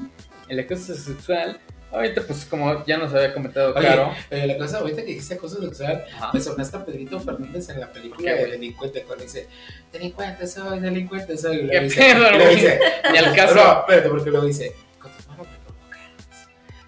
El 0.47 0.59
acoso 0.61 0.95
sexual. 0.95 1.59
Ahorita, 1.91 2.21
pues 2.23 2.45
como 2.45 2.85
ya 2.85 2.97
nos 2.97 3.13
había 3.13 3.33
comentado 3.33 3.73
Oye, 3.73 3.87
Caro. 3.87 4.11
eh, 4.29 4.47
la 4.47 4.57
cosa 4.57 4.79
ahorita 4.79 5.01
que 5.01 5.07
dijiste 5.07 5.35
acoso 5.35 5.61
sexual, 5.61 6.03
Ajá. 6.15 6.31
me 6.33 6.41
sonaste 6.41 6.77
a 6.77 6.85
Pedrito 6.85 7.19
Fernández 7.19 7.69
en 7.69 7.79
la 7.79 7.91
película 7.91 8.33
¿Qué, 8.33 8.37
de 8.43 8.51
delincuente 8.51 9.03
cuando 9.03 9.23
dice, 9.23 9.47
delincuente 9.93 10.47
soy, 10.47 10.79
delincuente 10.79 11.37
soy. 11.37 11.57
Y 11.57 11.67
¿Qué 11.69 11.81
pedo, 11.95 12.49
dice, 12.49 12.79
Ni 13.11 13.17
al 13.17 13.35
caso. 13.35 13.55
No, 13.55 13.79
espérate, 13.81 14.09
porque 14.09 14.29
luego 14.29 14.45
dice, 14.45 14.73
con 14.99 15.11
tu 15.11 15.29
mano 15.29 15.43
me 15.43 15.57
provocas, 15.59 15.99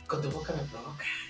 con 0.08 0.22
tu 0.22 0.30
boca 0.32 0.54
me 0.54 0.64
provocas. 0.70 0.87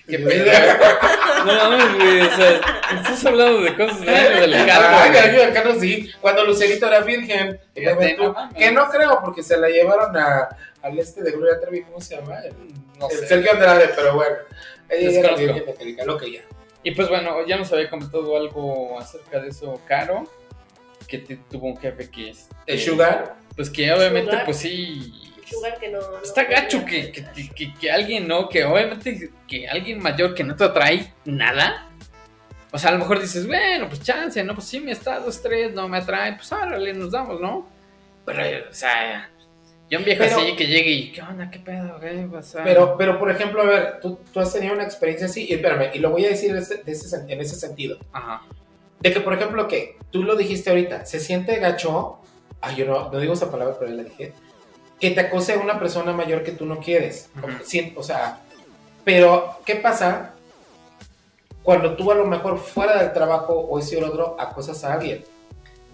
¿Qué 0.07 0.19
pedo? 0.19 0.51
No 1.45 1.53
mames, 1.53 1.95
güey. 1.95 2.21
O 2.21 2.35
sea, 2.35 2.51
estás 2.97 3.25
hablando 3.25 3.61
de 3.61 3.75
cosas 3.75 4.01
de 4.01 4.11
del. 4.11 4.65
Gallo 4.65 5.39
del 5.39 5.79
sí, 5.79 6.11
cuando 6.19 6.43
Lucerito 6.43 6.87
era 6.87 7.01
virgen. 7.01 7.59
Fíjate, 7.73 8.15
Tú, 8.15 8.23
no 8.23 8.33
mames. 8.33 8.55
que 8.57 8.71
no 8.71 8.89
creo, 8.89 9.19
porque 9.23 9.43
se 9.43 9.55
la 9.55 9.69
llevaron 9.69 10.17
a, 10.17 10.49
al 10.81 10.99
este 10.99 11.21
de 11.21 11.31
Gloria 11.31 11.59
Trevi, 11.61 11.83
¿cómo 11.83 12.01
se 12.01 12.15
llama? 12.15 12.39
El, 12.39 12.53
No 12.99 13.07
el 13.09 13.17
sé. 13.17 13.27
Sergio 13.27 13.51
Andrade, 13.53 13.89
pero 13.95 14.15
bueno. 14.15 14.35
Ella 14.89 15.19
era 15.19 15.35
virgen 15.35 15.65
católica, 15.65 16.03
lo 16.05 16.17
que 16.17 16.31
ya. 16.33 16.41
Y 16.83 16.91
pues 16.91 17.07
bueno, 17.07 17.45
ya 17.45 17.57
nos 17.57 17.71
había 17.71 17.89
comentado 17.89 18.35
algo 18.35 18.99
acerca 18.99 19.39
de 19.39 19.49
eso, 19.49 19.79
Caro. 19.87 20.25
Que 21.07 21.19
te- 21.19 21.39
tuvo 21.49 21.67
un 21.67 21.77
jefe 21.77 22.09
que 22.09 22.31
es. 22.31 22.47
El 22.65 22.79
Sugar, 22.81 23.35
Pues 23.55 23.69
que 23.69 23.91
obviamente, 23.93 24.31
Sugar. 24.31 24.45
pues 24.45 24.57
sí. 24.57 25.26
Sugar 25.49 25.79
que 25.79 25.89
no. 25.89 25.99
no 25.99 26.17
Está 26.21 26.43
gacho 26.43 26.83
que, 26.85 27.11
que, 27.11 27.25
que- 27.55 27.73
que- 27.73 27.91
alguien, 27.91 28.27
¿no? 28.27 28.49
Que 28.49 28.63
obviamente 28.65 29.31
que 29.47 29.67
alguien 29.67 29.99
mayor 30.01 30.33
que 30.35 30.43
no 30.43 30.55
te 30.55 30.63
atrae 30.65 31.13
nada. 31.25 31.89
O 32.71 32.77
sea, 32.77 32.89
a 32.89 32.93
lo 32.93 32.99
mejor 32.99 33.21
dices, 33.21 33.47
bueno, 33.47 33.87
pues 33.87 34.01
chance, 34.03 34.43
¿no? 34.43 34.53
Pues 34.53 34.67
sí, 34.67 34.79
me 34.79 34.91
está 34.91 35.19
dos, 35.19 35.41
tres, 35.41 35.73
no 35.73 35.87
me 35.87 35.97
atrae, 35.99 36.33
pues 36.33 36.51
órale, 36.51 36.93
nos 36.93 37.11
damos, 37.11 37.39
¿no? 37.39 37.65
Pero, 38.25 38.43
o 38.69 38.73
sea, 38.73 39.29
yo 39.89 39.99
un 39.99 40.03
viejo 40.05 40.21
Pero- 40.25 40.35
así 40.37 40.55
que 40.57 40.67
llegue 40.67 40.91
y, 40.91 41.11
¿qué 41.13 41.21
onda? 41.21 41.49
¿Qué 41.49 41.59
pedo? 41.59 41.97
¿Qué 42.01 42.27
pasa? 42.29 42.61
pero, 42.65 42.97
pero 42.97 43.17
por 43.17 43.31
ejemplo, 43.31 43.61
a 43.61 43.65
ver, 43.65 43.99
tú, 44.01 44.19
tú 44.33 44.39
has 44.41 44.51
tenido 44.51 44.73
una 44.73 44.83
experiencia 44.83 45.27
así, 45.27 45.47
y 45.49 45.53
espérame, 45.53 45.91
y 45.93 45.99
lo 45.99 46.09
voy 46.09 46.25
a 46.25 46.29
decir 46.29 46.51
de 46.53 46.59
ese- 46.59 46.83
de 46.83 46.91
ese 46.91 47.07
sen- 47.07 47.29
en 47.31 47.39
ese 47.39 47.55
sentido. 47.55 47.97
Ajá. 48.11 48.41
De 48.99 49.13
que, 49.13 49.21
por 49.21 49.33
ejemplo, 49.33 49.65
que 49.69 49.95
tú 50.11 50.23
lo 50.23 50.35
dijiste 50.35 50.69
ahorita, 50.69 51.05
se 51.05 51.21
siente 51.21 51.55
gacho, 51.59 52.19
ay, 52.59 52.75
yo 52.75 52.85
no, 52.85 53.09
no 53.09 53.19
digo 53.19 53.31
esa 53.33 53.49
palabra, 53.49 53.75
pero 53.79 53.91
ya 53.91 53.97
la 53.97 54.03
dije, 54.03 54.33
que 54.99 55.11
te 55.11 55.21
acose 55.21 55.57
una 55.57 55.79
persona 55.79 56.11
mayor 56.13 56.43
que 56.43 56.51
tú 56.51 56.65
no 56.65 56.79
quieres. 56.79 57.29
Ujú. 57.37 57.47
Sí, 57.63 57.93
o 57.95 58.03
sea, 58.03 58.41
pero, 59.07 59.59
¿qué 59.65 59.75
pasa 59.75 60.33
cuando 61.63 61.95
tú 61.95 62.11
a 62.11 62.15
lo 62.15 62.25
mejor 62.25 62.57
fuera 62.59 63.01
del 63.01 63.13
trabajo 63.13 63.53
o 63.53 63.79
ese 63.79 63.95
o 63.95 63.99
el 63.99 64.05
otro 64.05 64.35
acosas 64.37 64.83
a 64.83 64.95
alguien? 64.95 65.23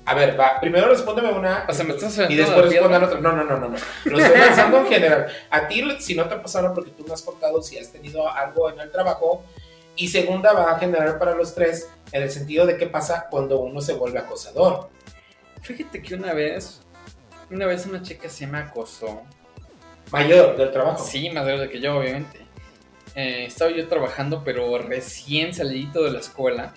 A 0.06 0.16
ver, 0.16 0.38
va, 0.38 0.60
primero 0.60 0.90
respóndeme 0.90 1.32
una 1.32 1.66
O 1.70 1.74
sea, 1.74 1.86
me 1.86 1.94
estás 1.94 2.20
y 2.30 2.36
después 2.36 2.72
respondan 2.72 3.04
otra. 3.04 3.20
No, 3.22 3.34
no, 3.34 3.44
no, 3.44 3.58
no, 3.60 3.70
no. 3.70 3.78
Lo 4.06 4.18
estoy 4.18 4.40
lanzando 4.40 4.80
en 4.80 4.88
general. 4.88 5.28
A 5.50 5.68
ti, 5.68 5.84
si 6.00 6.16
no 6.16 6.28
te 6.28 6.36
pasaron 6.38 6.74
porque 6.74 6.92
tú 6.92 7.06
me 7.08 7.14
has 7.14 7.22
contado 7.22 7.62
si 7.62 7.78
has 7.78 7.92
tenido 7.92 8.30
algo 8.30 8.70
en 8.72 8.80
el 8.80 8.92
trabajo. 8.92 9.44
Y 9.96 10.08
segunda, 10.08 10.54
va 10.54 10.72
a 10.72 10.80
generar 10.80 11.20
para 11.20 11.36
los 11.36 11.54
tres 11.54 11.88
en 12.12 12.24
el 12.24 12.32
sentido 12.32 12.66
de 12.66 12.78
qué 12.78 12.88
pasa 12.88 13.28
cuando 13.30 13.60
uno 13.60 13.80
se 13.80 13.94
vuelve 13.94 14.18
acosador. 14.18 14.90
Fíjate 15.62 16.02
que 16.02 16.16
una 16.16 16.34
vez, 16.34 16.82
una 17.50 17.66
vez 17.66 17.86
una 17.86 18.02
chica 18.02 18.30
se 18.30 18.48
me 18.48 18.58
acosó. 18.60 19.24
Mayor 20.12 20.58
del 20.58 20.72
trabajo. 20.72 21.04
Sí, 21.04 21.30
más 21.30 21.46
grande 21.46 21.70
que 21.70 21.80
yo, 21.80 21.98
obviamente. 21.98 22.40
Eh, 23.16 23.46
estaba 23.46 23.72
yo 23.72 23.88
trabajando, 23.88 24.44
pero 24.44 24.78
recién 24.78 25.54
salidito 25.54 26.04
de 26.04 26.12
la 26.12 26.20
escuela. 26.20 26.74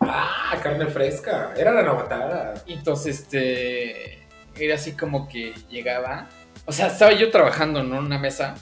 Ah, 0.00 0.58
carne 0.62 0.86
fresca. 0.86 1.54
Era 1.56 1.72
la 1.72 1.82
novatada. 1.82 2.54
Y 2.66 2.74
entonces, 2.74 3.20
este, 3.20 4.22
era 4.56 4.74
así 4.74 4.92
como 4.92 5.28
que 5.28 5.54
llegaba, 5.70 6.28
o 6.66 6.72
sea, 6.72 6.88
estaba 6.88 7.12
yo 7.12 7.30
trabajando 7.30 7.82
¿no? 7.82 7.98
en 7.98 8.06
una 8.06 8.18
mesa, 8.18 8.54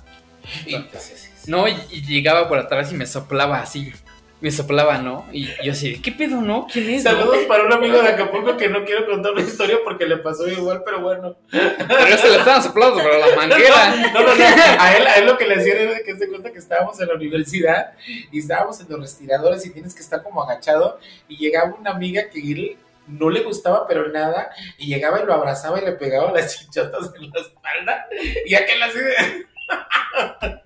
Y, 0.66 0.74
entonces, 0.74 1.30
¿no? 1.46 1.68
Y, 1.68 1.76
y 1.90 2.02
llegaba 2.02 2.48
por 2.48 2.58
atrás 2.58 2.92
y 2.92 2.94
me 2.94 3.06
soplaba 3.06 3.60
así, 3.60 3.92
me 4.40 4.50
soplaba, 4.50 4.98
¿no? 4.98 5.26
Y 5.32 5.48
yo 5.62 5.72
así, 5.72 6.00
¿qué 6.00 6.12
pedo, 6.12 6.40
no? 6.40 6.66
¿Quién 6.72 6.88
es? 6.90 7.04
no?" 7.04 7.10
Saludos 7.10 7.38
para 7.46 7.64
un 7.64 7.72
amigo 7.72 8.00
de 8.00 8.08
Acapulco 8.08 8.56
que 8.56 8.68
no 8.68 8.84
quiero 8.84 9.06
contar 9.06 9.32
la 9.34 9.42
historia 9.42 9.78
porque 9.84 10.06
le 10.06 10.16
pasó 10.16 10.48
igual, 10.48 10.82
pero 10.84 11.00
bueno. 11.00 11.36
Pero 11.50 12.08
yo 12.08 12.16
se 12.16 12.30
le 12.30 12.36
estaba 12.36 12.62
soplando, 12.62 12.96
pero 12.96 13.18
la 13.18 13.36
manguera. 13.36 14.10
No, 14.14 14.22
no, 14.22 14.34
no. 14.34 14.44
A 14.78 14.96
él, 14.96 15.06
a 15.06 15.16
él 15.16 15.26
lo 15.26 15.36
que 15.36 15.46
le 15.46 15.56
hacían 15.56 15.76
era 15.78 16.00
que 16.04 16.16
se 16.16 16.28
cuenta 16.28 16.50
que 16.50 16.58
estábamos 16.58 16.98
en 17.00 17.08
la 17.08 17.14
universidad 17.14 17.92
y 18.32 18.38
estábamos 18.38 18.80
en 18.80 18.86
los 18.88 19.00
respiradores 19.00 19.64
y 19.66 19.70
tienes 19.70 19.94
que 19.94 20.00
estar 20.00 20.22
como 20.22 20.42
agachado 20.42 20.98
y 21.28 21.36
llegaba 21.36 21.74
una 21.78 21.90
amiga 21.90 22.30
que 22.30 22.40
él 22.40 22.76
no 23.06 23.28
le 23.28 23.40
gustaba 23.42 23.86
pero 23.88 24.08
nada 24.08 24.50
y 24.78 24.86
llegaba 24.86 25.20
y 25.20 25.26
lo 25.26 25.34
abrazaba 25.34 25.80
y 25.80 25.84
le 25.84 25.92
pegaba 25.92 26.32
las 26.32 26.56
chichotas 26.56 27.10
en 27.16 27.30
la 27.30 27.40
espalda 27.40 28.06
y 28.46 28.54
aquel 28.54 28.82
así 28.82 28.98
de... 28.98 29.46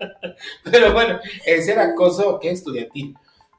Pero 0.65 0.93
bueno, 0.93 1.21
ese 1.45 1.73
era 1.73 1.85
acoso, 1.85 2.39
¿qué? 2.41 2.51
Estudiantil. 2.51 3.15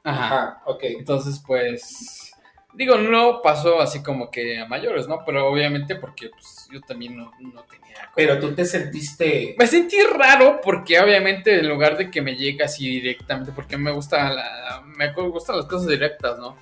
Ajá. 0.06 0.26
Ajá, 0.26 0.62
ok. 0.66 0.80
Entonces, 0.84 1.42
pues, 1.44 2.32
digo, 2.74 2.96
no 2.96 3.42
pasó 3.42 3.80
así 3.80 4.02
como 4.02 4.30
que 4.30 4.58
a 4.58 4.66
mayores, 4.66 5.08
¿no? 5.08 5.24
Pero 5.24 5.48
obviamente 5.48 5.96
porque 5.96 6.30
pues, 6.30 6.68
yo 6.70 6.80
también 6.82 7.16
no, 7.16 7.32
no 7.40 7.62
tenía... 7.64 8.10
Pero 8.14 8.38
tú 8.38 8.54
te 8.54 8.64
sentiste... 8.64 9.56
Me 9.58 9.66
sentí 9.66 9.96
raro 10.02 10.60
porque 10.62 11.00
obviamente 11.00 11.58
en 11.58 11.68
lugar 11.68 11.96
de 11.96 12.10
que 12.10 12.22
me 12.22 12.36
llegue 12.36 12.62
así 12.62 13.00
directamente, 13.00 13.52
porque 13.52 13.76
me 13.76 13.90
gusta 13.90 14.30
la, 14.30 14.82
me 14.84 15.12
gustan 15.12 15.56
las 15.56 15.66
cosas 15.66 15.88
directas, 15.88 16.38
¿no? 16.38 16.56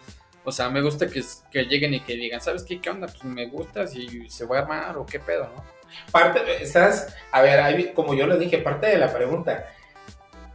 O 0.45 0.53
sea, 0.53 0.69
me 0.69 0.83
gusta 0.83 1.09
que, 1.09 1.23
que 1.51 1.65
lleguen 1.65 1.95
y 1.95 2.01
que 2.01 2.15
digan, 2.15 2.41
¿sabes 2.41 2.65
qué? 2.65 2.81
¿Qué 2.81 2.91
onda? 2.91 3.07
Pues 3.07 3.25
me 3.25 3.47
gustas 3.47 3.95
y 3.97 4.29
se 4.29 4.47
va 4.47 4.59
a 4.59 4.63
armar 4.63 4.97
o 4.99 5.07
qué 5.07 5.19
pedo, 5.19 5.51
¿no? 5.55 5.65
Parte, 6.11 6.41
estás, 6.63 7.15
a 7.31 7.41
ver, 7.43 7.93
como 7.95 8.15
yo 8.15 8.27
le 8.27 8.39
dije, 8.39 8.59
parte 8.59 8.87
de 8.87 8.99
la 8.99 9.13
pregunta. 9.13 9.67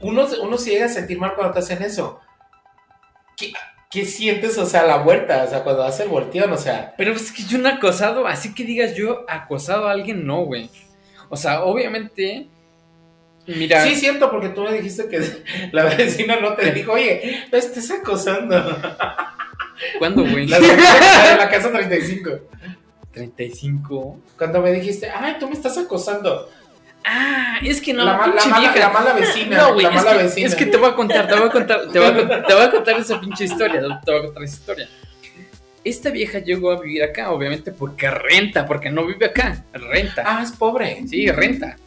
Uno, 0.02 0.28
uno 0.42 0.58
se 0.58 0.72
llega 0.72 0.86
a 0.86 0.90
sentir 0.90 1.20
mal 1.20 1.34
cuando 1.36 1.54
te 1.54 1.60
hacen 1.60 1.82
eso. 1.82 2.20
¿Qué, 3.40 3.54
qué 3.90 4.06
sientes, 4.06 4.58
o 4.58 4.66
sea, 4.66 4.86
la 4.86 4.98
vuelta? 4.98 5.44
O 5.46 5.50
sea, 5.50 5.64
cuando 5.64 5.84
hace 5.84 6.04
el 6.04 6.10
volteón, 6.10 6.52
o 6.52 6.58
sea. 6.58 6.94
Pero 6.98 7.14
es 7.14 7.32
que 7.32 7.44
yo 7.44 7.58
no 7.58 7.70
he 7.70 7.74
acosado, 7.74 8.28
así 8.28 8.54
que 8.54 8.66
digas 8.66 8.96
yo 8.96 9.26
acosado 9.30 9.88
a 9.88 9.92
alguien, 9.92 10.26
no, 10.26 10.42
güey. 10.42 10.70
O 11.30 11.38
sea, 11.38 11.64
obviamente, 11.64 12.48
mira, 13.48 13.84
Sí, 13.84 13.96
cierto, 13.96 14.30
porque 14.30 14.50
tú 14.50 14.64
me 14.64 14.74
dijiste 14.74 15.08
que 15.08 15.22
la 15.72 15.86
vecina 15.86 16.40
no 16.40 16.56
te 16.56 16.72
dijo, 16.72 16.92
oye, 16.92 17.48
me 17.52 17.58
estás 17.58 17.90
acosando. 17.92 18.56
¿cuándo, 19.98 20.24
güey? 20.24 20.48
La 20.48 20.60
de 20.60 20.68
la 21.38 21.50
casa 21.50 21.72
35. 21.72 22.30
35. 23.12 24.20
Cuando 24.38 24.62
me 24.62 24.72
dijiste, 24.72 25.10
ay, 25.10 25.38
tú 25.40 25.48
me 25.48 25.54
estás 25.54 25.78
acosando. 25.78 26.50
Ah, 27.06 27.58
es 27.64 27.82
que 27.82 27.93
no, 27.93 28.04
la, 28.04 28.18
ma- 28.18 28.28
la 28.28 28.45
mala, 28.45 28.60
vieja. 28.60 28.80
la 28.80 28.89
mala 28.89 29.14
vecina. 29.14 29.58
No, 29.58 29.74
güey, 29.74 29.86
la 29.86 29.89
es, 29.89 29.95
mala 29.95 30.18
que, 30.18 30.24
vecina. 30.24 30.47
es 30.47 30.56
que 30.56 30.66
te 30.66 30.78
voy 30.78 30.89
a 30.89 30.95
contar, 30.95 31.28
te 31.28 31.36
voy 31.36 31.47
a 31.47 31.52
contar, 31.52 31.88
te 31.91 32.00
voy 32.00 32.08
a, 32.08 32.14
con- 32.16 32.28
te 32.45 32.54
voy 32.54 32.64
a 32.64 32.72
contar 32.72 33.00
esa 33.00 33.20
pinche 33.22 33.45
historia, 33.45 33.82
te 34.06 34.12
voy 34.12 34.20
a 34.20 34.24
contar 34.26 34.43
esa 34.43 34.56
historia. 34.56 34.89
Esta 35.84 36.10
vieja 36.10 36.39
llegó 36.39 36.72
a 36.72 36.80
vivir 36.82 37.02
acá, 37.04 37.32
obviamente, 37.32 37.72
porque 37.72 38.10
renta, 38.12 38.66
porque 38.66 38.89
no 38.89 39.06
vive 39.06 39.28
acá, 39.28 39.64
renta. 39.74 40.24
Ah, 40.26 40.43
es 40.43 40.52
pobre. 40.52 41.04
Sí, 41.08 41.32
renta. 41.32 41.78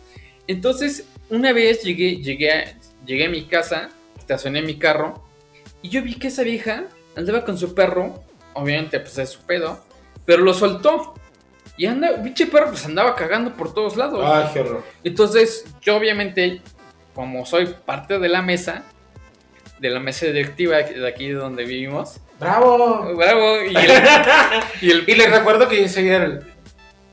Entonces, 0.47 1.05
una 1.29 1.53
vez 1.53 1.83
llegué, 1.83 2.17
llegué, 2.17 2.51
a, 2.53 2.65
llegué 3.05 3.27
a 3.27 3.29
mi 3.29 3.45
casa, 3.45 3.91
estacioné 4.19 4.63
mi 4.63 4.77
carro, 4.79 5.23
y 5.83 5.91
yo 5.91 6.03
vi 6.03 6.15
que 6.15 6.29
esa 6.29 6.43
vieja 6.43 6.85
andaba 7.17 7.45
con 7.45 7.59
su 7.59 7.75
perro, 7.75 8.25
obviamente, 8.55 8.99
pues 8.99 9.19
es 9.19 9.29
su 9.31 9.41
pedo, 9.43 9.85
pero 10.25 10.43
lo 10.43 10.55
soltó. 10.55 11.15
Y 11.77 11.87
anda, 11.87 12.23
pinche 12.23 12.47
perro, 12.47 12.69
pues 12.71 12.85
andaba 12.85 13.15
cagando 13.17 13.55
por 13.55 13.73
todos 13.73 13.97
lados. 13.97 14.23
Ay, 14.25 14.51
qué 14.53 14.61
horror. 14.61 14.85
Entonces, 15.05 15.65
yo 15.81 15.97
obviamente, 15.97 16.61
como 17.15 17.45
soy 17.47 17.67
parte 17.87 18.19
de 18.19 18.29
la 18.29 18.43
mesa, 18.43 18.83
de 19.79 19.91
la 19.91 19.99
mesa 20.01 20.27
directiva 20.27 20.77
de 20.79 21.09
aquí 21.09 21.31
donde 21.31 21.65
vivimos, 21.65 22.21
¡Bravo! 22.39 23.15
bravo, 23.17 23.63
y 23.65 23.75
el, 23.77 23.91
y 24.83 24.91
el- 24.91 25.05
Y 25.09 25.15
les 25.15 25.31
recuerdo 25.31 25.69
que 25.69 25.81
yo 25.81 25.89
soy 25.89 26.09
el, 26.09 26.43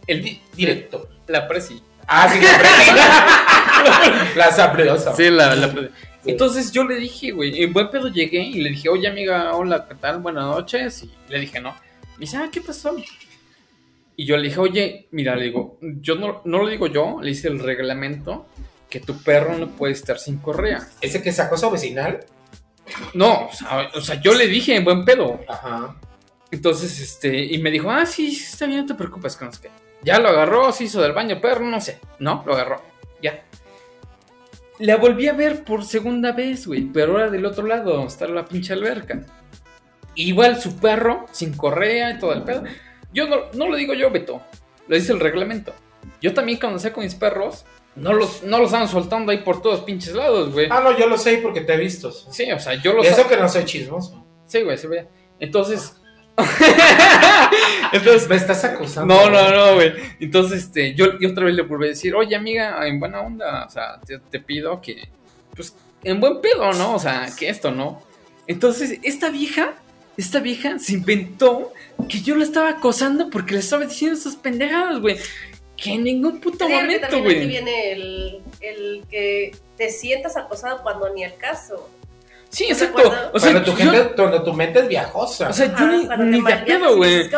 el- 0.07 0.23
di- 0.23 0.41
directo. 0.55 1.07
la 1.27 1.47
presi. 1.47 1.81
Ah, 2.07 2.27
sí, 2.27 2.39
la 2.41 4.33
La 4.35 4.51
sabrosa. 4.51 5.15
Sí, 5.15 5.29
la, 5.29 5.55
la 5.55 5.71
presi. 5.71 5.89
Entonces 6.25 6.71
yo 6.71 6.83
le 6.83 6.95
dije, 6.95 7.31
güey, 7.31 7.63
en 7.63 7.71
buen 7.71 7.89
pedo 7.89 8.07
llegué 8.09 8.41
y 8.41 8.61
le 8.61 8.71
dije, 8.71 8.89
oye 8.89 9.07
amiga, 9.07 9.53
hola, 9.55 9.85
¿qué 9.87 9.95
tal? 9.95 10.19
Buenas 10.19 10.43
noches. 10.45 11.03
Y 11.03 11.11
le 11.29 11.39
dije, 11.39 11.59
no. 11.61 11.71
Me 12.17 12.21
dice, 12.25 12.37
ah, 12.37 12.49
¿qué 12.51 12.59
pasó? 12.61 12.95
Y 14.19 14.25
yo 14.25 14.35
le 14.35 14.49
dije, 14.49 14.59
oye, 14.59 15.07
mira, 15.11 15.33
le 15.33 15.45
digo, 15.45 15.77
yo 15.81 16.15
no, 16.15 16.41
no 16.43 16.57
lo 16.57 16.67
digo 16.67 16.87
yo, 16.87 17.19
le 17.21 17.31
hice 17.31 17.47
el 17.47 17.57
reglamento 17.57 18.47
que 18.89 18.99
tu 18.99 19.23
perro 19.23 19.57
no 19.57 19.69
puede 19.69 19.93
estar 19.93 20.19
sin 20.19 20.39
correa. 20.39 20.85
Ese 20.99 21.21
que 21.21 21.29
es 21.29 21.39
acoso 21.39 21.71
vecinal. 21.71 22.25
No, 23.13 23.47
o 23.47 23.53
sea, 23.53 23.89
o 23.95 24.01
sea, 24.01 24.19
yo 24.19 24.33
le 24.33 24.47
dije 24.47 24.75
en 24.75 24.83
buen 24.83 25.05
pedo. 25.05 25.39
Ajá. 25.47 25.95
Entonces, 26.51 26.99
este, 26.99 27.45
y 27.45 27.59
me 27.59 27.71
dijo, 27.71 27.89
ah, 27.89 28.05
sí, 28.05 28.35
está 28.35 28.65
bien, 28.65 28.81
no 28.81 28.87
te 28.87 28.95
preocupes, 28.95 29.37
que 29.37 29.45
no 29.45 29.53
sé 29.53 29.61
qué. 29.61 29.69
Ya 30.03 30.19
lo 30.19 30.27
agarró, 30.27 30.69
se 30.73 30.83
hizo 30.83 31.01
del 31.01 31.13
baño, 31.13 31.39
perro, 31.39 31.65
no 31.65 31.79
sé. 31.79 32.01
No, 32.19 32.43
lo 32.45 32.55
agarró. 32.55 32.83
Ya. 33.23 33.45
La 34.79 34.97
volví 34.97 35.29
a 35.29 35.33
ver 35.33 35.63
por 35.63 35.85
segunda 35.85 36.33
vez, 36.33 36.67
güey, 36.67 36.81
pero 36.81 37.13
ahora 37.13 37.29
del 37.29 37.45
otro 37.45 37.65
lado, 37.65 38.05
está 38.05 38.27
la 38.27 38.43
pinche 38.43 38.73
alberca. 38.73 39.21
Igual 40.15 40.59
su 40.59 40.75
perro, 40.75 41.25
sin 41.31 41.55
correa 41.55 42.11
y 42.11 42.19
todo 42.19 42.33
el 42.33 42.43
pedo. 42.43 42.65
Yo 43.13 43.27
no, 43.27 43.37
no 43.53 43.67
lo 43.69 43.75
digo 43.75 43.93
yo, 43.93 44.09
Beto. 44.11 44.41
Lo 44.87 44.95
dice 44.95 45.11
el 45.13 45.19
reglamento. 45.19 45.73
Yo 46.21 46.33
también 46.33 46.59
cuando 46.59 46.79
saco 46.79 47.01
mis 47.01 47.15
perros, 47.15 47.65
no 47.95 48.13
los, 48.13 48.43
no 48.43 48.59
los 48.59 48.73
ando 48.73 48.87
soltando 48.87 49.31
ahí 49.31 49.39
por 49.39 49.61
todos 49.61 49.81
pinches 49.81 50.13
lados, 50.13 50.51
güey. 50.53 50.67
Ah, 50.69 50.81
no, 50.83 50.97
yo 50.97 51.07
lo 51.07 51.17
sé 51.17 51.37
porque 51.37 51.61
te 51.61 51.73
he 51.73 51.77
visto. 51.77 52.11
Sí, 52.11 52.51
o 52.51 52.59
sea, 52.59 52.75
yo 52.75 52.93
los 52.93 53.05
Eso 53.05 53.17
saco. 53.17 53.29
que 53.29 53.37
no 53.37 53.49
soy 53.49 53.65
chismoso. 53.65 54.25
Sí, 54.45 54.61
güey, 54.61 54.77
sí, 54.77 54.87
güey. 54.87 55.05
Entonces. 55.39 55.95
Entonces. 57.91 58.29
Me 58.29 58.35
estás 58.35 58.63
acusando. 58.63 59.13
No, 59.13 59.29
no, 59.29 59.49
no, 59.51 59.75
güey. 59.75 59.93
Entonces, 60.19 60.63
este, 60.63 60.93
yo, 60.95 61.19
yo 61.19 61.29
otra 61.29 61.45
vez 61.45 61.55
le 61.55 61.63
volví 61.63 61.85
a 61.85 61.89
decir, 61.89 62.15
oye, 62.15 62.35
amiga, 62.35 62.85
en 62.87 62.99
buena 62.99 63.21
onda, 63.21 63.65
o 63.65 63.69
sea, 63.69 63.99
te, 64.05 64.19
te 64.19 64.39
pido 64.39 64.79
que, 64.81 65.09
pues, 65.55 65.75
en 66.03 66.19
buen 66.19 66.41
pedo, 66.41 66.71
¿no? 66.73 66.95
O 66.95 66.99
sea, 66.99 67.27
que 67.37 67.49
esto, 67.49 67.71
¿no? 67.71 68.01
Entonces, 68.47 68.99
esta 69.03 69.29
vieja, 69.29 69.75
esta 70.19 70.39
vieja 70.39 70.77
se 70.79 70.93
inventó 70.93 71.73
que 72.07 72.21
yo 72.21 72.35
la 72.35 72.43
estaba 72.43 72.69
acosando 72.69 73.29
porque 73.29 73.53
le 73.53 73.59
estaba 73.59 73.85
diciendo 73.85 74.17
esas 74.17 74.35
pendejadas, 74.35 74.99
güey. 74.99 75.17
Que 75.75 75.93
en 75.93 76.03
ningún 76.03 76.39
puto 76.41 76.67
Sí, 76.67 76.73
momento, 76.73 77.07
también 77.07 77.25
aquí 77.25 77.35
güey. 77.35 77.47
viene 77.47 77.91
el, 77.93 78.41
el 78.59 79.03
que 79.09 79.55
te 79.77 79.89
sientas 79.89 80.35
acosado 80.37 80.81
cuando 80.83 81.09
ni 81.13 81.23
al 81.23 81.35
caso. 81.37 81.89
Sí, 82.49 82.65
¿No 82.65 82.71
exacto. 82.73 83.13
O 83.33 83.39
sea, 83.39 83.51
cuando, 83.53 83.71
tu 83.71 83.77
yo- 83.77 83.91
gente, 83.91 84.15
cuando 84.15 84.43
tu 84.43 84.53
mente 84.53 84.79
es 84.79 84.87
viajosa. 84.87 85.49
o 85.49 85.53
sea, 85.53 85.73
yo 85.77 85.87
ni, 85.87 86.03
ni 86.39 86.43
te 86.43 86.77
de 86.79 86.95
güey. 86.95 87.29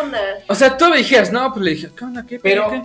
O 0.48 0.56
sea, 0.56 0.76
tú 0.78 0.90
me 0.90 0.98
dijeras, 0.98 1.32
no, 1.32 1.52
pues 1.54 1.66
le 1.66 1.72
dije, 1.72 1.90
¿qué 1.96 2.04
onda? 2.06 2.26
¿Qué 2.26 2.40
Pero- 2.40 2.70
qué? 2.70 2.82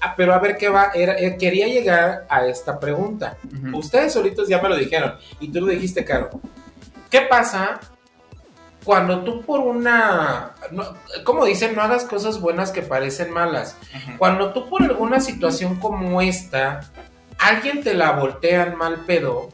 Ah, 0.00 0.12
pero 0.16 0.34
a 0.34 0.38
ver 0.40 0.56
qué 0.56 0.68
va. 0.68 0.90
Era, 0.92 1.16
eh, 1.18 1.36
quería 1.38 1.68
llegar 1.68 2.26
a 2.28 2.46
esta 2.46 2.78
pregunta. 2.80 3.36
Ustedes 3.72 4.12
solitos 4.12 4.48
ya 4.48 4.60
me 4.60 4.68
lo 4.68 4.76
dijeron. 4.76 5.14
Y 5.40 5.50
tú 5.52 5.60
lo 5.60 5.68
dijiste, 5.68 6.04
Caro. 6.04 6.30
¿Qué 7.08 7.22
pasa 7.22 7.80
cuando 8.88 9.22
tú 9.22 9.42
por 9.42 9.60
una. 9.60 10.54
no- 10.70 10.94
como 11.22 11.44
dicen, 11.44 11.76
no 11.76 11.82
hagas 11.82 12.06
cosas 12.06 12.40
buenas 12.40 12.70
que 12.72 12.80
parecen 12.80 13.30
malas? 13.30 13.76
Cuando 14.16 14.54
tú 14.54 14.66
por 14.70 14.82
alguna 14.82 15.20
situación 15.20 15.78
como 15.78 16.22
esta, 16.22 16.90
alguien 17.38 17.82
te 17.82 17.92
la 17.92 18.12
voltea 18.12 18.62
en 18.68 18.76
mal 18.76 19.04
pedo 19.04 19.50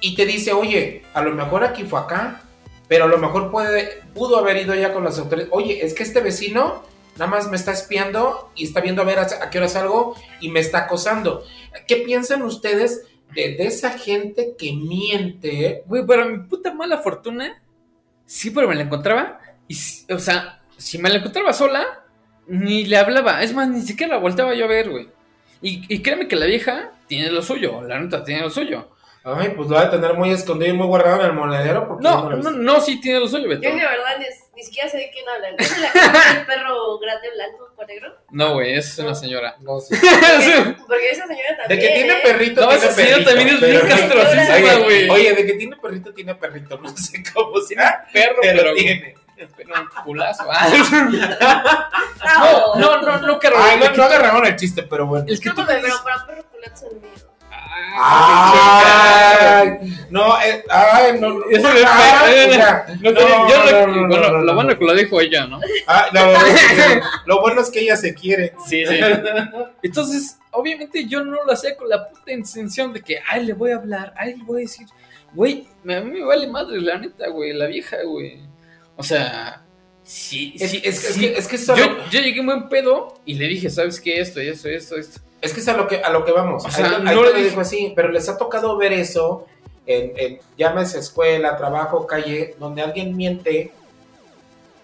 y 0.00 0.14
te 0.14 0.24
dice, 0.24 0.52
oye, 0.52 1.02
a 1.14 1.20
lo 1.22 1.32
mejor 1.32 1.64
aquí 1.64 1.82
fue 1.82 1.98
acá, 1.98 2.42
pero 2.86 3.06
a 3.06 3.08
lo 3.08 3.18
mejor 3.18 3.50
puede, 3.50 4.02
pudo 4.14 4.38
haber 4.38 4.56
ido 4.58 4.76
ya 4.76 4.92
con 4.92 5.02
las 5.02 5.18
autoridades. 5.18 5.52
Oye, 5.52 5.84
es 5.84 5.92
que 5.92 6.04
este 6.04 6.20
vecino 6.20 6.84
nada 7.16 7.28
más 7.28 7.48
me 7.50 7.56
está 7.56 7.72
espiando 7.72 8.52
y 8.54 8.66
está 8.66 8.80
viendo 8.80 9.02
a 9.02 9.04
ver 9.04 9.18
a, 9.18 9.50
qué 9.50 9.58
hora 9.58 9.66
salgo 9.68 10.14
y 10.40 10.48
me 10.48 10.60
está 10.60 10.78
acosando. 10.84 11.42
¿Qué 11.88 11.96
piensan 11.96 12.42
ustedes 12.42 13.02
de, 13.34 13.56
de 13.56 13.66
esa 13.66 13.90
gente 13.98 14.54
que 14.56 14.74
miente? 14.74 15.82
Güey, 15.86 16.04
pero 16.06 16.24
mi 16.24 16.38
puta 16.46 16.72
mala 16.72 16.98
fortuna, 16.98 17.58
sí, 18.32 18.50
pero 18.50 18.66
me 18.66 18.74
la 18.74 18.82
encontraba. 18.82 19.40
Y, 19.68 19.76
o 20.10 20.18
sea, 20.18 20.62
si 20.78 20.98
me 20.98 21.10
la 21.10 21.16
encontraba 21.16 21.52
sola, 21.52 21.84
ni 22.46 22.84
le 22.84 22.96
hablaba. 22.96 23.42
Es 23.42 23.52
más, 23.54 23.68
ni 23.68 23.82
siquiera 23.82 24.14
la 24.14 24.20
volteaba 24.20 24.54
yo 24.54 24.64
a 24.64 24.68
ver, 24.68 24.90
güey. 24.90 25.08
Y, 25.60 25.84
y 25.94 26.00
créeme 26.00 26.26
que 26.26 26.36
la 26.36 26.46
vieja 26.46 26.92
tiene 27.06 27.30
lo 27.30 27.42
suyo, 27.42 27.82
la 27.82 28.00
neta 28.00 28.24
tiene 28.24 28.40
lo 28.40 28.50
suyo. 28.50 28.91
Ay, 29.24 29.50
pues 29.56 29.68
lo 29.68 29.76
va 29.76 29.82
a 29.82 29.90
tener 29.90 30.14
muy 30.14 30.30
escondido 30.32 30.74
y 30.74 30.76
muy 30.76 30.86
guardado 30.86 31.20
en 31.20 31.26
el 31.26 31.32
monedero 31.32 31.86
porque 31.86 32.02
No, 32.02 32.28
no, 32.28 32.36
visto. 32.36 32.50
no, 32.50 32.80
sí 32.80 33.00
tiene 33.00 33.20
lo 33.20 33.28
suyo, 33.28 33.48
Beto. 33.48 33.62
Yo 33.62 33.70
la 33.70 33.90
verdad 33.90 34.16
ni, 34.18 34.24
ni 34.56 34.62
siquiera 34.64 34.88
sé 34.88 34.96
de 34.98 35.10
quién 35.12 35.28
hablan. 35.28 35.54
¿Es 35.58 35.78
la 35.78 35.92
que 35.92 35.98
tiene 36.00 36.40
el 36.40 36.46
perro 36.46 36.98
grande 36.98 37.30
blanco 37.34 37.72
con 37.76 37.86
negro? 37.86 38.16
No, 38.30 38.54
güey, 38.54 38.74
esa 38.74 38.88
es 38.90 38.98
una 38.98 39.14
señora. 39.14 39.54
No 39.60 39.78
sé. 39.78 39.96
Porque, 39.96 40.76
porque 40.88 41.10
esa 41.10 41.26
señora 41.28 41.48
De 41.50 41.56
también. 41.56 41.80
que 41.80 41.88
tiene 41.94 42.12
¿eh? 42.14 42.20
perrito, 42.24 42.60
No, 42.62 42.68
tiene 42.70 42.84
esa 42.84 42.92
señora 42.94 43.24
también 43.24 43.48
es 43.48 43.54
pero 43.60 43.72
bien 43.72 43.82
no- 43.82 43.88
castrosísima, 43.96 44.54
Oye, 44.56 44.82
güey. 44.84 45.10
Oye, 45.10 45.32
de 45.34 45.46
que 45.46 45.52
tiene 45.54 45.76
perrito, 45.76 46.12
tiene 46.14 46.34
perrito. 46.34 46.78
No 46.78 46.88
sé 46.96 47.22
cómo 47.32 47.60
sea, 47.60 48.04
Perro, 48.12 48.36
pero 48.42 48.58
pero. 48.62 48.74
tiene. 48.74 49.14
Pero 49.56 49.74
un 49.74 50.04
culazo. 50.04 50.44
Ah. 50.50 50.68
No, 52.24 52.74
no, 52.76 53.02
no, 53.02 53.18
no, 53.26 53.38
Carol. 53.38 53.58
Ay, 53.62 53.78
no, 53.80 53.90
no 53.96 54.02
agarraron 54.04 54.46
el 54.46 54.56
chiste, 54.56 54.82
pero 54.84 55.06
bueno. 55.06 55.24
El 55.28 55.40
que 55.40 55.50
tú 55.50 55.62
pero 55.66 55.78
dices- 55.80 56.00
para 56.04 56.24
perro 56.26 56.44
culazo 56.50 56.86
el 56.90 57.00
mío. 57.00 57.10
Ay, 57.94 59.78
no, 60.10 60.40
eh, 60.42 60.64
ay, 60.68 61.18
no, 61.20 61.30
no, 61.30 61.44
ah, 61.86 62.86
No, 63.00 63.10
no, 63.12 63.48
yo 63.48 63.64
lo- 63.64 63.86
no, 63.86 63.96
no, 63.96 64.08
bueno, 64.08 64.28
no, 64.28 64.30
no, 64.32 64.38
lo 64.38 64.44
no. 64.44 64.54
bueno 64.54 64.78
que 64.78 64.84
lo 64.84 64.94
dijo 64.94 65.20
ella, 65.20 65.46
¿no? 65.46 65.60
Ah, 65.86 66.06
no, 66.12 66.32
no, 66.32 66.38
lo 67.26 67.40
bueno 67.40 67.60
es 67.60 67.70
que 67.70 67.80
ella 67.80 67.96
se 67.96 68.14
quiere. 68.14 68.52
Sí, 68.68 68.84
sí. 68.86 68.98
Entonces, 69.82 70.38
obviamente 70.50 71.06
yo 71.06 71.24
no 71.24 71.44
lo 71.44 71.52
hacía 71.52 71.76
con 71.76 71.88
la 71.88 72.08
puta 72.08 72.32
intención 72.32 72.92
de 72.92 73.00
que, 73.02 73.18
ay, 73.28 73.44
le 73.46 73.52
voy 73.54 73.70
a 73.72 73.76
hablar, 73.76 74.12
ay, 74.16 74.36
le 74.36 74.44
voy 74.44 74.58
a 74.62 74.64
decir, 74.64 74.86
güey, 75.32 75.66
me- 75.82 75.96
a 75.96 76.00
mí 76.02 76.10
me 76.20 76.24
vale 76.24 76.46
madre, 76.46 76.80
la 76.80 76.98
neta, 76.98 77.28
güey, 77.28 77.52
la 77.52 77.66
vieja, 77.66 77.96
güey. 78.04 78.40
O 78.96 79.02
sea, 79.02 79.62
sí, 80.02 80.54
Es, 80.58 80.70
sí, 80.70 80.82
es- 80.84 81.04
es 81.04 81.14
sí. 81.14 81.20
que, 81.20 81.38
es 81.38 81.48
que 81.48 81.56
es 81.56 81.68
a 81.70 81.74
Yo, 81.76 81.86
lo- 81.90 82.08
yo 82.10 82.20
llegué 82.20 82.42
muy 82.42 82.54
en 82.54 82.68
pedo 82.68 83.20
y 83.24 83.34
le 83.34 83.46
dije, 83.48 83.70
¿sabes 83.70 84.00
qué? 84.00 84.20
Esto, 84.20 84.40
esto, 84.40 84.68
esto, 84.68 84.96
esto. 84.96 85.20
Es 85.42 85.52
que 85.52 85.60
es 85.60 85.68
a 85.68 85.76
lo 85.76 85.86
que, 85.86 85.96
a 85.96 86.08
lo 86.10 86.24
que 86.24 86.32
vamos. 86.32 86.64
O 86.64 86.70
sea, 86.70 86.86
ahí, 86.86 87.02
no 87.02 87.10
ahí 87.10 87.16
le 87.16 87.22
te 87.22 87.28
lo 87.30 87.36
dije- 87.36 87.48
digo 87.50 87.60
así, 87.60 87.92
pero 87.94 88.08
les 88.10 88.26
ha 88.30 88.38
tocado 88.38 88.76
ver 88.78 88.92
eso 88.94 89.46
en, 89.86 90.12
en 90.16 90.40
llámese 90.56 90.98
escuela, 91.00 91.56
trabajo, 91.58 92.06
calle, 92.06 92.54
donde 92.58 92.80
alguien 92.82 93.14
miente 93.16 93.72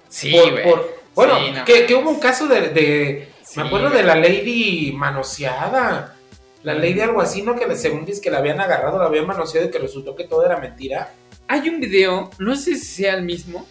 Sí, 0.09 0.35
por, 0.65 0.99
bueno, 1.15 1.39
Sí, 1.39 1.51
no. 1.53 1.65
que, 1.65 1.87
que 1.87 1.95
hubo 1.95 2.11
un 2.11 2.21
caso 2.21 2.47
de, 2.47 2.69
de- 2.71 3.29
Sí, 3.45 3.61
me 3.61 3.67
acuerdo 3.67 3.89
güey. 3.89 4.01
de 4.03 4.07
la 4.07 4.15
lady 4.15 4.93
manoseada. 4.95 6.15
La 6.63 6.75
lady 6.75 7.01
algo 7.01 7.21
así, 7.21 7.43
¿no? 7.43 7.55
Que 7.57 7.75
según 7.77 8.05
dice 8.05 8.21
que 8.21 8.31
la 8.31 8.39
habían 8.39 8.61
agarrado, 8.61 8.99
la 8.99 9.05
habían 9.07 9.27
manoseado 9.27 9.69
y 9.69 9.71
que 9.71 9.79
resultó 9.79 10.15
que 10.17 10.25
todo 10.25 10.45
era 10.45 10.59
mentira. 10.59 11.13
Hay 11.47 11.69
un 11.69 11.81
video, 11.81 12.31
no 12.39 12.57
sé 12.57 12.75
si 12.75 12.85
sea 13.03 13.15
el 13.15 13.23
mismo, 13.23 13.67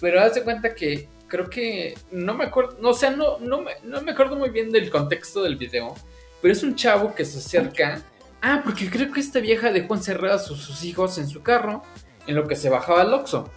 pero 0.00 0.20
haz 0.22 0.34
de 0.34 0.42
cuenta 0.42 0.74
que 0.74 1.08
creo 1.28 1.50
que 1.50 1.94
no 2.10 2.32
me 2.34 2.44
acuerdo, 2.44 2.76
no, 2.80 2.90
o 2.90 2.94
sea, 2.94 3.10
no, 3.10 3.38
no, 3.38 3.60
me, 3.62 3.72
no 3.82 4.00
me 4.02 4.12
acuerdo 4.12 4.36
muy 4.36 4.48
bien 4.50 4.70
del 4.70 4.88
contexto 4.90 5.42
del 5.42 5.56
video, 5.56 5.94
pero 6.42 6.52
es 6.52 6.62
un 6.64 6.74
chavo 6.74 7.14
que 7.14 7.24
se 7.24 7.38
acerca. 7.38 8.02
Ah, 8.42 8.60
porque 8.64 8.90
creo 8.90 9.10
que 9.12 9.20
esta 9.20 9.38
vieja 9.38 9.72
dejó 9.72 9.94
encerradas 9.94 10.42
a 10.42 10.46
sus, 10.46 10.84
hijos 10.84 11.16
en 11.16 11.28
su 11.28 11.42
carro 11.42 11.84
en 12.26 12.34
lo 12.34 12.48
que 12.48 12.56
se 12.56 12.68
bajaba 12.68 13.02
al 13.02 13.14
Oxxo. 13.14 13.48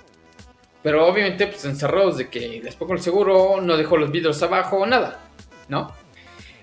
Pero 0.83 1.07
obviamente, 1.07 1.47
pues 1.47 1.65
encerrados 1.65 2.17
de 2.17 2.29
que 2.29 2.61
les 2.63 2.75
pongo 2.75 2.93
el 2.93 3.01
seguro, 3.01 3.59
no 3.59 3.75
dejó 3.75 3.97
los 3.97 4.11
vidrios 4.11 4.41
abajo, 4.43 4.85
nada, 4.85 5.19
¿no? 5.67 5.91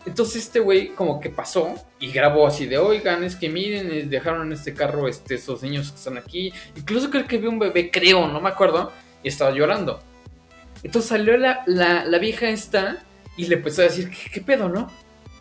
Entonces 0.07 0.45
este 0.45 0.61
güey 0.61 0.95
como 0.95 1.20
que 1.20 1.31
pasó 1.31 1.75
y 1.99 2.12
grabó 2.12 2.47
así 2.47 2.66
de, 2.66 2.79
oigan, 2.79 3.25
es 3.25 3.35
que 3.35 3.49
miren, 3.49 3.91
eh, 3.91 4.03
dejaron 4.05 4.47
en 4.47 4.53
este 4.53 4.75
carro 4.75 5.09
este, 5.09 5.35
esos 5.35 5.62
niños 5.62 5.91
que 5.91 5.97
están 5.97 6.18
aquí. 6.18 6.53
Incluso 6.77 7.11
creo 7.11 7.27
que 7.27 7.39
vi 7.39 7.49
un 7.49 7.59
bebé, 7.59 7.91
creo, 7.91 8.29
no 8.29 8.41
me 8.41 8.49
acuerdo, 8.49 8.93
y 9.25 9.29
estaba 9.29 9.51
llorando. 9.51 10.01
Entonces 10.85 11.09
salió 11.09 11.37
la, 11.37 11.62
la, 11.66 12.05
la 12.05 12.18
vieja 12.18 12.49
esta 12.49 13.05
y 13.37 13.47
le 13.47 13.57
empezó 13.57 13.83
a 13.83 13.85
decir, 13.87 14.11
¿qué, 14.11 14.31
qué 14.31 14.41
pedo, 14.41 14.68
no? 14.68 14.91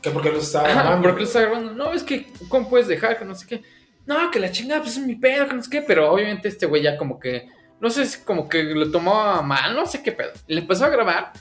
Que 0.02 0.10
porque 0.12 0.32
los 0.32 0.44
estaba 0.46 0.68
Ajá, 0.70 0.82
grabando. 0.82 1.04
¿por 1.08 1.14
qué 1.16 1.22
lo 1.22 1.28
está 1.28 1.42
grabando? 1.42 1.74
No, 1.74 1.94
es 1.94 2.04
que, 2.04 2.28
¿cómo 2.50 2.70
puedes 2.70 2.88
dejar? 2.88 3.18
Que 3.20 3.26
no 3.26 3.36
sé 3.36 3.46
qué. 3.48 3.62
No, 4.06 4.32
que 4.32 4.40
la 4.40 4.52
chingada, 4.52 4.82
pues 4.82 4.98
es 4.98 5.06
mi 5.06 5.16
pedo, 5.16 5.48
que 5.48 5.54
no 5.56 5.64
sé 5.64 5.70
qué. 5.70 5.82
Pero 5.82 6.12
obviamente 6.12 6.48
este 6.48 6.66
güey 6.66 6.82
ya 6.82 6.98
como 6.98 7.20
que, 7.20 7.48
no 7.80 7.90
sé, 7.90 8.06
si 8.06 8.22
como 8.22 8.50
que 8.50 8.64
lo 8.64 8.90
tomó 8.92 9.42
mal, 9.44 9.76
no 9.76 9.86
sé 9.86 10.02
qué 10.02 10.12
pedo. 10.12 10.32
Y 10.48 10.56
le 10.56 10.62
empezó 10.62 10.86
a 10.86 10.90
grabar 10.90 11.32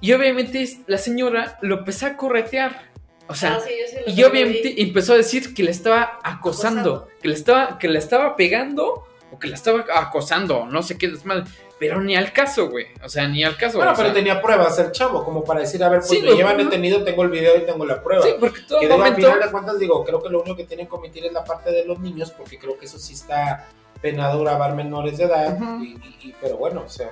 y 0.00 0.12
obviamente 0.12 0.62
es- 0.62 0.80
la 0.86 0.98
señora 0.98 1.58
lo 1.62 1.78
empezó 1.78 2.06
a 2.06 2.16
corretear. 2.16 2.90
O 3.28 3.34
sea, 3.34 3.54
Ah, 3.54 3.60
sí, 3.60 3.72
sí 3.88 3.96
y 4.08 4.14
vi. 4.16 4.24
obviamente 4.24 4.82
empezó 4.82 5.14
a 5.14 5.16
decir 5.16 5.54
que 5.54 5.62
le 5.62 5.70
estaba 5.70 6.18
acosando, 6.22 6.80
Acosando. 6.96 7.08
que 7.22 7.28
le 7.28 7.34
estaba, 7.34 7.78
que 7.78 7.88
le 7.88 7.98
estaba 7.98 8.36
pegando 8.36 9.06
o 9.30 9.38
que 9.38 9.48
la 9.48 9.54
estaba 9.54 9.84
acosando, 9.94 10.66
no 10.66 10.82
sé 10.82 10.98
qué 10.98 11.08
desmadre. 11.08 11.44
Pero 11.88 12.00
ni 12.02 12.16
al 12.16 12.32
caso, 12.32 12.68
güey. 12.70 12.86
O 13.04 13.08
sea, 13.08 13.26
ni 13.28 13.42
al 13.44 13.56
caso. 13.56 13.78
Bueno, 13.78 13.94
sea, 13.94 14.04
pero 14.04 14.14
tenía 14.14 14.40
pruebas 14.42 14.78
el 14.78 14.92
chavo, 14.92 15.24
como 15.24 15.42
para 15.44 15.60
decir, 15.60 15.82
a 15.84 15.88
ver, 15.88 16.00
pues 16.00 16.10
Sí, 16.10 16.20
me 16.20 16.30
lo- 16.30 16.36
llevan 16.36 16.56
detenido, 16.58 17.02
tengo 17.04 17.22
el 17.22 17.30
video 17.30 17.56
y 17.56 17.66
tengo 17.66 17.84
la 17.84 18.02
prueba. 18.02 18.22
Sí, 18.24 18.32
porque 18.38 18.60
todo 18.68 18.80
que 18.80 18.86
digo, 18.86 18.94
al 18.94 19.10
momento. 19.10 19.26
final 19.28 19.40
de 19.46 19.50
cuentas, 19.52 19.78
digo, 19.78 20.04
creo 20.04 20.22
que 20.22 20.28
lo 20.28 20.40
único 20.42 20.56
que 20.56 20.64
tienen 20.64 20.86
que 20.88 20.94
omitir 20.94 21.24
es 21.26 21.32
la 21.32 21.44
parte 21.44 21.70
de 21.70 21.84
los 21.84 21.98
niños, 22.00 22.30
porque 22.30 22.58
creo 22.58 22.78
que 22.78 22.86
eso 22.86 22.98
sí 22.98 23.14
está 23.14 23.68
penado 24.00 24.40
grabar 24.40 24.74
menores 24.74 25.18
de 25.18 25.24
edad. 25.24 25.56
Y, 25.80 25.84
y- 25.84 26.16
y- 26.28 26.34
pero 26.40 26.56
bueno, 26.56 26.82
o 26.86 26.88
sea, 26.88 27.10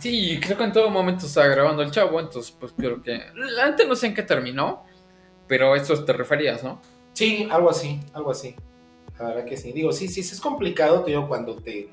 Sí, 0.00 0.38
creo 0.44 0.58
que 0.58 0.64
en 0.64 0.72
todo 0.72 0.90
momento 0.90 1.24
estaba 1.26 1.46
grabando 1.46 1.82
el 1.82 1.90
chavo, 1.90 2.18
entonces 2.20 2.54
pues 2.58 2.72
creo 2.76 3.00
que... 3.02 3.20
Antes 3.62 3.86
no 3.88 3.94
sé 3.94 4.08
en 4.08 4.14
qué 4.14 4.22
terminó, 4.22 4.84
pero 5.46 5.72
a 5.72 5.76
eso 5.76 6.04
te 6.04 6.12
referías, 6.12 6.62
¿no? 6.62 6.80
sí, 7.12 7.48
algo 7.50 7.70
así, 7.70 8.00
algo 8.12 8.32
así. 8.32 8.56
La 9.20 9.26
verdad 9.28 9.44
que 9.44 9.56
sí. 9.56 9.70
Digo, 9.72 9.92
sí, 9.92 10.08
sí, 10.08 10.24
sí 10.24 10.34
es 10.34 10.40
complicado, 10.40 11.04
te 11.04 11.12
digo, 11.12 11.28
cuando 11.28 11.54
te, 11.62 11.88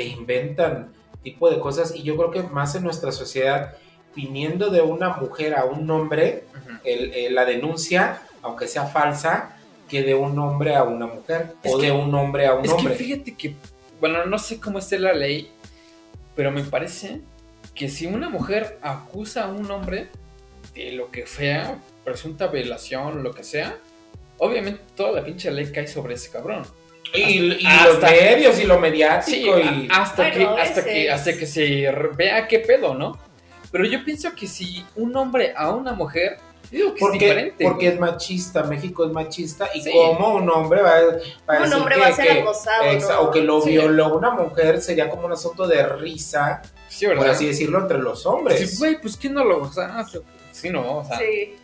te 0.00 0.06
inventan 0.06 0.94
tipo 1.22 1.50
de 1.50 1.60
cosas, 1.60 1.94
y 1.94 2.02
yo 2.02 2.16
creo 2.16 2.30
que 2.30 2.42
más 2.42 2.74
en 2.74 2.82
nuestra 2.84 3.12
sociedad, 3.12 3.74
viniendo 4.16 4.70
de 4.70 4.80
una 4.80 5.10
mujer 5.10 5.54
a 5.54 5.66
un 5.66 5.90
hombre, 5.90 6.44
el- 6.84 7.12
el- 7.12 7.34
la 7.34 7.44
denuncia, 7.44 8.22
aunque 8.40 8.66
sea 8.66 8.86
falsa, 8.86 9.58
que 9.90 10.02
de 10.02 10.14
un 10.14 10.38
hombre 10.38 10.74
a 10.74 10.84
una 10.84 11.06
mujer, 11.06 11.52
Es 11.62 11.74
o 11.74 11.78
que- 11.78 11.86
de 11.86 11.92
un 11.92 12.14
hombre 12.14 12.46
a 12.46 12.54
un 12.54 12.64
Es 12.64 12.70
hombre. 12.72 12.96
que 12.96 13.04
fíjate 13.04 13.34
que, 13.36 13.54
bueno, 14.00 14.24
no 14.24 14.38
sé 14.38 14.58
cómo 14.58 14.78
esté 14.78 14.98
la 14.98 15.12
ley, 15.12 15.50
pero 16.34 16.50
me 16.50 16.64
parece 16.64 17.20
que 17.74 17.90
si 17.90 18.06
una 18.06 18.30
mujer 18.30 18.78
acusa 18.80 19.44
a 19.44 19.48
un 19.48 19.70
hombre 19.70 20.08
de 20.74 20.92
lo 20.92 21.10
que 21.10 21.26
sea, 21.26 21.76
presunta 22.04 22.46
violación, 22.46 23.22
lo 23.22 23.32
que 23.34 23.44
sea, 23.44 23.76
obviamente 24.38 24.80
toda 24.96 25.12
la 25.12 25.24
pinche 25.26 25.50
ley 25.50 25.70
cae 25.70 25.86
sobre 25.86 26.14
ese 26.14 26.30
cabrón. 26.30 26.64
Y, 27.12 27.54
y 27.62 27.66
Hasta- 27.66 27.88
los 27.88 28.00
medios 28.02 28.60
y 28.60 28.64
lo 28.64 28.78
mediático 28.78 29.56
Sí, 29.56 29.62
y... 29.62 29.88
hasta, 29.90 30.22
Bueno, 30.28 30.54
que, 30.56 30.62
hasta, 30.62 30.84
que, 30.84 31.10
hasta 31.10 31.32
que 31.36 31.46
se 31.46 31.90
vea 32.16 32.46
qué 32.46 32.60
pedo, 32.60 32.94
¿no? 32.94 33.18
Pero 33.72 33.84
yo 33.84 34.04
pienso 34.04 34.32
que 34.34 34.46
si 34.46 34.84
un 34.96 35.16
hombre 35.16 35.52
a 35.56 35.70
una 35.70 35.92
mujer, 35.92 36.38
digo 36.70 36.88
que 36.90 36.94
es 36.94 37.00
Porque, 37.00 37.18
diferente. 37.18 37.64
porque 37.64 37.86
güey. 37.86 37.94
es 37.94 38.00
machista, 38.00 38.62
México 38.64 39.04
es 39.06 39.12
machista, 39.12 39.68
y 39.74 39.80
Sí. 39.82 39.90
como 39.92 40.34
un 40.36 40.48
hombre 40.50 40.82
va, 40.82 40.94
va 41.48 41.56
a 41.58 41.62
Un 41.66 41.72
hombre 41.72 41.94
que, 41.96 42.00
va 42.00 42.06
a 42.08 42.12
ser 42.12 42.26
que- 42.26 42.40
acosado, 42.40 43.22
o 43.22 43.30
que 43.30 43.40
lo 43.42 43.60
Sí. 43.60 43.70
violó 43.70 44.16
una 44.16 44.30
mujer 44.30 44.80
sería 44.80 45.08
como 45.10 45.26
un 45.26 45.32
asunto 45.32 45.66
de 45.66 45.84
risa, 45.84 46.62
Sí, 46.88 47.06
¿verdad? 47.06 47.22
por 47.22 47.30
así 47.30 47.46
decirlo, 47.46 47.78
entre 47.80 47.98
los 47.98 48.24
hombres. 48.26 48.70
Sí, 48.70 48.76
güey, 48.78 49.00
pues 49.00 49.16
¿quién 49.16 49.34
no 49.34 49.44
lo 49.44 49.60
gozaste? 49.60 50.20
Sí, 50.52 50.70
no, 50.70 50.98
o 50.98 51.04
sea. 51.04 51.18
Sí. 51.18 51.56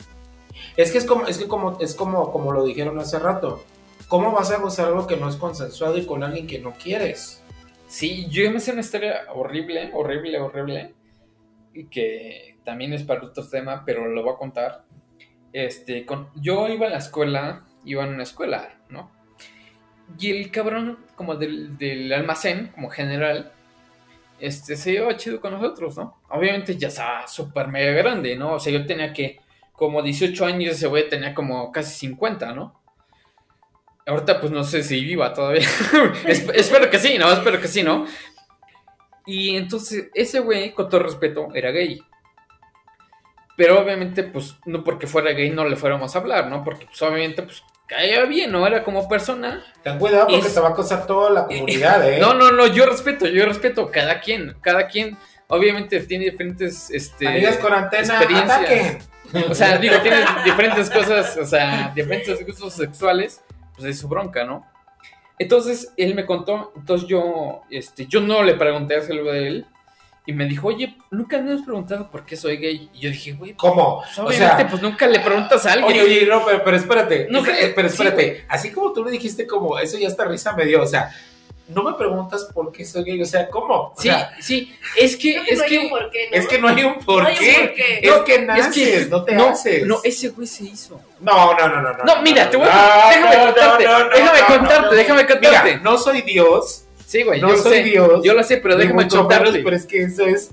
Es 0.76 0.90
que 0.92 0.98
es 0.98 1.04
como, 1.04 1.26
es 1.26 1.38
que 1.38 1.46
como, 1.48 1.78
es 1.80 1.94
como, 1.94 2.30
como 2.32 2.52
lo 2.52 2.64
dijeron 2.64 2.98
hace 2.98 3.18
rato. 3.18 3.64
¿Cómo 4.08 4.30
vas 4.30 4.52
a 4.52 4.58
gozar 4.58 4.86
algo 4.86 5.06
que 5.08 5.16
no 5.16 5.28
es 5.28 5.34
consensuado 5.34 5.98
y 5.98 6.06
con 6.06 6.22
alguien 6.22 6.46
que 6.46 6.60
no 6.60 6.72
quieres? 6.74 7.42
Sí, 7.88 8.28
yo 8.30 8.48
me 8.52 8.60
sé 8.60 8.70
una 8.70 8.80
historia 8.80 9.24
horrible, 9.34 9.90
horrible, 9.94 10.38
horrible. 10.38 10.94
Y 11.74 11.86
que 11.86 12.56
también 12.64 12.92
es 12.92 13.02
para 13.02 13.24
otro 13.24 13.46
tema, 13.48 13.82
pero 13.84 14.06
lo 14.06 14.22
voy 14.22 14.34
a 14.34 14.38
contar. 14.38 14.84
Este, 15.52 16.06
con, 16.06 16.28
yo 16.36 16.68
iba 16.68 16.86
a 16.86 16.90
la 16.90 16.98
escuela, 16.98 17.64
iba 17.84 18.04
en 18.04 18.14
una 18.14 18.22
escuela, 18.22 18.78
¿no? 18.90 19.10
Y 20.18 20.30
el 20.30 20.52
cabrón, 20.52 20.98
como 21.16 21.34
del, 21.34 21.76
del 21.76 22.12
almacén, 22.12 22.68
como 22.74 22.90
general, 22.90 23.52
este, 24.38 24.76
se 24.76 24.92
llevaba 24.92 25.16
chido 25.16 25.40
con 25.40 25.52
nosotros, 25.52 25.96
¿no? 25.96 26.20
Obviamente 26.28 26.76
ya 26.76 26.88
estaba 26.88 27.26
súper 27.26 27.66
mega 27.66 27.90
grande, 27.90 28.36
¿no? 28.36 28.54
O 28.54 28.60
sea, 28.60 28.72
yo 28.72 28.86
tenía 28.86 29.12
que, 29.12 29.40
como 29.72 30.00
18 30.00 30.44
años, 30.44 30.74
ese 30.74 30.86
güey 30.86 31.08
tenía 31.08 31.34
como 31.34 31.72
casi 31.72 31.92
50, 31.98 32.52
¿no? 32.54 32.85
Ahorita 34.06 34.40
pues 34.40 34.52
no 34.52 34.62
sé 34.64 34.82
si 34.82 35.04
viva 35.04 35.32
todavía. 35.34 35.66
Es- 36.26 36.48
espero 36.54 36.88
que 36.90 36.98
sí, 36.98 37.18
¿no? 37.18 37.30
Espero 37.32 37.60
que 37.60 37.68
sí, 37.68 37.82
¿no? 37.82 38.06
Y 39.26 39.56
entonces 39.56 40.08
ese 40.14 40.38
güey, 40.40 40.72
con 40.72 40.88
todo 40.88 41.02
respeto, 41.02 41.48
era 41.54 41.70
gay. 41.72 42.00
Pero 43.56 43.80
obviamente, 43.80 44.22
pues, 44.22 44.54
no 44.66 44.84
porque 44.84 45.06
fuera 45.06 45.32
gay 45.32 45.50
no 45.50 45.64
le 45.64 45.76
fuéramos 45.76 46.14
a 46.14 46.18
hablar, 46.18 46.48
¿no? 46.48 46.62
Porque 46.62 46.84
pues 46.86 47.00
obviamente, 47.02 47.42
pues, 47.42 47.62
caía 47.88 48.24
bien, 48.26 48.52
¿no? 48.52 48.66
Era 48.66 48.84
como 48.84 49.08
persona. 49.08 49.64
Ten 49.82 49.98
cuidado 49.98 50.26
porque 50.28 50.46
Es- 50.46 50.54
te 50.54 50.60
va 50.60 50.68
a 50.68 50.70
acosar 50.72 51.06
toda 51.06 51.30
la 51.30 51.46
comunidad, 51.46 52.06
¿eh? 52.12 52.18
No, 52.20 52.34
no, 52.34 52.52
no, 52.52 52.66
yo 52.66 52.84
respeto, 52.86 53.26
yo 53.26 53.46
respeto 53.46 53.90
cada 53.90 54.20
quien. 54.20 54.54
Cada 54.60 54.86
quien, 54.86 55.16
obviamente, 55.48 55.98
tiene 56.00 56.26
diferentes, 56.26 56.90
este... 56.90 57.26
Amigas 57.26 57.56
con 57.56 57.72
antena, 57.72 58.14
experiencias. 58.18 58.58
ataquen. 58.58 58.98
O 59.50 59.54
sea, 59.54 59.78
digo, 59.78 59.96
tiene 60.02 60.18
diferentes 60.44 60.90
cosas, 60.90 61.36
o 61.38 61.46
sea, 61.46 61.90
diferentes 61.96 62.46
gustos 62.46 62.74
sexuales, 62.74 63.40
pues 63.76 63.88
es 63.88 63.98
su 63.98 64.08
bronca, 64.08 64.44
¿no? 64.44 64.66
Entonces, 65.38 65.92
él 65.96 66.14
me 66.14 66.24
contó, 66.24 66.72
entonces 66.76 67.06
yo, 67.08 67.62
este, 67.70 68.06
yo 68.06 68.20
no 68.20 68.42
le 68.42 68.54
pregunté 68.54 68.96
algo 68.96 69.32
de 69.32 69.48
él, 69.48 69.66
y 70.28 70.32
me 70.32 70.44
dijo, 70.46 70.66
oye, 70.66 70.96
nunca 71.12 71.40
me 71.40 71.52
has 71.52 71.62
preguntado 71.62 72.10
por 72.10 72.26
qué 72.26 72.36
soy 72.36 72.56
gay. 72.56 72.90
Y 72.92 72.98
yo 72.98 73.10
dije, 73.10 73.32
güey, 73.32 73.54
¿Cómo? 73.54 74.02
pues, 74.02 74.18
o 74.18 74.24
obviamente, 74.24 74.56
sea, 74.56 74.68
pues 74.68 74.82
nunca 74.82 75.06
le 75.06 75.20
preguntas 75.20 75.64
a 75.64 75.74
alguien. 75.74 75.92
Oye, 75.92 76.02
oye, 76.02 76.26
no, 76.26 76.44
pero, 76.44 76.64
pero 76.64 76.76
espérate. 76.76 77.28
No, 77.30 77.44
pero 77.44 77.88
sí, 77.88 77.94
espérate. 77.94 78.44
Así 78.48 78.72
como 78.72 78.92
tú 78.92 79.04
le 79.04 79.12
dijiste, 79.12 79.46
como 79.46 79.78
eso 79.78 79.96
ya 79.96 80.08
hasta 80.08 80.24
risa 80.24 80.52
me 80.54 80.66
dio. 80.66 80.82
O 80.82 80.86
sea, 80.86 81.14
no 81.68 81.82
me 81.82 81.94
preguntas 81.94 82.48
por 82.54 82.70
qué 82.70 82.84
soy 82.84 83.02
gay. 83.04 83.20
O 83.22 83.26
sea, 83.26 83.48
¿cómo? 83.48 83.74
O 83.74 83.94
sí, 83.96 84.08
sea, 84.08 84.30
sí, 84.40 84.72
es 84.96 85.16
que, 85.16 85.42
que 85.44 85.52
es 85.54 85.58
no 85.58 85.64
hay 85.64 85.70
que, 85.70 85.78
un 85.78 85.88
porqué, 85.90 86.28
¿no? 86.30 86.36
es 86.36 86.46
que 86.46 86.58
no 86.58 86.68
hay 86.68 86.84
un 86.84 86.94
por 87.00 87.22
No 87.22 87.28
hay 87.28 87.34
un 87.36 87.40
qué. 87.44 87.54
porqué. 87.66 87.98
Es 88.02 88.10
No, 88.16 88.24
que 88.24 88.34
es 88.34 88.42
naces, 88.46 89.04
que- 89.04 89.06
no 89.10 89.24
te 89.24 89.32
no, 89.34 89.48
haces. 89.48 89.86
no, 89.86 89.98
ese 90.04 90.28
güey 90.28 90.46
se 90.46 90.64
hizo. 90.64 91.00
No, 91.20 91.54
no, 91.54 91.68
no, 91.68 91.82
no, 91.82 91.92
no. 91.96 92.04
No, 92.04 92.22
mira, 92.22 92.48
te 92.48 92.56
voy 92.56 92.66
no, 92.66 92.72
a, 92.72 93.08
déjame 93.10 93.36
no, 93.36 93.44
contarte, 93.46 93.84
no, 93.84 93.98
no, 93.98 94.10
déjame 94.10 94.38
no, 94.40 94.48
no, 94.48 94.56
contarte, 94.58 94.86
no. 94.86 94.92
déjame 94.94 95.26
contarte. 95.26 95.70
Mira, 95.70 95.80
no 95.82 95.98
soy 95.98 96.22
Dios, 96.22 96.82
Sí, 97.06 97.22
güey, 97.22 97.40
No 97.40 97.50
yo 97.50 97.58
soy 97.62 97.78
sé. 97.78 97.82
Dios, 97.84 98.20
Yo 98.24 98.34
lo 98.34 98.42
sé, 98.42 98.56
pero 98.56 98.76
déjame 98.76 99.06
contarte. 99.06 99.50
menos, 99.50 99.60
pero 99.64 99.76
es 99.76 99.86
que 99.86 100.02
eso 100.02 100.24
es 100.26 100.50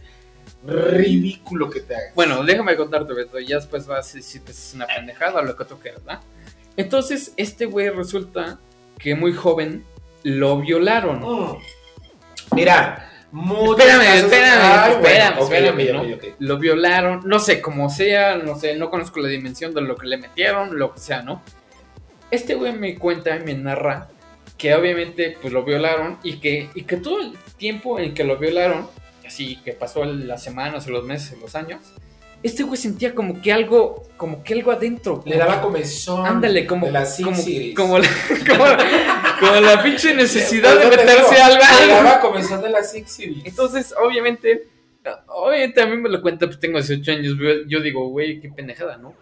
ridículo 0.65 1.69
que 1.69 1.81
te 1.81 1.95
hagas. 1.95 2.13
Bueno, 2.15 2.43
déjame 2.43 2.75
contarte, 2.75 3.13
Beto. 3.13 3.39
y 3.39 3.47
Ya 3.47 3.57
después 3.57 3.85
vas 3.87 4.13
a 4.13 4.17
decir 4.17 4.23
si 4.43 4.51
es 4.51 4.71
una 4.75 4.87
pendejada 4.87 5.39
o 5.39 5.43
lo 5.43 5.55
que 5.55 5.65
tú 5.65 5.79
quieras, 5.79 6.03
¿verdad? 6.05 6.21
Entonces, 6.77 7.33
este 7.37 7.65
güey 7.65 7.89
resulta 7.89 8.59
que 8.99 9.15
muy 9.15 9.33
joven 9.33 9.83
lo 10.23 10.57
violaron. 10.57 11.19
Mm. 11.21 11.57
Mira, 12.55 13.09
Espérame, 13.33 14.03
casos- 14.03 14.23
espérame, 14.23 14.61
Ay, 14.61 14.91
bueno, 15.01 15.41
espérame, 15.43 15.79
espérame, 15.79 16.13
ok. 16.13 16.23
Lo 16.39 16.57
violaron, 16.59 17.21
no 17.25 17.39
sé, 17.39 17.61
como 17.61 17.89
sea, 17.89 18.37
no 18.37 18.55
sé, 18.55 18.75
no 18.75 18.91
conozco 18.91 19.19
la 19.21 19.27
dimensión 19.27 19.73
de 19.73 19.81
lo 19.81 19.95
que 19.95 20.05
le 20.07 20.17
metieron, 20.17 20.77
lo 20.77 20.93
que 20.93 20.99
sea, 20.99 21.23
¿no? 21.23 21.41
Este 22.29 22.53
güey 22.53 22.73
me 22.73 22.95
cuenta 22.97 23.35
y 23.35 23.39
me 23.43 23.55
narra 23.55 24.07
que 24.57 24.73
obviamente 24.75 25.35
pues 25.41 25.51
lo 25.51 25.63
violaron 25.63 26.19
y 26.23 26.37
que, 26.39 26.69
y 26.75 26.83
que 26.83 26.97
todo 26.97 27.21
el 27.21 27.33
tiempo 27.57 27.99
en 27.99 28.13
que 28.13 28.23
lo 28.23 28.37
violaron, 28.37 28.87
así 29.25 29.57
que 29.63 29.73
pasó 29.73 30.05
las 30.05 30.43
semanas, 30.43 30.87
los 30.87 31.03
meses, 31.03 31.37
los 31.41 31.55
años, 31.55 31.81
este 32.43 32.61
güey 32.63 32.77
sentía 32.77 33.15
como 33.15 33.41
que 33.41 33.51
algo, 33.51 34.03
como 34.17 34.43
que 34.43 34.53
algo 34.53 34.71
adentro. 34.71 35.23
Le 35.25 35.37
daba 35.37 35.61
comezón. 35.61 36.25
Ándale, 36.25 36.67
como, 36.67 36.85
de 36.85 36.91
la 36.91 37.05
como, 37.23 37.37
como, 37.75 37.99
la, 37.99 38.07
como, 38.49 38.65
como 39.39 39.55
la 39.61 39.81
pinche 39.83 40.13
necesidad 40.13 40.77
de 40.79 40.85
meterse. 40.87 41.35
Le 41.85 41.87
daba 41.93 42.19
comezón 42.19 42.61
de 42.61 42.69
la 42.69 42.83
Six 42.83 43.11
Series. 43.11 43.45
Entonces, 43.45 43.93
obviamente, 44.01 44.67
obviamente 45.27 45.81
a 45.81 45.85
mí 45.85 45.97
me 45.97 46.09
lo 46.09 46.21
cuenta, 46.21 46.45
pues 46.47 46.59
tengo 46.59 46.77
18 46.79 47.11
años, 47.11 47.35
yo- 47.67 47.79
digo, 47.81 48.07
güey, 48.09 48.39
qué 48.39 48.49
pendejada, 48.49 48.97
¿no? 48.97 49.13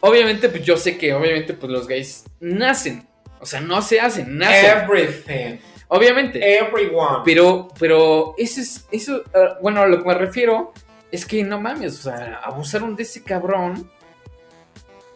Obviamente, 0.00 0.48
pues 0.48 0.64
yo 0.64 0.76
sé 0.76 0.98
que, 0.98 1.14
obviamente, 1.14 1.54
pues 1.54 1.70
los 1.70 1.86
gays 1.86 2.24
nacen, 2.40 3.06
o 3.40 3.46
sea, 3.46 3.60
no 3.60 3.80
se 3.82 4.00
hacen, 4.00 4.36
nacen, 4.36 4.82
Everything. 4.82 5.58
obviamente. 5.88 6.58
Everyone. 6.58 7.18
Pero, 7.24 7.68
pero, 7.78 8.34
eso 8.36 8.60
es, 8.60 8.84
eso, 8.90 9.22
ah, 9.34 9.58
bueno, 9.62 9.80
a 9.82 9.86
lo 9.86 10.02
que 10.02 10.08
me 10.08 10.14
refiero 10.14 10.72
es 11.12 11.24
que 11.24 11.44
no 11.44 11.60
mames, 11.60 12.00
o 12.00 12.02
sea, 12.02 12.40
abusaron 12.42 12.96
de 12.96 13.04
ese 13.04 13.22
cabrón 13.22 13.88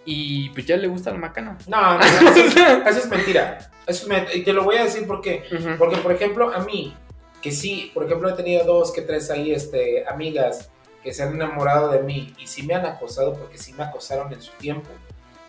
y 0.04 0.50
pues 0.50 0.64
ya 0.66 0.76
le 0.76 0.86
gusta 0.86 1.10
la 1.10 1.18
macana. 1.18 1.58
No, 1.66 1.98
no, 1.98 2.00
eso, 2.04 2.28
es, 2.44 2.56
eso 2.56 2.98
es 3.00 3.08
mentira. 3.08 3.58
Eso 3.86 4.02
es 4.02 4.08
men- 4.08 4.26
y 4.34 4.42
te 4.42 4.52
lo 4.52 4.64
voy 4.64 4.76
a 4.76 4.84
decir 4.84 5.06
porque, 5.06 5.44
porque, 5.78 5.96
por 5.98 6.12
ejemplo, 6.12 6.52
a 6.52 6.58
mí, 6.60 6.94
que 7.42 7.52
sí, 7.52 7.90
por 7.94 8.04
ejemplo, 8.04 8.28
he 8.28 8.32
tenido 8.32 8.64
dos 8.64 8.92
que 8.92 9.02
tres 9.02 9.30
ahí, 9.30 9.52
este, 9.52 10.06
amigas 10.08 10.70
que 11.02 11.14
se 11.14 11.22
han 11.22 11.34
enamorado 11.34 11.90
de 11.90 12.00
mí 12.00 12.34
y 12.38 12.46
sí 12.48 12.64
me 12.64 12.74
han 12.74 12.84
acosado 12.84 13.34
porque 13.34 13.58
sí 13.58 13.72
me 13.74 13.84
acosaron 13.84 14.32
en 14.32 14.40
su 14.42 14.50
tiempo. 14.54 14.88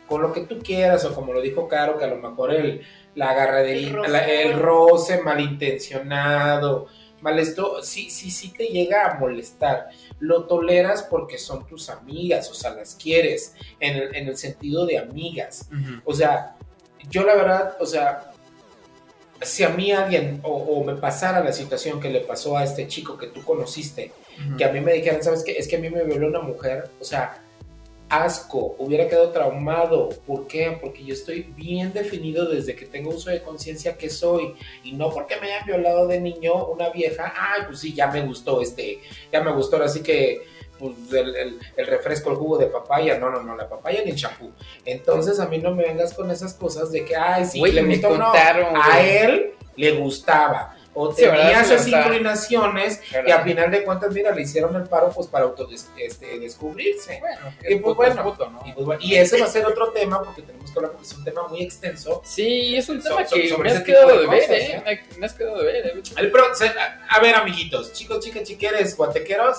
Con 0.08 0.22
lo 0.22 0.32
que 0.32 0.42
tú 0.42 0.60
quieras, 0.60 1.04
o 1.06 1.14
como 1.16 1.34
lo 1.34 1.42
dijo 1.42 1.68
Caro, 1.68 1.98
que 1.98 2.06
a 2.06 2.10
lo 2.10 2.18
mejor 2.18 2.54
el, 2.54 2.82
la 3.16 3.32
agarradería, 3.32 3.88
El 3.90 3.96
roce. 3.96 4.10
la- 4.12 4.26
el 4.28 4.54
roce 4.60 5.22
malintencionado, 5.22 6.88
molesto, 7.22 7.82
sí, 7.84 8.10
sí, 8.10 8.30
sí 8.30 8.54
te 8.54 8.68
llega 8.68 9.06
a 9.12 9.20
molestar. 9.20 9.88
Lo 10.20 10.46
toleras 10.46 11.04
porque 11.04 11.38
son 11.38 11.66
tus 11.66 11.90
amigas, 11.90 12.50
o 12.52 12.54
sea, 12.54 12.72
las 12.74 12.96
quieres, 12.96 13.56
en 13.80 13.98
el, 13.98 14.16
en 14.16 14.28
el 14.28 14.38
sentido 14.38 14.86
de 14.86 14.98
amigas. 15.00 15.70
O 16.06 16.14
sea, 16.14 16.56
yo 17.10 17.24
la 17.24 17.36
verdad, 17.36 17.78
o 17.80 17.86
sea, 17.86 18.32
si 19.41 19.64
a 19.64 19.70
mí 19.70 19.91
alguien 19.91 20.39
o, 20.43 20.51
o 20.51 20.84
me 20.84 20.95
pasara 20.95 21.43
la 21.43 21.53
situación 21.53 21.99
que 21.99 22.10
le 22.10 22.22
pasó 22.22 22.58
a 22.58 22.64
este 22.64 22.88
chico 22.88 23.18
que 23.18 23.28
tú 23.28 23.43
conociste, 23.43 24.12
que 24.58 24.66
a 24.66 24.72
mí 24.72 24.82
me 24.82 24.93
dijeran, 24.93 25.24
¿sabes 25.24 25.43
qué? 25.43 25.53
Es 25.53 25.68
que 25.68 25.78
a 25.78 25.80
mí 25.80 25.89
me 25.89 26.03
violó 26.03 26.28
una 26.28 26.41
mujer, 26.41 26.89
o 26.99 27.03
sea, 27.03 27.41
asco, 28.10 28.76
hubiera 28.80 29.08
quedado 29.08 29.32
traumado. 29.32 30.10
¿Por 30.26 30.47
qué? 30.47 30.78
Porque 30.80 31.03
yo 31.03 31.14
estoy 31.14 31.43
bien 31.55 31.93
definido 31.93 32.45
desde 32.45 32.76
que 32.76 32.86
tengo 32.86 33.12
uso 33.12 33.30
de 33.30 33.41
conciencia 33.41 33.97
que 33.97 34.10
soy. 34.10 34.53
Y 34.84 34.93
no 34.93 35.10
porque 35.10 35.36
me 35.38 35.51
hayan 35.51 35.66
violado 35.66 36.08
de 36.08 36.20
niño 36.20 36.66
una 36.68 36.89
vieja, 36.89 37.34
ay, 37.36 37.64
pues 37.68 37.80
sí, 37.80 37.93
ya 37.93 38.08
me 38.08 38.22
gustó 38.22 38.62
este, 38.62 38.99
ya 39.32 39.41
me 39.41 39.51
gustó, 39.51 39.82
así 39.82 40.01
que 40.01 40.41
pues, 40.80 40.93
el, 41.11 41.36
el- 41.36 41.59
el 41.75 41.88
refresco, 41.88 42.30
el 42.32 42.36
jugo 42.38 42.57
de 42.57 42.67
papaya, 42.67 43.17
no, 43.17 43.30
no, 43.30 43.41
no, 43.43 43.55
la 43.55 43.67
papaya 43.67 44.01
ni 44.03 44.11
el 44.11 44.15
champú. 44.17 44.51
Entonces 44.86 45.39
a 45.39 45.45
mí 45.47 45.57
no 45.59 45.73
me 45.75 45.84
vengas 45.84 46.13
con 46.13 46.30
esas 46.32 46.53
cosas 46.53 46.91
de 46.91 47.03
que, 47.05 47.15
ay, 47.15 47.45
sí, 47.45 47.61
le 47.61 47.82
me 47.82 47.93
gustó, 47.95 48.17
no. 48.17 48.25
contaron, 48.25 48.75
A 48.75 48.95
güey. 48.95 49.17
él 49.17 49.53
le 49.75 49.91
gustaba. 49.93 50.73
O 50.99 51.11
Sí, 51.13 51.21
tenía 51.21 51.63
Sí, 51.63 51.73
esas 51.73 51.86
está. 51.86 52.01
inclinaciones 52.07 53.01
y 53.28 53.30
a 53.30 53.41
final 53.43 53.69
de 53.69 53.84
cuentas, 53.84 54.11
mira, 54.15 54.32
le 54.34 54.41
hicieron 54.41 54.75
el 54.75 54.84
paro 54.89 55.11
pues 55.11 55.28
para 55.28 55.45
autodescubrirse. 55.45 57.19
Bueno, 57.19 57.53
Y 57.69 57.75
pues 57.75 57.95
bueno, 57.95 58.23
puto, 58.23 58.49
¿no? 58.49 58.61
Y, 58.65 58.71
pues, 58.73 58.86
bueno, 58.86 59.01
y 59.03 59.15
ese 59.15 59.39
va 59.39 59.45
a 59.45 59.49
ser 59.49 59.65
otro 59.65 59.91
tema 59.91 60.21
porque 60.23 60.41
tenemos 60.41 60.71
que 60.71 60.80
hablar 60.80 60.91
porque 60.93 61.05
es 61.07 61.13
un 61.13 61.23
tema 61.23 61.47
muy 61.47 61.61
extenso. 61.61 62.21
Sí, 62.25 62.75
es 62.75 62.89
un 62.89 63.01
tema 63.01 63.25
so- 63.28 63.36
que 63.36 63.49
sobre 63.49 63.69
me 63.69 63.78
has 63.78 63.84
quedado 63.84 64.07
de 64.07 64.19
de 64.21 64.28
ver, 64.28 64.39
cosas, 64.41 64.57
¿eh? 64.57 64.84
Me, 65.13 65.19
me 65.19 65.25
has 65.25 65.34
quedado 65.34 65.57
de 65.59 65.65
ver, 65.65 65.86
¿eh? 65.88 65.93
El 66.17 66.32
pro- 66.32 66.45
a, 66.45 67.15
a 67.15 67.19
ver, 67.21 67.36
amiguitos, 67.36 67.93
chicos, 67.93 68.19
chicas, 68.23 68.43
chiqueres, 68.43 68.95
guatequeros, 68.97 69.57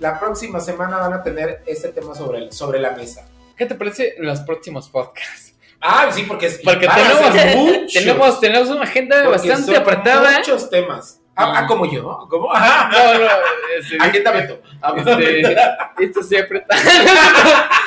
la 0.00 0.18
próxima 0.18 0.60
semana 0.60 0.98
van 0.98 1.12
a 1.12 1.22
tener 1.22 1.62
este 1.66 1.88
tema 1.88 2.14
sobre, 2.14 2.38
el- 2.38 2.52
sobre 2.52 2.78
la 2.80 2.90
mesa. 2.92 3.26
¿Qué 3.56 3.66
te 3.66 3.74
parece 3.74 4.14
en 4.18 4.26
los 4.26 4.40
próximos 4.40 4.88
podcasts? 4.88 5.54
Ah, 5.80 6.08
sí, 6.12 6.22
porque, 6.24 6.46
es- 6.46 6.60
Porque 6.64 6.88
tenemos- 6.88 7.56
muchos, 7.56 7.92
Tenemos, 7.94 8.40
tenemos 8.40 8.68
una 8.68 8.82
agenda 8.82 9.16
porque 9.24 9.30
bastante 9.48 9.72
son 9.72 9.76
apretada. 9.82 10.38
Muchos 10.38 10.70
temas. 10.70 11.20
Ah, 11.40 11.52
ah, 11.58 11.66
como 11.68 11.86
yo. 11.88 12.26
¿Cómo? 12.28 12.52
Ajá. 12.52 12.88
No, 12.90 13.14
no, 13.20 13.26
este, 13.78 13.96
Aquí 14.00 14.18
está 14.18 14.32
Beto. 14.32 14.60
Ah, 14.82 14.92
Este, 14.96 15.56
esto 16.00 16.22
sí 16.22 16.36
apretado. 16.36 16.80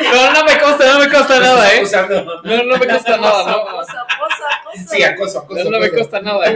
No, 0.01 0.31
no 0.33 0.43
me 0.45 0.57
consta, 0.59 0.93
no 0.93 0.99
me 0.99 1.09
consta 1.09 1.39
nada, 1.39 1.73
¿eh? 1.73 1.83
No, 2.43 2.63
no 2.63 2.77
me 2.77 2.87
consta 2.87 3.17
nada, 3.17 3.45
no. 3.45 3.65
Cosa, 3.65 3.93
cosa, 4.19 4.45
cosa. 4.65 4.87
Sí, 4.95 5.03
acoso, 5.03 5.39
acoso. 5.39 5.63
No, 5.65 5.69
no 5.71 5.79
me 5.79 5.91
consta 5.91 6.21
nada. 6.21 6.45
¿eh? 6.47 6.55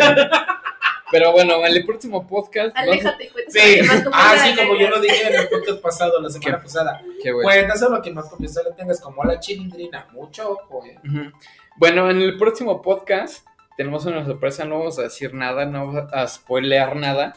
Pero 1.15 1.31
bueno, 1.31 1.65
en 1.65 1.73
el 1.73 1.85
próximo 1.85 2.27
podcast. 2.27 2.75
Aléjate, 2.77 3.29
cuenta. 3.29 3.49
Sí, 3.49 3.79
ah, 4.11 4.35
sí, 4.43 4.53
como 4.53 4.77
yo 4.77 4.89
lo 4.89 4.99
dije 4.99 5.27
en 5.29 5.35
el 5.39 5.47
podcast 5.47 5.79
pasado, 5.79 6.19
la 6.21 6.29
semana 6.29 6.57
Qué- 6.57 6.63
pasada. 6.63 7.01
Qué 7.23 7.31
bueno. 7.31 7.49
Cuéntaselo 7.49 7.95
a 7.95 8.01
quien 8.01 8.15
más 8.15 8.25
confianza 8.27 8.61
le 8.63 8.71
tengas, 8.75 8.99
como 8.99 9.23
a 9.23 9.27
la 9.27 9.39
chilindrina. 9.39 10.07
Mucho 10.11 10.51
ojo, 10.51 10.83
eh. 10.85 10.97
Ujú. 11.07 11.31
Bueno, 11.77 12.11
en 12.11 12.21
el 12.21 12.37
próximo 12.37 12.81
podcast 12.81 13.47
tenemos 13.77 14.05
una 14.05 14.25
sorpresa, 14.25 14.65
no 14.65 14.79
vamos 14.79 14.99
a 14.99 15.03
decir 15.03 15.33
nada, 15.33 15.65
no 15.65 15.87
vamos 15.87 16.03
a 16.11 16.27
spoilear 16.27 16.97
nada. 16.97 17.33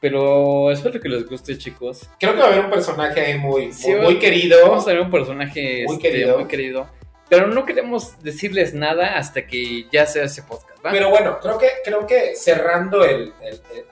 Pero 0.00 0.70
espero 0.70 1.00
que 1.00 1.08
les 1.08 1.26
guste, 1.26 1.56
chicos. 1.56 2.10
Creo 2.20 2.34
que 2.34 2.40
va 2.40 2.44
a 2.48 2.48
haber 2.52 2.64
un 2.66 2.70
personaje 2.70 3.20
ahí 3.22 3.38
muy, 3.38 3.72
Sí, 3.72 3.90
muy, 3.90 4.00
muy 4.02 4.18
querido. 4.18 4.58
Vamos 4.68 4.82
a 4.82 4.88
tener 4.88 5.00
un 5.00 5.10
personaje 5.10 5.84
Muy 5.86 5.96
este, 5.96 6.10
querido. 6.10 6.38
muy 6.38 6.46
querido. 6.46 6.86
Pero 7.30 7.46
no 7.46 7.64
queremos 7.64 8.22
decirles 8.22 8.74
nada 8.74 9.16
hasta 9.16 9.46
que 9.46 9.86
ya 9.90 10.04
sea 10.04 10.24
ese 10.24 10.42
podcast, 10.42 10.67
Pero 10.82 11.10
bueno, 11.10 11.38
creo 11.40 11.58
que, 11.58 11.68
creo 11.84 12.06
que 12.06 12.36
cerrando 12.36 13.04
el, 13.04 13.32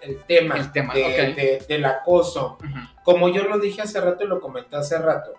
el- 0.02 0.22
tema, 0.26 0.56
El 0.56 0.72
tema, 0.72 0.94
de- 0.94 1.04
ok. 1.30 1.36
de- 1.36 1.64
del 1.68 1.84
acoso, 1.84 2.58
como 3.02 3.28
yo 3.28 3.42
lo 3.44 3.58
dije 3.58 3.82
hace 3.82 4.00
rato 4.00 4.24
y 4.24 4.28
lo 4.28 4.40
comenté 4.40 4.76
hace 4.76 4.96
rato, 4.98 5.32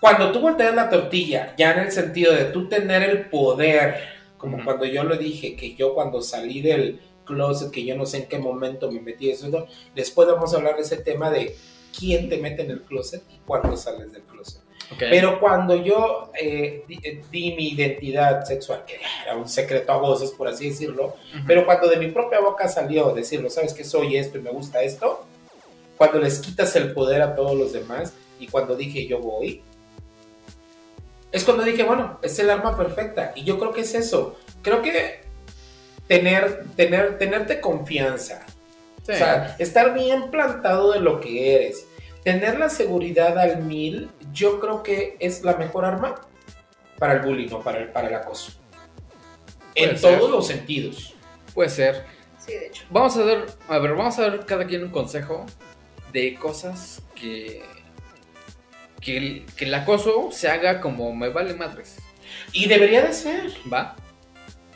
cuando 0.00 0.32
tú 0.32 0.40
volteas 0.40 0.74
la 0.74 0.90
tortilla, 0.90 1.54
ya 1.56 1.72
en 1.72 1.80
el 1.80 1.92
sentido 1.92 2.34
de 2.34 2.46
tú 2.46 2.68
tener 2.68 3.02
el 3.02 3.30
poder, 3.30 3.96
como 4.36 4.62
cuando 4.62 4.84
yo 4.84 5.02
lo 5.04 5.16
dije, 5.16 5.56
que 5.56 5.74
yo 5.74 5.94
cuando 5.94 6.20
salí 6.20 6.60
del 6.60 7.00
closet, 7.24 7.70
que 7.70 7.84
yo 7.86 7.96
no 7.96 8.04
sé 8.04 8.18
en 8.18 8.28
qué 8.28 8.38
momento 8.38 8.90
me 8.90 9.00
metí 9.00 9.30
eso, 9.30 9.48
¿no? 9.48 9.66
después 9.94 10.28
vamos 10.28 10.52
a 10.52 10.58
hablar 10.58 10.76
de 10.76 10.82
ese 10.82 10.98
tema 10.98 11.30
de 11.30 11.56
quién 11.98 12.28
te 12.28 12.36
mete 12.38 12.62
en 12.62 12.72
el 12.72 12.82
closet 12.82 13.22
y 13.30 13.38
cuándo 13.46 13.76
sales 13.76 14.12
del 14.12 14.22
closet. 14.24 14.60
Ok. 14.92 14.98
Pero 15.10 15.40
cuando 15.40 15.76
yo 15.76 16.30
eh, 16.38 16.84
di, 16.86 16.98
eh, 17.02 17.22
di 17.30 17.54
mi 17.54 17.68
identidad 17.70 18.44
sexual, 18.44 18.84
que 18.86 19.00
era 19.24 19.36
un 19.36 19.48
secreto 19.48 19.92
a 19.92 19.96
voces, 19.96 20.30
por 20.30 20.46
así 20.48 20.68
decirlo, 20.70 21.06
Ujú. 21.34 21.44
pero 21.46 21.64
cuando 21.64 21.88
de 21.88 21.96
mi 21.96 22.08
propia 22.08 22.40
boca 22.40 22.68
salió 22.68 23.12
decirlo, 23.14 23.48
¿sabes 23.50 23.72
que 23.72 23.82
soy 23.84 24.16
esto 24.16 24.38
y 24.38 24.42
me 24.42 24.50
gusta 24.50 24.82
esto? 24.82 25.24
Cuando 25.96 26.18
les 26.18 26.38
quitas 26.40 26.74
el 26.76 26.92
poder 26.92 27.22
a 27.22 27.34
todos 27.34 27.56
los 27.56 27.72
demás 27.72 28.12
y 28.38 28.46
cuando 28.48 28.76
dije 28.76 29.06
yo 29.06 29.20
voy, 29.20 29.62
es 31.32 31.44
cuando 31.44 31.64
dije, 31.64 31.82
bueno, 31.82 32.18
es 32.22 32.38
el 32.38 32.48
arma 32.50 32.76
perfecta. 32.76 33.32
Y 33.34 33.42
yo 33.44 33.58
creo 33.58 33.72
que 33.72 33.80
es 33.80 33.94
eso. 33.94 34.36
Creo 34.62 34.82
que 34.82 35.20
tener, 36.06 36.64
tener, 36.76 37.18
tenerte 37.18 37.60
confianza, 37.60 38.44
Sí. 39.04 39.12
o 39.12 39.16
sea, 39.16 39.56
estar 39.58 39.92
bien 39.94 40.30
plantado 40.30 40.92
de 40.92 41.00
lo 41.00 41.20
que 41.20 41.56
eres. 41.56 41.86
Tener 42.22 42.58
la 42.58 42.70
seguridad 42.70 43.38
al 43.38 43.62
mil, 43.62 44.08
yo 44.34 44.60
creo 44.60 44.82
que 44.82 45.16
es 45.20 45.42
la 45.42 45.56
mejor 45.56 45.86
arma 45.86 46.20
para 46.98 47.14
el 47.14 47.20
bullying 47.20 47.48
o 47.52 47.62
para 47.62 47.78
el, 47.78 47.88
para 47.88 48.08
el 48.08 48.14
acoso. 48.14 48.52
En 49.74 49.96
ser. 49.96 50.18
todos 50.18 50.30
los 50.30 50.46
sentidos. 50.46 51.14
Puede 51.54 51.70
ser. 51.70 52.04
Sí, 52.38 52.52
de 52.52 52.66
hecho. 52.66 52.84
Vamos 52.90 53.16
a 53.16 53.24
dar, 53.24 53.46
a 53.68 53.78
ver, 53.78 53.94
vamos 53.94 54.18
a 54.18 54.22
dar 54.22 54.44
cada 54.44 54.66
quien 54.66 54.82
un 54.82 54.90
consejo 54.90 55.46
de 56.12 56.34
cosas 56.34 57.02
que 57.14 57.62
que 59.04 59.16
el, 59.16 59.46
que 59.56 59.66
el 59.66 59.74
acoso 59.74 60.30
se 60.32 60.48
haga 60.48 60.80
como 60.80 61.14
me 61.14 61.28
vale 61.28 61.54
madres, 61.54 61.98
Y 62.52 62.66
debería 62.66 63.02
de 63.04 63.12
ser. 63.12 63.52
¿va? 63.72 63.94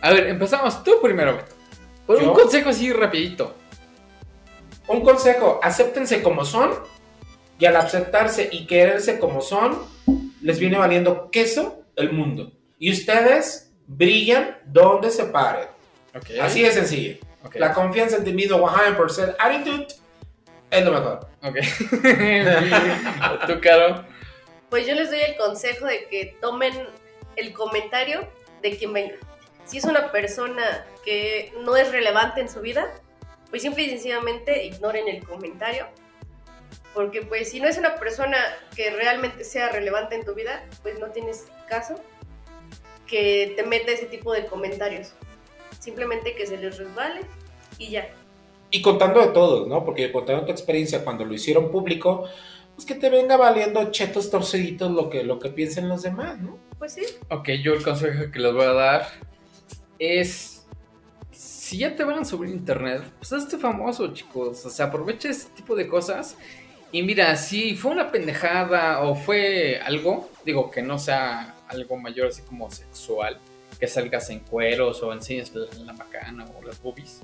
A 0.03 0.13
ver, 0.13 0.29
empezamos 0.29 0.85
tú 0.85 1.01
primero, 1.03 1.37
Beto. 1.37 1.55
Por 2.07 2.21
¿Yo? 2.21 2.31
un 2.31 2.39
consejo 2.39 2.69
así 2.69 2.93
rapidito. 2.93 3.55
Un 4.87 5.03
consejo, 5.03 5.59
acéptense 5.63 6.23
como 6.23 6.45
son 6.45 6.71
y 7.59 7.67
al 7.67 7.77
aceptarse 7.77 8.49
y 8.53 8.67
quererse 8.67 9.19
como 9.19 9.41
son, 9.41 9.79
les 10.41 10.59
viene 10.59 10.79
valiendo 10.79 11.31
queso 11.31 11.83
el 11.97 12.13
mundo. 12.13 12.53
Y 12.79 12.93
ustedes 12.93 13.73
brillan 13.87 14.59
donde 14.67 15.11
se 15.11 15.25
paren. 15.25 15.69
Ok. 16.15 16.31
Así 16.41 16.63
de 16.63 16.71
sencillo. 16.71 17.19
Ok. 17.45 17.57
La 17.57 17.73
confianza 17.73 18.17
en 18.17 18.25
ti 18.25 18.33
mismo, 18.33 18.59
100% 18.59 19.37
attitude, 19.39 19.87
es 20.71 20.85
lo 20.85 20.93
mejor. 20.93 21.29
Ok. 21.43 21.57
¿Tú, 23.47 23.61
Caro? 23.61 24.05
Pues 24.71 24.87
yo 24.87 24.95
les 24.95 25.11
doy 25.11 25.21
el 25.21 25.37
consejo 25.37 25.87
de 25.87 26.07
que 26.09 26.37
tomen 26.41 26.75
el 27.37 27.53
comentario 27.53 28.29
de 28.63 28.77
quien 28.77 28.93
venga. 28.93 29.15
Si 29.65 29.79
es 29.79 29.85
una 29.85 30.13
persona 30.13 30.87
que 31.05 31.53
no 31.65 31.77
es 31.77 31.91
relevante 31.91 32.41
en 32.41 32.49
su 32.49 32.61
vida, 32.61 32.87
pues 33.51 33.63
simple 33.63 33.85
y 33.85 33.91
sencillamente 33.91 34.65
ignoren 34.65 35.09
el 35.09 35.25
comentario. 35.25 35.87
Porque 36.99 37.23
pues 37.23 37.51
si 37.51 37.61
no 37.61 37.69
es 37.69 37.79
una 37.79 37.95
persona 37.95 38.39
que 38.75 38.91
realmente 38.91 39.45
sea 39.45 39.69
relevante 39.69 40.17
en 40.17 40.25
tu 40.25 40.35
vida, 40.35 40.67
pues 40.83 40.99
no 40.99 41.13
tienes 41.13 41.47
caso 41.69 41.95
que 43.07 43.53
te 43.55 43.63
meta 43.63 43.93
ese 43.93 44.07
tipo 44.07 44.33
de 44.33 44.47
comentarios. 44.47 45.13
Simplemente 45.79 46.35
que 46.35 46.45
se 46.45 46.57
les 46.57 46.77
resbale 46.77 47.21
y 47.79 47.91
ya. 47.91 48.09
Y 48.73 48.83
contando 48.83 49.21
de 49.21 49.29
todos, 49.29 49.69
¿no? 49.69 49.85
Porque 49.85 50.11
contando 50.11 50.47
tu 50.47 50.51
experiencia 50.51 51.05
cuando 51.05 51.25
lo 51.25 51.35
hicieron 51.35 51.71
público, 51.71 52.25
pues 52.75 52.85
que 52.85 52.97
te 52.97 53.11
venga 53.11 53.37
valiendo 53.37 53.93
chetos 53.93 54.29
torciditos 54.29 54.91
lo 54.91 55.09
que, 55.09 55.23
lo 55.23 55.39
que 55.39 55.51
piensen 55.51 55.89
los 55.89 56.03
demás, 56.03 56.41
¿no? 56.41 56.59
Pues 56.81 56.95
sí. 56.95 57.03
Ok, 57.31 57.51
yo 57.63 57.75
el 57.75 57.85
consejo 57.85 58.29
que 58.33 58.41
les 58.41 58.53
voy 58.53 58.65
a 58.65 58.73
dar 58.73 59.07
es. 60.01 60.67
Si 61.31 61.79
ya 61.79 61.95
te 61.95 62.03
van 62.03 62.19
a 62.19 62.25
subir 62.25 62.51
internet, 62.51 63.05
pues 63.19 63.33
hazte 63.33 63.57
famoso, 63.57 64.13
chicos. 64.13 64.67
O 64.67 64.71
sea, 64.71 64.87
aprovecha 64.87 65.31
ese 65.31 65.49
tipo 65.51 65.77
de 65.77 65.87
cosas. 65.87 66.37
Y 66.91 67.03
mira, 67.03 67.36
si 67.36 67.76
fue 67.76 67.91
una 67.91 68.11
pendejada 68.11 69.03
o 69.03 69.14
fue 69.14 69.80
algo, 69.84 70.30
digo 70.45 70.70
que 70.70 70.82
no 70.82 70.99
sea 70.99 71.55
algo 71.68 71.97
mayor 71.97 72.28
así 72.28 72.43
como 72.43 72.70
sexual, 72.70 73.39
que 73.78 73.86
salgas 73.86 74.30
en 74.30 74.41
cueros 74.41 75.03
o 75.03 75.12
enseñes 75.12 75.55
la, 75.55 75.66
la 75.84 75.93
macana 75.93 76.47
o 76.59 76.64
las 76.64 76.80
boobies. 76.80 77.20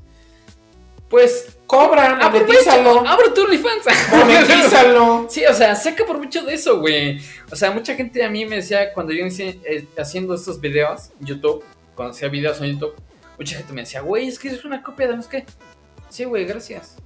Pues 1.08 1.58
Cobra, 1.66 2.16
aprovecha, 2.16 2.76
monetízalo. 2.82 3.08
abre 3.08 3.30
tu 3.34 3.42
OnlyFans. 3.44 3.84
Monetízalo. 4.10 5.26
Sí, 5.30 5.44
o 5.44 5.54
sea, 5.54 5.74
saca 5.74 6.04
por 6.04 6.18
mucho 6.18 6.42
de 6.44 6.54
eso, 6.54 6.80
güey. 6.80 7.20
O 7.50 7.56
sea, 7.56 7.70
mucha 7.70 7.94
gente 7.94 8.22
a 8.24 8.28
mí 8.28 8.44
me 8.46 8.56
decía 8.56 8.92
cuando 8.92 9.12
yo 9.12 9.20
inicié 9.20 9.60
eh, 9.64 9.86
haciendo 9.98 10.34
estos 10.34 10.60
videos 10.60 11.10
en 11.20 11.26
YouTube, 11.26 11.64
cuando 11.94 12.14
hacía 12.14 12.28
videos 12.28 12.60
en 12.60 12.72
YouTube, 12.72 12.94
mucha 13.38 13.56
gente 13.56 13.72
me 13.72 13.82
decía, 13.82 14.00
güey, 14.00 14.28
es 14.28 14.38
que 14.38 14.48
es 14.48 14.64
una 14.64 14.82
copia 14.82 15.06
de 15.08 15.16
no 15.16 15.22
sé 15.22 15.28
qué. 15.30 15.44
Sí, 16.08 16.24
güey, 16.24 16.44
gracias. 16.44 16.96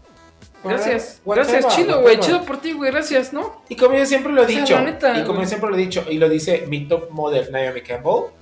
Gracias. 0.64 1.20
Gracias, 1.24 1.68
chido, 1.68 2.00
güey. 2.02 2.18
Chido 2.18 2.44
por 2.44 2.60
ti, 2.60 2.72
güey. 2.72 2.90
Gracias, 2.90 3.32
¿no? 3.32 3.62
Y 3.68 3.76
como 3.76 3.96
yo 3.96 4.06
siempre 4.06 4.32
lo 4.32 4.42
he 4.42 4.44
O 4.44 4.48
sea, 4.48 4.60
dicho, 4.60 4.80
neta, 4.80 5.18
y 5.18 5.24
como 5.24 5.40
yo 5.40 5.46
siempre 5.46 5.70
lo 5.70 5.76
he 5.76 5.80
dicho, 5.80 6.04
y 6.08 6.18
lo 6.18 6.28
dice 6.28 6.64
mi 6.66 6.86
top 6.86 7.10
model 7.10 7.50
Naomi 7.52 7.82
Campbell, 7.82 8.32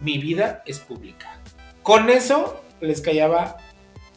mi 0.00 0.18
vida 0.18 0.62
es 0.66 0.80
pública. 0.80 1.38
Con 1.82 2.10
eso 2.10 2.62
les 2.80 3.00
callaba 3.00 3.56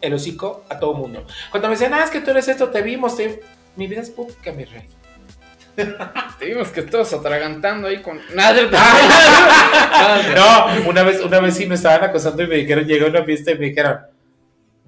el 0.02 0.14
hocico 0.14 0.64
a 0.70 0.80
todo 0.80 0.94
mundo. 0.94 1.26
Cuando 1.52 1.68
me 1.68 1.76
decían, 1.76 1.94
ah, 1.94 2.04
es 2.04 2.10
que 2.10 2.22
tú 2.22 2.32
eres 2.32 2.48
esto, 2.48 2.70
te 2.70 2.82
vimos, 2.82 3.16
te... 3.16 3.42
mi 3.76 3.88
vida 3.88 4.02
es 4.02 4.10
pública, 4.10 4.52
mi 4.52 4.66
rey. 4.66 4.88
Te 6.40 6.46
vimos 6.46 6.70
que 6.70 6.80
estabas 6.80 7.12
atragantando 7.12 7.90
ahí 7.90 8.02
con. 8.02 8.22
Nada, 8.34 8.62
No, 10.36 10.90
una 10.90 11.04
vez, 11.04 11.20
una 11.22 11.42
vez 11.42 11.56
sí 11.56 11.66
me 11.66 11.76
estaban 11.76 12.02
acosando 12.10 12.44
y 12.44 12.48
me 12.48 12.56
dijeron, 12.56 12.86
llegué 12.86 13.06
a 13.06 13.10
una 13.10 13.26
fiesta 13.26 13.52
y 13.52 13.58
me 13.58 13.66
dijeron, 13.66 14.00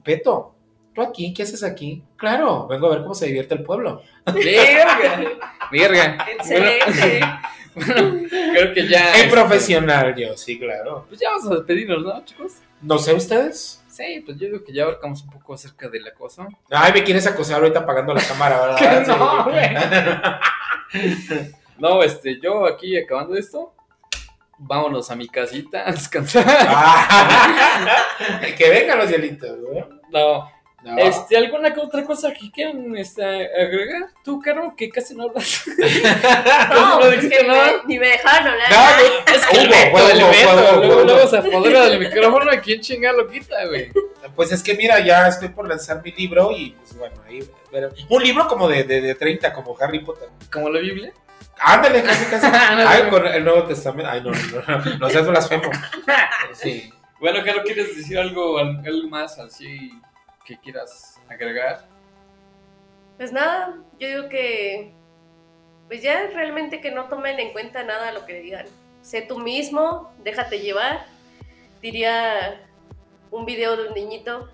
Beto, 0.04 0.56
¿tú 0.98 1.04
aquí? 1.04 1.32
¿Qué 1.32 1.44
haces 1.44 1.64
aquí? 1.64 2.02
Claro, 2.16 2.66
vengo 2.68 2.88
a 2.88 2.90
ver 2.90 3.02
cómo 3.04 3.14
se 3.14 3.28
divierte 3.28 3.54
el 3.54 3.62
pueblo. 3.64 4.02
Verga. 4.26 5.30
Verga. 5.72 6.26
Excelente. 6.32 7.20
Bueno, 7.76 8.28
creo 8.30 8.74
que 8.74 8.88
ya. 8.88 9.14
En 9.14 9.16
este, 9.26 9.30
profesional, 9.30 10.16
yo, 10.16 10.36
sí, 10.36 10.58
claro. 10.58 11.06
Pues 11.08 11.20
ya 11.20 11.30
vamos 11.30 11.52
a 11.52 11.56
despedirnos, 11.58 12.04
¿no, 12.04 12.26
chicos? 12.26 12.54
No 12.82 12.98
sé 12.98 13.14
ustedes. 13.14 13.84
Sí, 13.88 14.24
pues 14.26 14.40
yo 14.40 14.48
digo 14.48 14.64
que 14.64 14.74
ya 14.74 14.84
abarcamos 14.84 15.22
un 15.22 15.30
poco 15.30 15.54
acerca 15.54 15.88
del 15.88 16.08
acoso. 16.08 16.48
Ay, 16.72 16.94
me 16.94 17.04
quieres 17.04 17.28
acosar 17.28 17.58
ahorita 17.62 17.82
apagando 17.82 18.16
la 18.16 18.22
cámara, 18.22 18.60
¿verdad? 18.60 18.78
Que 19.06 19.12
no, 19.12 19.44
güey. 19.44 19.70
No, 21.78 22.02
este, 22.02 22.40
yo 22.42 22.66
aquí 22.66 22.98
acabando 22.98 23.36
esto, 23.36 23.76
vámonos 24.58 25.12
a 25.12 25.16
mi 25.16 25.28
casita 25.28 25.88
a 25.88 25.92
descansar. 25.92 26.44
Ah, 26.48 28.02
que 28.58 28.70
vengan 28.70 28.98
los 28.98 29.10
hielitos, 29.12 29.58
¿no? 29.60 29.98
No, 30.10 30.57
No. 30.84 30.96
este, 31.00 31.36
¿alguna 31.36 31.74
otra 31.82 32.04
cosa 32.06 32.32
que 32.32 32.52
quieran 32.52 32.96
este, 32.96 33.24
agregar? 33.26 34.10
Tú, 34.24 34.40
Caro, 34.40 34.74
que 34.78 34.90
casi 34.90 35.16
no 35.16 35.24
hablas. 35.24 35.64
No, 36.70 36.90
no 36.96 37.00
pues 37.00 37.12
dijiste 37.14 37.38
que 37.38 37.44
ni 37.44 37.50
nada. 37.50 37.72
me, 37.72 37.88
ni 37.88 38.00
me 38.00 38.08
dejaron 38.10 38.48
hablar. 38.48 38.72
No, 38.72 38.78
no, 38.78 39.34
Es 39.36 39.46
que 39.48 39.66
luego, 39.66 41.04
luego 41.04 41.28
se 41.28 41.38
apodera 41.38 41.86
del 41.88 42.00
micrófono, 42.00 42.52
¿a 42.52 42.58
quién 42.62 42.80
chinga 42.82 43.12
lo 43.12 43.28
quita, 43.28 43.66
güey? 43.66 43.92
Pues 44.36 44.52
es 44.52 44.62
que 44.62 44.76
mira, 44.76 45.00
ya 45.00 45.28
estoy 45.28 45.50
por 45.50 45.68
lanzar 45.68 46.02
mi 46.04 46.12
libro 46.12 46.52
y 46.52 46.72
pues 46.72 46.96
bueno, 46.98 47.16
ahí. 47.28 47.40
pero- 47.72 47.90
un 48.10 48.24
libro 48.24 48.48
como 48.48 48.68
de, 48.70 48.84
de, 48.84 49.02
de 49.02 49.16
30, 49.16 49.52
como 49.54 49.76
Harry 49.80 50.00
Potter. 50.00 50.30
Como 50.52 50.70
la 50.70 50.80
Biblia. 50.80 51.12
Ándale, 51.60 52.04
casi, 52.04 52.26
casi. 52.30 52.46
Ándale. 52.46 52.84
Ay, 52.88 53.10
con 53.10 53.26
el 53.26 53.44
Nuevo 53.44 53.64
Testamento. 53.64 54.12
Ay, 54.12 54.22
no, 54.22 54.32
no, 54.32 54.78
no, 54.86 54.98
no 55.00 55.10
seas 55.10 55.28
blasfemo. 55.28 55.72
Sí. 56.54 56.94
Bueno, 57.20 57.44
Caro, 57.44 57.64
¿quieres 57.64 57.98
decir 57.98 58.20
algo, 58.20 58.60
algo 58.60 59.10
más 59.10 59.40
así 59.40 59.92
que 60.48 60.58
quieras 60.58 61.20
agregar? 61.30 61.86
Pues 63.18 63.32
nada, 63.34 63.76
yo 64.00 64.08
digo 64.08 64.30
que. 64.30 64.94
Pues 65.88 66.02
ya 66.02 66.28
realmente 66.34 66.82
que 66.82 66.92
no 66.92 67.06
tomen 67.06 67.40
en 67.40 67.52
cuenta 67.54 67.84
nada 67.84 68.12
lo 68.12 68.26
que 68.26 68.40
digan. 68.42 68.66
Sé 69.02 69.22
tú 69.22 69.40
mismo, 69.40 70.12
déjate 70.24 70.60
llevar. 70.60 71.06
Diría 71.82 72.62
un 73.32 73.46
video 73.46 73.76
de 73.78 73.88
un 73.90 73.94
niñito 73.94 74.50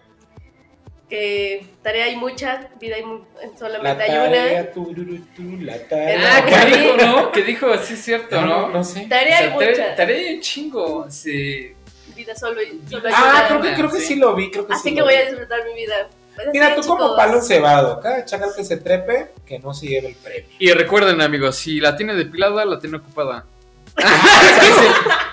que 1.09 1.65
tarea 1.81 2.05
hay 2.05 2.15
mucha, 2.15 2.69
vida 2.79 2.95
hay 2.95 3.03
mu- 3.03 3.23
La 3.41 3.57
solamente 3.57 4.03
hay 4.03 4.09
una. 4.11 4.29
tarea, 4.37 4.71
tururú, 4.71 5.17
tu, 5.35 5.43
la 5.61 5.77
tarea. 5.87 6.37
Ah, 6.37 6.41
no, 6.41 6.45
que 6.47 6.55
sí. 6.75 6.79
dijo, 6.81 6.97
¿no? 6.97 7.31
Que 7.31 7.41
dijo, 7.43 7.77
sí 7.77 7.93
es 7.93 7.99
cierto, 8.03 8.41
No, 8.41 8.47
¿no? 8.47 8.69
no, 8.69 8.83
sé. 8.83 9.05
Tarea 9.07 9.37
hay 9.39 9.47
O 9.47 9.49
sea, 9.49 9.57
tarea- 9.59 9.69
mucha. 9.85 9.95
tarea 9.95 10.33
un 10.35 10.41
chingo. 10.41 11.09
Sí. 11.11 11.73
Vida 12.15 12.35
solo, 12.35 12.61
solo 12.89 13.07
hay 13.07 13.13
Ah, 13.15 13.45
creo 13.47 13.61
que, 13.61 13.73
creo 13.73 13.89
que 13.91 13.99
Sí. 13.99 14.05
sí 14.07 14.15
lo 14.15 14.35
vi, 14.35 14.49
creo 14.51 14.65
que 14.67 14.73
Así 14.73 14.89
sí 14.89 14.95
que 14.95 14.99
lo 15.01 15.05
voy 15.05 15.15
vi. 15.15 15.21
a 15.21 15.25
disfrutar 15.25 15.59
mi 15.65 15.73
vida. 15.73 16.07
Pues 16.35 16.47
Mira, 16.51 16.75
tú 16.75 16.81
como 16.87 17.15
palo 17.15 17.41
cebado, 17.41 17.99
cada 17.99 18.25
chacal 18.25 18.49
que 18.55 18.63
se 18.63 18.77
trepe, 18.77 19.31
que 19.45 19.59
no 19.59 19.73
se 19.73 19.85
lleve 19.87 20.07
el 20.09 20.15
premio. 20.15 20.49
Y 20.57 20.71
recuerden, 20.71 21.21
amigos, 21.21 21.55
si 21.57 21.79
la 21.79 21.95
tiene 21.95 22.15
depilada, 22.15 22.65
la 22.65 22.79
tiene 22.79 22.97
ocupada. 22.97 23.45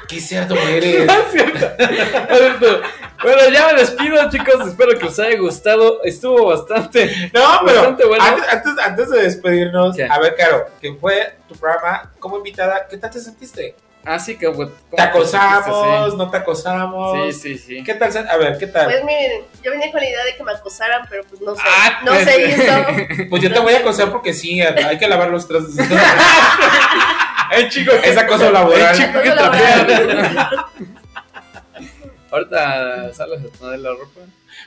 Qué 0.09 0.21
cerdo 0.21 0.55
eres. 0.57 1.09
Es 1.09 1.33
cierto. 1.33 1.67
Es 1.79 2.39
cierto. 2.39 2.81
Bueno, 3.23 3.49
ya 3.53 3.67
me 3.69 3.75
despido, 3.81 4.31
chicos. 4.31 4.67
Espero 4.69 4.99
que 4.99 5.07
os 5.07 5.19
haya 5.19 5.39
gustado. 5.39 6.03
Estuvo 6.05 6.47
bastante. 6.47 7.31
No, 7.33 7.61
pero 7.65 7.77
Bastante 7.79 8.07
bueno. 8.07 8.25
antes, 8.25 8.45
antes, 8.49 8.73
antes 8.85 9.11
de 9.11 9.23
despedirnos, 9.23 9.97
¿Qué? 9.97 10.05
a 10.05 10.19
ver, 10.19 10.35
Caro, 10.37 10.67
que 10.81 10.95
fue 10.95 11.37
tu 11.49 11.55
programa 11.55 12.13
como 12.19 12.37
invitada, 12.39 12.87
¿qué 12.89 12.97
tal 12.99 13.11
te 13.11 13.21
sentiste? 13.21 13.75
Así 14.05 14.37
que, 14.39 14.49
pues, 14.51 14.71
¿cómo 14.71 14.97
¿Te 14.97 15.03
acosamos? 15.03 16.17
¿No 16.17 16.31
te 16.31 16.37
acosamos? 16.39 17.35
Sí, 17.35 17.57
sí, 17.57 17.59
sí. 17.59 17.85
¿Qué 17.85 17.95
tal? 17.95 18.11
A 18.29 18.37
ver, 18.39 18.57
¿qué 18.57 18.67
tal? 18.67 18.87
Pues 18.87 19.05
miren, 19.05 19.43
yo 19.63 19.71
venía 19.71 19.91
con 19.93 20.01
la 20.01 20.09
idea 20.09 20.25
de 20.25 20.37
que 20.37 20.43
me 20.43 20.53
acosaran, 20.53 21.07
pero 21.11 21.23
pues 21.25 21.41
no 21.43 21.55
sé. 21.55 21.61
Ah, 21.65 22.01
no 22.05 22.13
pues, 22.13 22.25
se 22.25 22.47
hizo. 22.49 22.73
Pues 23.31 23.43
yo 23.43 23.53
te 23.53 23.61
voy 23.61 23.75
a 23.75 23.79
acosar 23.79 24.11
porque 24.11 24.33
sí, 24.33 24.61
hay 24.63 24.99
que 24.99 25.07
lavar 25.07 25.29
los 25.31 25.47
trastes. 25.47 25.77
El 27.53 27.69
chico 27.69 27.93
Es 27.93 28.17
acoso 28.17 28.51
laboral. 28.51 28.95
El 28.95 28.97
chico 29.07 29.21
que 29.21 29.31
trapea. 29.33 29.77
laboral. 29.77 30.65
Ahorita 32.31 33.13
sales 33.13 33.41
a 33.45 33.59
poner 33.59 33.81
la 33.81 33.91
ropa. 33.91 34.21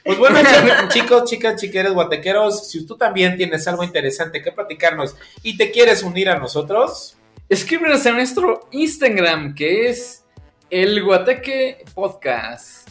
Pues 0.04 0.18
bueno, 0.18 0.40
ch- 0.40 0.90
chicos, 0.90 1.24
chicas, 1.30 1.60
chiqueros, 1.60 1.94
guatequeros, 1.94 2.68
si 2.70 2.86
tú 2.86 2.98
también 2.98 3.38
tienes 3.38 3.66
algo 3.68 3.84
interesante 3.84 4.42
que 4.42 4.52
platicarnos 4.52 5.16
y 5.44 5.56
te 5.58 5.72
quieres 5.72 6.04
unir 6.04 6.30
a 6.30 6.38
nosotros, 6.40 7.16
Escríbenos 7.54 8.04
en 8.08 8.16
nuestro 8.16 8.68
Instagram, 8.72 9.54
que 9.54 9.88
es 9.88 10.26
el 10.72 11.04
Guateque 11.04 11.86
Podcast. 11.94 12.90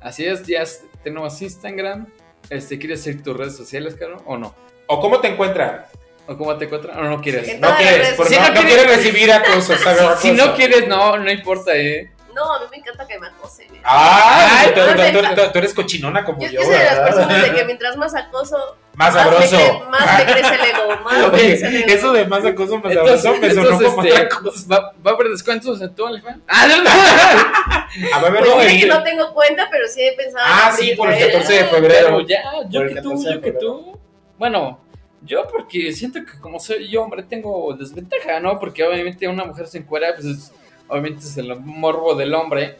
Así 0.00 0.24
es, 0.24 0.44
ya 0.44 0.64
tenemos 1.04 1.40
Instagram. 1.40 2.08
Este, 2.48 2.76
¿Quieres 2.76 3.02
seguir 3.04 3.22
tus 3.22 3.36
redes 3.36 3.56
sociales, 3.56 3.94
Caro? 3.94 4.20
¿O 4.26 4.36
no? 4.36 4.52
o 4.88 5.00
cómo 5.00 5.20
te 5.20 5.28
encuentran. 5.28 5.84
¿O 6.26 6.36
cómo 6.36 6.56
te 6.58 6.64
encuentran? 6.64 6.98
¿O 6.98 7.04
no 7.04 7.20
quieres? 7.20 7.60
No 7.60 7.68
quieres, 7.76 8.14
por- 8.14 8.26
Si 8.26 8.34
no, 8.34 8.40
no 8.40 8.48
no 8.48 8.54
quieres- 8.62 8.74
quieres 8.74 8.96
recibir 8.96 9.30
acoso, 9.32 9.76
¿sabes? 9.76 10.02
Si 10.20 10.32
no 10.32 10.54
quieres, 10.56 10.88
no, 10.88 11.16
no 11.16 11.30
importa, 11.30 11.76
¿eh? 11.76 12.10
No, 12.40 12.54
a 12.54 12.58
mí 12.60 12.66
me 12.70 12.76
encanta 12.78 13.06
que 13.06 13.18
me 13.18 13.26
acosen. 13.26 13.66
Ay, 13.84 14.68
tú, 14.74 14.80
tú- 14.80 14.86
perfecto. 14.86 15.20
tú- 15.20 15.34
tú- 15.46 15.52
tú 15.52 15.58
eres 15.58 15.74
cochinona 15.74 16.24
como 16.24 16.40
Yo, 16.40 16.48
yo, 16.48 16.62
soy 16.62 16.72
de 16.72 16.84
las 16.84 16.98
personas 17.00 17.42
de 17.42 17.52
que 17.54 17.64
mientras 17.66 17.96
más 17.98 18.14
acoso, 18.14 18.76
Más 18.94 19.12
sabroso. 19.12 19.84
más 19.90 20.18
me 20.18 20.32
crece 20.32 20.54
el 20.54 20.60
ego. 20.62 21.00
Más 21.04 21.18
me 21.18 21.24
Oye, 21.26 21.38
crece 21.58 21.66
el 21.66 21.76
ego. 21.76 21.88
eso 21.92 22.12
de 22.14 22.24
más 22.26 22.44
acoso 22.46 22.78
más 22.78 22.92
Entonces, 22.92 23.22
sabroso 23.22 23.40
me 23.42 23.50
sonó 23.50 23.62
entonces, 23.62 23.88
como 23.90 24.02
este, 24.04 24.14
otra 24.22 24.28
cosa. 24.40 24.66
¿va, 24.70 24.92
va 25.06 25.10
a 25.10 25.14
haber 25.14 25.28
descuentos 25.28 25.80
en 25.82 25.94
tu 25.94 26.04
OnlyFans? 26.04 26.38
¡Ah, 26.48 26.66
no, 26.66 26.82
no! 26.82 26.90
A 28.16 28.20
ver, 28.30 28.32
Pues 28.42 28.50
no, 28.56 28.68
ir. 28.70 28.88
no 28.88 29.02
tengo 29.02 29.34
cuenta, 29.34 29.68
pero 29.70 29.86
sí 29.86 30.00
he 30.02 30.12
pensado. 30.12 30.46
en 30.46 30.52
Ah, 30.52 30.72
sí, 30.74 30.92
por 30.96 31.12
el 31.12 31.22
¿eh? 31.22 31.26
14 31.32 31.52
de 31.52 31.58
Pero 31.64 31.70
febrero. 31.76 32.20
ya, 32.22 32.42
yo 32.68 32.80
el 32.80 32.94
que 32.94 33.02
tú, 33.02 33.10
14 33.10 33.28
de 33.28 33.34
yo 33.34 33.40
que 33.42 33.52
tú. 33.52 33.98
Bueno, 34.38 34.80
yo 35.22 35.46
porque 35.46 35.92
siento 35.92 36.20
que 36.24 36.38
como 36.40 36.58
soy 36.58 36.88
yo 36.88 37.02
hombre 37.02 37.22
tengo 37.22 37.74
desventaja, 37.78 38.40
¿no? 38.40 38.58
Porque 38.58 38.82
obviamente 38.84 39.28
una 39.28 39.44
mujer 39.44 39.66
se 39.66 39.76
encuera, 39.78 40.14
pues 40.14 40.24
es- 40.26 40.52
obviamente 40.90 41.24
es 41.26 41.36
el 41.36 41.58
morbo 41.60 42.14
del 42.14 42.34
hombre. 42.34 42.76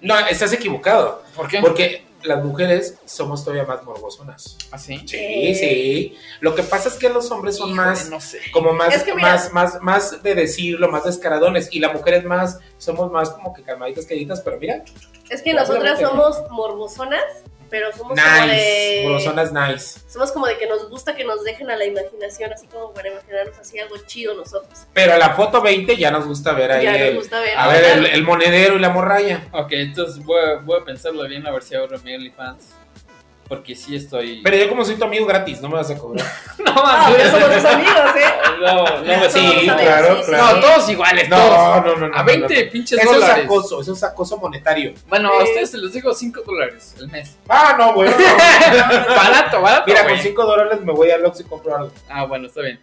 No, 0.00 0.18
estás 0.26 0.52
equivocado. 0.52 1.22
¿Por 1.36 1.48
qué? 1.48 1.60
Porque 1.60 2.04
las 2.24 2.44
mujeres 2.44 2.98
somos 3.04 3.44
todavía 3.44 3.64
más 3.64 3.82
morbosonas. 3.84 4.56
¿Así? 4.70 4.98
Sí, 5.06 5.16
Eh. 5.18 5.54
sí. 5.54 6.16
Lo 6.40 6.54
que 6.54 6.62
pasa 6.62 6.88
es 6.88 6.94
que 6.94 7.08
los 7.08 7.30
hombres 7.30 7.56
son 7.56 7.70
Híjole, 7.70 7.86
más, 7.88 8.10
No 8.10 8.20
sé. 8.20 8.38
como 8.52 8.72
más, 8.72 8.94
Es 8.94 9.02
que 9.02 9.14
mira- 9.14 9.28
más, 9.32 9.52
más, 9.52 9.82
más 9.82 10.22
de 10.22 10.34
decirlo, 10.34 10.88
más 10.88 11.04
descaradones. 11.04 11.68
Y 11.72 11.80
la 11.80 11.92
mujer 11.92 12.14
es 12.14 12.24
más, 12.24 12.58
somos 12.78 13.10
más 13.12 13.30
como 13.30 13.52
que 13.52 13.62
calmaditas, 13.62 14.06
queridas, 14.06 14.40
pero 14.40 14.58
mira, 14.58 14.82
Es 15.30 15.42
que 15.42 15.52
nosotras 15.54 15.98
somos 16.00 16.36
morbosonas, 16.50 17.22
pero 17.72 17.90
somos 17.90 18.20
como 18.20 18.46
nice. 18.46 18.54
de. 18.54 19.02
Morbosonas 19.04 19.50
nice. 19.50 20.00
Somos 20.06 20.30
como 20.30 20.46
de 20.46 20.58
que 20.58 20.66
nos 20.66 20.90
gusta 20.90 21.16
que 21.16 21.24
nos 21.24 21.42
dejen 21.42 21.70
a 21.70 21.76
la 21.76 21.86
imaginación, 21.86 22.52
así 22.52 22.66
como 22.66 22.92
para 22.92 23.08
imaginarnos 23.08 23.58
así 23.58 23.78
algo 23.78 23.96
chido 24.06 24.34
nosotros. 24.34 24.86
Pero 24.92 25.14
a 25.14 25.18
la 25.18 25.30
foto 25.30 25.62
20 25.62 25.96
ya 25.96 26.10
nos 26.10 26.26
gusta 26.26 26.52
ver 26.52 26.70
ahí 26.70 26.84
ya 26.84 26.96
el, 26.96 27.14
nos 27.14 27.24
gusta 27.24 27.40
ver. 27.40 27.56
a 27.56 27.68
ver 27.68 27.84
el, 27.98 28.06
el 28.06 28.22
monedero 28.24 28.76
y 28.76 28.78
la 28.78 28.90
morralla. 28.90 29.48
Ok, 29.52 29.72
entonces 29.72 30.22
voy 30.22 30.38
a, 30.38 30.56
voy 30.56 30.80
a 30.80 30.84
pensarlo 30.84 31.26
bien 31.26 31.46
a 31.46 31.50
ver 31.50 31.62
si 31.62 31.74
abro 31.74 31.98
mi 32.00 32.14
OnlyFans. 32.14 32.74
Porque 33.52 33.76
sí 33.76 33.94
estoy. 33.94 34.40
Pero 34.42 34.56
yo 34.56 34.66
como 34.70 34.82
soy 34.82 34.94
tu 34.96 35.04
amigo 35.04 35.26
gratis, 35.26 35.60
no 35.60 35.68
me 35.68 35.74
vas 35.74 35.90
a 35.90 35.98
cobrar. 35.98 36.26
no, 36.64 36.72
Ah, 36.74 37.10
mames. 37.10 37.18
ya 37.18 37.30
somos 37.30 37.54
tus 37.54 37.64
amigos, 37.66 38.16
¿eh? 38.16 38.24
No, 38.62 38.74
no, 38.76 39.14
Somos 39.14 39.32
Sí, 39.32 39.60
claro, 39.66 40.22
claro. 40.24 40.54
No, 40.56 40.60
todos 40.60 40.88
iguales, 40.88 41.28
No, 41.28 41.36
todos. 41.36 41.84
no, 41.84 41.96
no, 41.96 42.08
no. 42.08 42.14
A 42.16 42.20
no, 42.20 42.24
20 42.24 42.64
no. 42.64 42.70
pinches 42.72 42.98
Eso 42.98 43.10
es 43.12 43.20
dólares. 43.20 43.44
acoso, 43.44 43.80
eso 43.82 43.92
es 43.92 44.02
acoso 44.04 44.38
monetario. 44.38 44.94
Bueno, 45.06 45.30
Sí. 45.32 45.36
a 45.40 45.44
ustedes 45.44 45.70
se 45.70 45.76
los 45.78 45.92
digo 45.92 46.14
5 46.14 46.40
dólares 46.46 46.94
el 46.98 47.08
mes. 47.08 47.36
Ah, 47.46 47.76
no, 47.78 47.92
bueno. 47.92 48.12
barato, 49.16 49.60
barato. 49.60 49.84
Mira, 49.86 50.02
güey. 50.04 50.14
con 50.14 50.22
5 50.22 50.44
dólares 50.46 50.80
me 50.80 50.92
voy 50.92 51.10
al 51.10 51.24
Oxxo 51.26 51.42
y 51.42 51.44
compro 51.46 51.76
algo. 51.76 51.92
Ah, 52.08 52.24
bueno, 52.24 52.46
está 52.46 52.62
bien. 52.62 52.80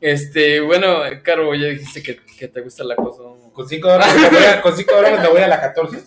Este, 0.00 0.60
bueno, 0.60 1.00
Caro, 1.22 1.54
ya 1.54 1.66
dijiste 1.66 2.02
que, 2.02 2.20
que 2.38 2.48
te 2.48 2.60
gusta 2.62 2.82
el 2.82 2.92
acoso. 2.92 3.36
Con 3.52 3.68
5 3.68 3.88
dólares, 3.90 4.14
me 4.14 4.28
voy 4.30 4.44
a- 4.44 4.62
con 4.62 4.74
cinco 4.76 4.94
dólares 4.94 5.20
me 5.20 5.28
voy 5.28 5.42
a 5.42 5.48
la 5.48 5.60
14. 5.60 5.98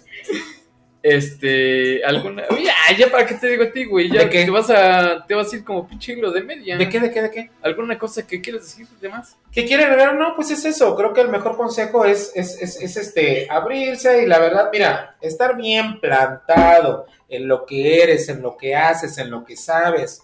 Este, 1.04 2.04
alguna. 2.06 2.44
Oye, 2.52 2.70
ya 2.96 3.10
para 3.10 3.26
qué 3.26 3.34
te 3.34 3.48
digo 3.48 3.64
a 3.64 3.72
ti, 3.72 3.86
güey. 3.86 4.12
Ya 4.12 4.22
¿De 4.22 4.30
qué? 4.30 4.46
te 4.46 4.52
vas 4.52 4.70
a. 4.70 5.26
Te 5.26 5.34
vas 5.34 5.52
a 5.52 5.56
ir 5.56 5.64
como 5.64 5.88
pinche 5.88 6.14
hilo 6.14 6.32
de 6.32 6.44
media. 6.44 6.78
¿De 6.78 6.90
qué, 6.90 7.00
de 7.00 7.12
qué, 7.12 7.22
de 7.24 7.32
qué? 7.32 7.52
¿Alguna 7.64 7.98
cosa 7.98 8.26
que 8.28 8.40
quieras 8.40 8.64
decir 8.64 8.88
de 8.88 9.10
más? 9.10 9.36
¿Qué 9.52 9.66
quiere 9.66 9.86
agregar? 9.86 10.16
No, 10.16 10.36
pues 10.36 10.52
es 10.52 10.64
eso. 10.64 10.96
Creo 10.96 11.12
que 11.14 11.22
el 11.22 11.30
mejor 11.30 11.58
consejo 11.58 12.06
es, 12.06 12.32
es, 12.36 12.62
es, 12.62 12.80
es, 12.80 12.98
este, 12.98 13.48
abrirse 13.50 14.24
y 14.24 14.28
la 14.28 14.38
verdad, 14.38 14.70
mira, 14.72 15.16
estar 15.22 15.58
bien 15.58 16.00
plantado 16.00 17.08
en 17.30 17.48
lo 17.48 17.66
que 17.66 18.04
eres, 18.04 18.30
en 18.30 18.44
lo 18.44 18.56
que 18.56 18.76
haces, 18.76 19.18
en 19.18 19.32
lo 19.32 19.44
que 19.44 19.56
sabes, 19.56 20.22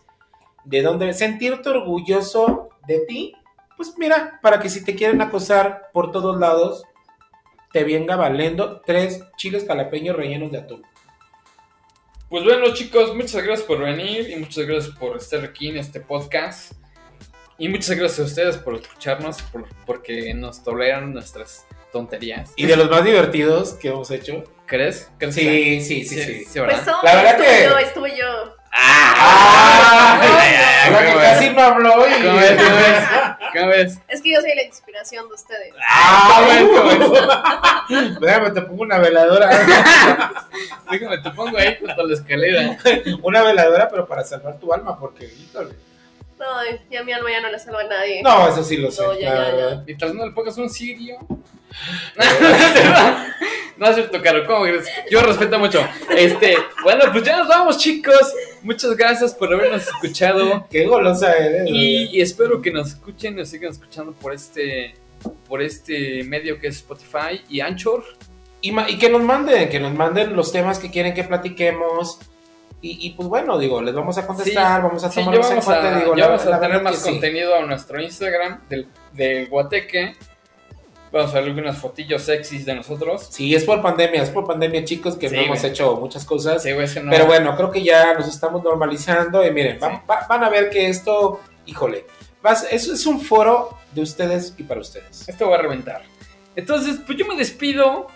de 0.64 0.82
dónde 0.84 1.12
sentirte 1.14 1.70
orgulloso 1.70 2.70
de 2.88 3.00
ti. 3.00 3.34
Pues 3.76 3.94
mira, 3.98 4.40
para 4.44 4.60
que 4.60 4.70
si 4.70 4.84
te 4.84 4.96
quieren 4.96 5.22
acosar 5.22 5.90
por 5.92 6.12
todos 6.12 6.40
lados, 6.40 6.84
te 7.72 7.84
venga 7.84 8.16
valiendo 8.16 8.82
tres 8.86 9.24
chiles 9.38 9.66
jalapeños 9.68 10.16
rellenos 10.16 10.52
de 10.52 10.60
atún. 10.60 10.84
Pues 12.30 12.44
bueno, 12.44 12.74
chicos, 12.74 13.16
muchas 13.16 13.42
gracias 13.44 13.62
por 13.68 13.80
venir 13.80 14.30
y 14.30 14.36
muchas 14.36 14.66
gracias 14.66 14.96
por 14.96 15.16
estar 15.18 15.44
aquí 15.46 15.70
en 15.70 15.78
este 15.78 16.00
podcast. 16.02 16.74
Y 17.58 17.70
muchas 17.70 17.92
gracias 17.98 18.20
a 18.20 18.24
ustedes 18.24 18.58
por 18.58 18.76
escucharnos, 18.76 19.42
por, 19.44 19.66
porque 19.86 20.34
nos 20.34 20.62
toleran 20.64 21.14
nuestras 21.14 21.66
tonterías. 21.92 22.52
Y 22.56 22.66
de 22.66 22.76
los 22.76 22.90
más 22.90 23.04
divertidos 23.04 23.74
que 23.74 23.88
hemos 23.88 24.12
hecho. 24.12 24.44
¿Crees? 24.66 25.10
¿Crees 25.18 25.36
Sí, 25.36 25.42
que- 25.42 25.82
sí, 25.82 26.04
sí, 26.04 26.22
sí. 26.22 26.46
sí, 26.46 26.60
¿verdad? 26.60 26.76
Pues 26.84 26.88
no, 26.88 27.02
La 27.04 27.16
verdad 27.16 27.32
estuve 27.40 27.58
que- 27.58 27.64
yo, 27.64 27.78
estuve 27.80 28.18
yo. 28.18 28.57
¡Ah! 28.72 30.20
Ay, 30.22 30.30
ay, 30.30 30.56
ay, 30.56 30.92
La 30.92 31.00
que 31.00 31.08
¿cómo 31.08 31.20
casi 31.20 31.50
no 31.50 31.62
habló 31.62 32.08
y... 32.08 32.24
¿Cómo 32.24 32.38
ves? 32.38 32.52
¿Cómo 32.58 32.76
ves? 32.76 33.04
¿Cómo 33.54 33.68
ves? 33.68 34.00
Es 34.08 34.22
que 34.22 34.34
yo 34.34 34.42
soy 34.42 34.56
la 34.56 34.64
inspiración 34.64 35.28
de 35.28 35.34
ustedes. 35.34 35.74
¡Ah, 35.88 36.46
¿Cómo 36.60 36.84
bueno! 36.84 38.20
Déjame, 38.20 38.52
te 38.52 38.62
pongo 38.62 38.84
una 38.84 39.00
veladora. 39.00 39.50
Déjame, 40.92 41.18
te 41.20 41.32
pongo 41.32 41.58
ahí 41.58 41.78
junto 41.80 42.02
a 42.02 42.06
la 42.06 42.14
escalera. 42.14 42.78
Una 43.22 43.42
veladora, 43.44 43.90
pero 43.90 44.08
para 44.08 44.24
salvar 44.24 44.60
tu 44.60 44.74
alma, 44.74 45.00
porque, 45.00 45.26
híjole. 45.26 45.74
No, 46.40 46.46
ya 46.92 47.04
mi 47.04 47.14
alma 47.14 47.32
ya 47.32 47.42
no 47.42 47.50
le 47.50 47.58
salva 47.58 47.82
a 47.82 47.86
nadie. 47.86 48.22
No, 48.22 48.48
eso 48.48 48.64
sí 48.64 48.78
lo 48.78 48.92
sé. 48.92 49.02
No, 49.02 49.20
ya, 49.20 49.34
la 49.34 49.36
ya, 49.36 49.56
verdad. 49.56 49.84
Mientras 49.86 50.14
no 50.14 50.26
le 50.26 50.32
pongas 50.32 50.58
un 50.58 50.70
sirio. 50.70 51.18
No 53.78 53.88
es 53.88 53.96
cierto, 53.96 54.20
Caro, 54.24 54.44
¿cómo 54.48 54.64
crees? 54.64 54.88
Yo 55.12 55.22
respeto 55.22 55.60
mucho. 55.60 55.88
Este, 56.10 56.58
bueno, 56.82 57.06
pues 57.12 57.24
ya 57.24 57.38
nos 57.38 57.48
vamos, 57.48 57.78
chicos. 57.78 58.34
Muchas 58.68 58.98
gracias 58.98 59.34
por 59.34 59.54
habernos 59.54 59.88
escuchado. 59.88 60.68
Qué 60.70 60.86
golosa 60.86 61.32
eres. 61.38 61.64
Y 61.68 62.20
espero 62.20 62.62
que 62.62 62.70
nos 62.72 62.90
escuchen, 62.90 63.38
nos 63.38 63.48
sigan 63.48 63.72
escuchando 63.72 64.12
por 64.12 64.34
este, 64.34 64.94
por 65.48 65.62
este 65.62 66.24
medio 66.26 66.60
que 66.60 66.68
es 66.68 66.76
Spotify 66.76 67.42
y 67.48 67.62
Anchor. 67.62 68.04
Y, 68.62 68.78
y 68.90 68.98
que 68.98 69.10
nos 69.10 69.22
manden, 69.24 69.70
que 69.70 69.80
nos 69.80 69.94
manden 69.94 70.36
los 70.36 70.52
temas 70.52 70.80
que 70.80 70.92
quieren 70.92 71.14
que 71.14 71.24
platiquemos. 71.24 72.20
Y, 72.82 73.08
y, 73.08 73.12
pues 73.14 73.30
bueno, 73.30 73.58
digo, 73.58 73.82
les 73.82 73.96
vamos 73.96 74.18
a 74.18 74.28
contestar, 74.28 74.84
vamos 74.84 75.02
a 75.04 75.10
Sí, 75.10 75.20
ya 75.22 75.26
tomarlos 75.26 75.50
en 75.52 75.62
cuenta. 75.62 75.96
a, 75.96 76.00
digo, 76.00 76.16
ya 76.16 76.24
la- 76.26 76.28
vamos 76.28 76.46
a 76.46 76.50
la 76.50 76.60
tener 76.60 76.82
más 76.84 76.96
que 76.96 77.00
sí. 77.00 77.10
contenido 77.10 77.56
a 77.56 77.66
nuestro 77.66 78.02
Instagram 78.02 78.68
del, 78.70 78.88
de 79.14 79.46
Guateque. 79.46 80.16
Vamos 81.18 81.32
a 81.36 81.40
ver 81.40 81.50
algunas 81.50 81.78
fotillos 81.78 82.22
sexys 82.24 82.66
de 82.66 82.76
nosotros. 82.76 83.28
Sí, 83.32 83.54
es 83.56 83.64
por 83.64 83.82
pandemia, 83.82 84.22
es 84.24 84.30
por 84.30 84.46
pandemia, 84.46 84.84
chicos, 84.86 85.16
que 85.18 85.30
Sí, 85.30 85.36
no 85.36 85.42
hemos 85.42 85.64
hecho 85.64 85.96
muchas 85.98 86.24
cosas. 86.26 86.64
Sí, 86.64 86.72
güey, 86.74 86.86
es 86.86 86.94
que 86.94 87.00
no- 87.02 87.12
Pero 87.12 87.26
bueno, 87.26 87.56
creo 87.56 87.72
que 87.72 87.84
ya 87.84 88.14
nos 88.14 88.28
estamos 88.28 88.64
normalizando 88.64 89.46
y 89.46 89.52
miren, 89.52 89.80
va- 89.82 90.04
va- 90.10 90.26
van 90.28 90.44
a 90.44 90.50
ver 90.50 90.70
que 90.70 90.88
esto, 90.90 91.40
híjole, 91.66 92.06
vas- 92.42 92.68
eso 92.72 92.94
es 92.94 93.06
un 93.06 93.20
foro 93.22 93.78
de 93.94 94.02
ustedes 94.02 94.54
y 94.58 94.64
para 94.64 94.80
ustedes. 94.82 95.28
Esto 95.28 95.50
va 95.50 95.56
a 95.58 95.62
reventar. 95.62 96.04
Entonces, 96.56 96.98
pues 97.06 97.18
yo 97.18 97.26
me 97.28 97.36
despido. 97.36 98.08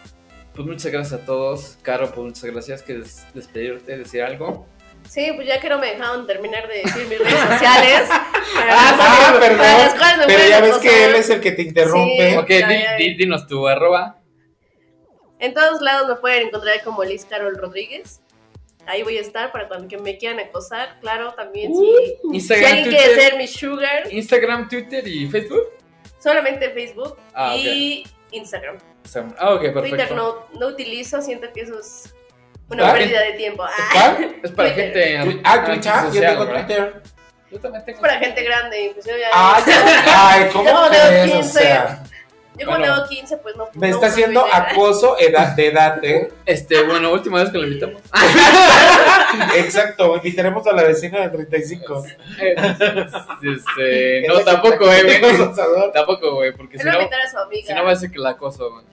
Pues 0.54 0.68
muchas 0.68 0.91
gracias 0.91 1.22
a 1.22 1.26
todos. 1.26 1.78
Caro, 1.82 2.08
pues 2.12 2.20
muchas 2.26 2.43
gracias. 2.45 2.82
¿Quieres 2.84 3.24
despedirte, 3.34 3.97
decir 3.97 4.22
algo? 4.22 4.66
Sí, 5.12 5.30
pues 5.36 5.45
ya 5.45 5.59
que 5.59 5.68
no 5.68 5.78
me 5.78 5.88
dejaron 5.88 6.26
terminar 6.26 6.70
de 6.70 6.76
decir 6.84 7.05
mis 7.07 7.20
redes 7.20 7.39
sociales. 7.39 8.03
Ah, 8.53 9.30
para 9.32 9.39
perdón, 9.39 10.26
Pero 10.28 10.47
ya 10.49 10.59
ves 10.62 10.78
que 10.78 11.05
él 11.05 11.16
es 11.16 11.30
el 11.30 11.39
que 11.41 11.51
te 11.53 11.62
interrumpe. 11.64 12.32
Sí. 12.32 12.36
Ok, 12.38 12.49
ya, 12.49 12.68
di- 12.68 12.82
ya, 12.82 12.95
di- 12.97 13.14
dinos 13.16 13.47
tu 13.47 13.66
arroba. 13.68 14.20
En 15.39 15.53
todos 15.53 15.82
lados 15.82 16.07
me 16.09 16.16
pueden 16.16 16.47
encontrar 16.47 16.84
como 16.84 17.03
Liz 17.03 17.26
Carol 17.26 17.57
Rodríguez. 17.57 18.22
Ahí 18.88 19.03
voy 19.03 19.18
a 19.18 19.22
estar 19.22 19.51
para 19.51 19.68
cuando 19.68 19.88
que 19.88 19.97
me 19.97 20.18
quieran 20.18 20.39
acosar. 20.39 20.99
Claro, 20.99 21.34
también 21.34 21.72
si, 21.74 21.95
si 22.32 22.36
Instagram, 22.36 22.72
alguien 22.72 22.89
quiere 22.89 23.05
Twitter, 23.05 23.30
ser 23.30 23.38
mi 23.38 23.47
sugar, 23.47 24.07
Instagram, 24.14 24.68
Twitter 24.70 25.07
y 25.07 25.28
Facebook. 25.30 25.68
solamente 26.20 26.70
Facebook 26.72 27.18
Ah, 27.34 27.55
y 27.55 28.03
Instagram. 28.32 28.78
Instagram. 29.03 29.36
Ah, 29.39 29.53
ok, 29.55 29.62
perfecto. 29.62 29.82
Twitter 29.89 30.12
no, 30.12 30.45
no 30.59 30.68
utilizo, 30.68 31.22
siento 31.22 31.51
que 31.53 31.62
eso 31.62 31.80
es 31.80 32.14
una 32.72 32.89
Ah, 32.89 32.93
pérdida 32.93 33.22
de 33.22 33.34
tiempo. 33.34 33.63
Ah. 33.63 34.17
Es 34.43 34.51
para 34.51 34.74
Twitter. 34.74 35.22
gente. 35.24 35.41
Ah, 35.43 35.63
Twitter, 35.65 35.82
yo 35.84 35.91
antisocial, 35.91 36.32
tengo 36.34 36.45
¿verdad? 36.45 36.65
Twitter. 36.67 37.01
Yo 37.51 37.59
también 37.59 37.86
tengo. 37.86 37.97
es 37.97 38.01
para 38.01 38.19
gente 38.19 38.43
grande. 38.43 38.91
Pues 38.93 39.05
yo 39.05 39.11
ya. 39.17 39.28
Ay, 39.34 39.63
ay, 40.07 40.49
¿cómo 40.53 40.65
Yo 40.65 40.89
crees? 40.89 41.32
O 41.32 41.36
15. 41.38 41.59
sea, 41.59 42.03
yo 42.55 42.65
como 42.65 42.78
bueno. 42.80 42.95
tengo 42.95 43.07
15, 43.09 43.38
pues 43.38 43.55
no. 43.55 43.69
me 43.76 43.89
no 43.89 43.95
está 43.95 44.07
haciendo 44.07 44.45
acoso 44.51 45.17
edad, 45.19 45.55
de 45.55 45.67
edad, 45.67 46.03
¿eh? 46.03 46.32
Este, 46.45 46.82
bueno, 46.84 47.11
última 47.11 47.41
vez 47.41 47.49
que 47.49 47.57
lo 47.57 47.65
invitamos. 47.65 48.01
Exacto, 49.55 50.15
invitaremos 50.17 50.65
a 50.67 50.74
la 50.74 50.84
vecina 50.84 51.19
de 51.22 51.30
35. 51.30 52.03
este, 53.41 54.22
Es 54.22 54.28
no, 54.28 54.39
tampoco, 54.41 54.78
que 54.80 55.03
güey. 55.03 55.22
Tampoco, 55.93 56.36
güey, 56.36 56.51
porque 56.53 56.78
si 56.78 56.86
va 56.86 56.91
a 56.91 56.95
no, 56.95 57.01
a 57.01 57.30
su 57.30 57.38
amiga. 57.38 57.67
si 57.67 57.74
no 57.74 57.84
va 57.84 57.91
a 57.91 57.95
ser 57.95 58.11
que 58.11 58.19
la 58.19 58.30
acoso, 58.32 58.69
güey. 58.72 58.86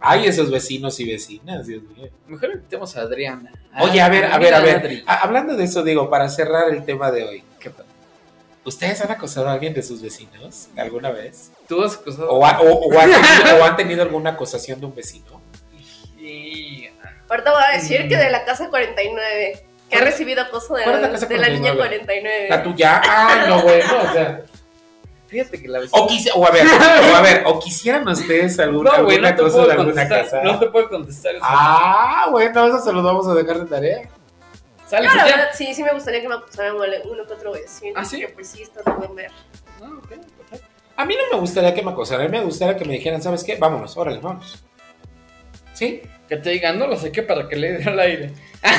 Ay, 0.00 0.26
esos 0.26 0.50
vecinos 0.50 0.98
y 1.00 1.10
vecinas, 1.10 1.66
Dios 1.66 1.82
mío. 1.82 2.08
Mejor 2.26 2.52
invitemos 2.54 2.96
a 2.96 3.02
Adriana. 3.02 3.52
Oye, 3.80 4.00
a 4.00 4.08
ver, 4.08 4.24
a 4.24 4.38
ver, 4.38 4.54
a 4.54 4.60
ver. 4.60 5.02
A- 5.06 5.16
hablando 5.22 5.56
de 5.56 5.64
eso, 5.64 5.82
digo, 5.82 6.08
para 6.08 6.28
cerrar 6.28 6.70
el 6.70 6.84
tema 6.84 7.10
de 7.10 7.24
hoy. 7.24 7.44
¿Ustedes 8.64 9.00
han 9.00 9.10
acosado 9.10 9.48
a 9.48 9.52
alguien 9.54 9.72
de 9.72 9.82
sus 9.82 10.02
vecinos 10.02 10.68
alguna 10.76 11.10
vez? 11.10 11.50
¿Tú 11.66 11.82
has 11.82 11.94
acusado? 11.96 12.30
¿O, 12.30 12.44
ha- 12.44 12.60
o- 12.60 12.88
o 12.88 12.98
han, 13.00 13.10
tenido, 13.10 13.56
o 13.60 13.64
han 13.64 13.76
tenido 13.76 14.02
alguna 14.02 14.30
acusación 14.30 14.80
de 14.80 14.86
un 14.86 14.94
vecino? 14.94 15.40
Sí. 16.18 16.88
Ahorita 17.28 17.52
voy 17.52 17.62
a 17.68 17.72
decir 17.76 18.06
que 18.08 18.16
de 18.16 18.30
la 18.30 18.44
casa 18.44 18.68
49. 18.68 19.64
Que 19.88 19.96
ha 19.96 19.98
¿Cuál- 20.00 20.10
recibido 20.12 20.42
acoso 20.42 20.74
de, 20.74 20.86
la 20.86 21.00
la, 21.00 21.10
casa 21.10 21.26
de 21.26 21.38
la 21.38 21.48
niña 21.48 21.74
49? 21.74 22.46
49. 22.46 22.46
¿La 22.50 22.62
tuya? 22.62 23.02
Ah, 23.04 23.44
no, 23.48 23.62
bueno, 23.62 23.84
o 24.08 24.12
sea. 24.12 24.42
Fíjate 25.30 25.62
que 25.62 25.68
la 25.68 25.78
vecina. 25.78 26.02
O, 26.02 26.08
quisi- 26.08 26.30
o 26.34 26.44
a 26.46 26.50
ver, 26.50 26.66
o 26.66 27.16
a 27.16 27.20
ver, 27.22 27.42
o 27.46 27.60
quisieran 27.60 28.06
ustedes 28.08 28.58
algún, 28.58 28.84
No, 28.84 28.90
güey, 29.04 29.16
alguna 29.16 29.30
no 29.30 29.36
te 29.36 29.42
cosa 29.42 29.66
de 29.66 29.72
alguna 29.72 30.08
casa. 30.08 30.42
No 30.42 30.58
te 30.58 30.66
puedo 30.70 30.88
contestar 30.88 31.34
eso. 31.36 31.44
Ah, 31.46 32.26
bueno, 32.30 32.66
eso 32.66 32.80
se 32.80 32.92
lo 32.92 33.02
vamos 33.02 33.28
a 33.28 33.34
dejar 33.34 33.60
de 33.60 33.66
tarea. 33.66 34.08
Sale, 34.88 35.06
Yo, 35.06 35.14
la 35.14 35.24
verdad, 35.24 35.48
sí, 35.54 35.72
sí 35.72 35.84
me 35.84 35.92
gustaría 35.92 36.20
que 36.20 36.28
me 36.28 36.34
acusaran 36.34 36.74
uno 36.74 37.26
que 37.26 37.32
otro 37.32 37.52
vecino. 37.52 37.92
¿Ah, 37.94 38.04
sí? 38.04 38.18
Que 38.18 38.28
pues 38.28 38.48
sí, 38.48 38.62
está 38.62 38.82
de 38.82 38.90
buen 38.96 39.14
ver. 39.14 39.30
Ah, 39.80 39.88
ok, 39.98 40.08
perfecto. 40.08 40.66
A 40.96 41.04
mí 41.04 41.14
no 41.14 41.34
me 41.36 41.40
gustaría 41.40 41.72
que 41.72 41.82
me 41.82 41.92
acosaran, 41.92 42.26
a 42.26 42.28
mí 42.28 42.36
me 42.38 42.44
gustaría 42.44 42.76
que 42.76 42.84
me 42.84 42.94
dijeran, 42.94 43.22
¿sabes 43.22 43.44
qué? 43.44 43.56
Vámonos, 43.56 43.96
órale, 43.96 44.18
vamos. 44.18 44.64
¿Sí? 45.72 46.02
Que 46.30 46.36
te 46.36 46.50
digan, 46.50 46.78
no 46.78 46.86
lo 46.86 46.96
sé 46.96 47.12
qué 47.12 47.22
para 47.22 47.46
que 47.48 47.56
le 47.56 47.72
dé 47.72 47.84
al 47.90 47.98
aire. 48.00 48.30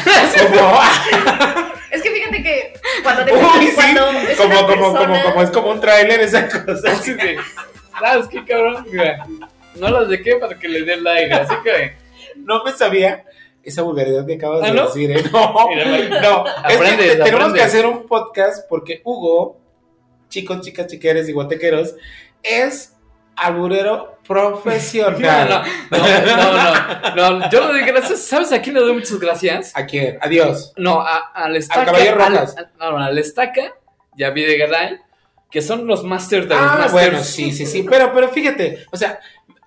Es 1.91 2.01
que 2.01 2.09
fíjate 2.11 2.41
que 2.41 2.73
cuando 3.03 3.25
te 3.25 3.33
Uy, 3.33 3.39
sí, 3.67 3.71
cuando 3.75 4.09
es 4.11 4.37
como, 4.37 4.49
una 4.53 4.61
como, 4.61 4.67
como, 4.67 4.93
persona- 4.93 5.23
como 5.23 5.41
es 5.43 5.49
como 5.51 5.71
un 5.71 5.81
tráiler 5.81 6.21
esa 6.21 6.47
cosa. 6.47 6.91
Así 6.93 7.13
de, 7.13 7.37
¿sabes 7.99 8.27
qué, 8.29 8.45
cabrón? 8.45 8.85
Mira, 8.89 9.25
no 9.75 9.89
las 9.89 10.07
de 10.07 10.21
qué 10.21 10.37
para 10.37 10.57
que 10.57 10.69
le 10.69 10.83
dé 10.83 10.93
el 10.93 11.05
aire. 11.05 11.33
Así 11.33 11.53
que, 11.63 11.97
No 12.37 12.63
me 12.63 12.71
sabía 12.71 13.25
esa 13.63 13.81
vulgaridad 13.81 14.25
que 14.25 14.35
acabas 14.35 14.61
¿Ah, 14.63 14.67
de 14.67 14.73
no? 14.73 14.85
decir, 14.87 15.11
¿eh? 15.11 15.21
No, 15.33 15.67
Mira, 15.67 16.21
no. 16.21 16.45
Es 16.47 16.53
que 16.67 16.73
Aprendes, 16.75 17.17
te- 17.17 17.23
tenemos 17.23 17.53
que 17.53 17.61
hacer 17.61 17.85
un 17.85 18.07
podcast 18.07 18.65
porque 18.69 19.01
Hugo, 19.03 19.59
chicos, 20.29 20.61
chicas, 20.61 20.87
chiqueres 20.87 21.27
y 21.27 21.33
guatequeros, 21.33 21.95
es 22.41 22.93
alburero 23.41 24.17
profesional. 24.27 25.63
No, 25.91 27.15
no, 27.15 27.39
no, 27.39 27.49
yo 27.49 27.67
le 27.67 27.79
doy 27.79 27.81
gracias, 27.85 28.21
¿sabes 28.23 28.51
a 28.51 28.61
quién 28.61 28.75
le 28.75 28.81
doy 28.81 28.93
muchas 28.93 29.19
gracias? 29.19 29.71
¿A 29.75 29.85
quién? 29.85 30.17
Adiós. 30.21 30.73
No, 30.77 31.01
a, 31.01 31.17
al 31.33 31.55
Estaca. 31.57 31.85
Caballo 31.85 32.11
al- 32.11 32.17
Rojas. 32.17 32.55
al- 32.57 32.71
no, 32.79 32.97
al 32.97 33.17
Estaca 33.17 33.73
y 34.15 34.23
a 34.23 34.29
Videgaray, 34.29 34.99
que 35.49 35.61
son 35.61 35.85
los 35.87 36.03
masters 36.03 36.47
de 36.47 36.55
los 36.55 36.63
Ah, 36.63 36.87
bueno, 36.91 37.19
sí, 37.23 37.51
sí, 37.51 37.65
sí. 37.65 37.83
Pero, 37.89 38.13
pero 38.13 38.29
fíjate, 38.29 38.85
o 38.91 38.97
sea, 38.97 39.19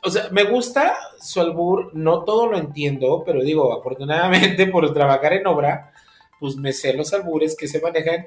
o 0.03 0.11
sea, 0.11 0.29
me 0.31 0.45
gusta 0.45 0.95
su 1.21 1.41
albur, 1.41 1.91
no 1.95 2.25
todo 2.25 2.47
lo 2.47 2.57
entiendo, 2.59 3.23
pero 3.27 3.43
digo, 3.43 3.79
afortunadamente 3.79 4.67
por 4.73 4.93
trabajar 4.95 5.35
en 5.35 5.47
obra, 5.47 5.93
pues 6.41 6.57
me 6.57 6.73
sé 6.73 6.95
los 6.95 7.13
albures 7.13 7.57
que 7.57 7.69
se 7.69 7.81
manejan. 7.81 8.27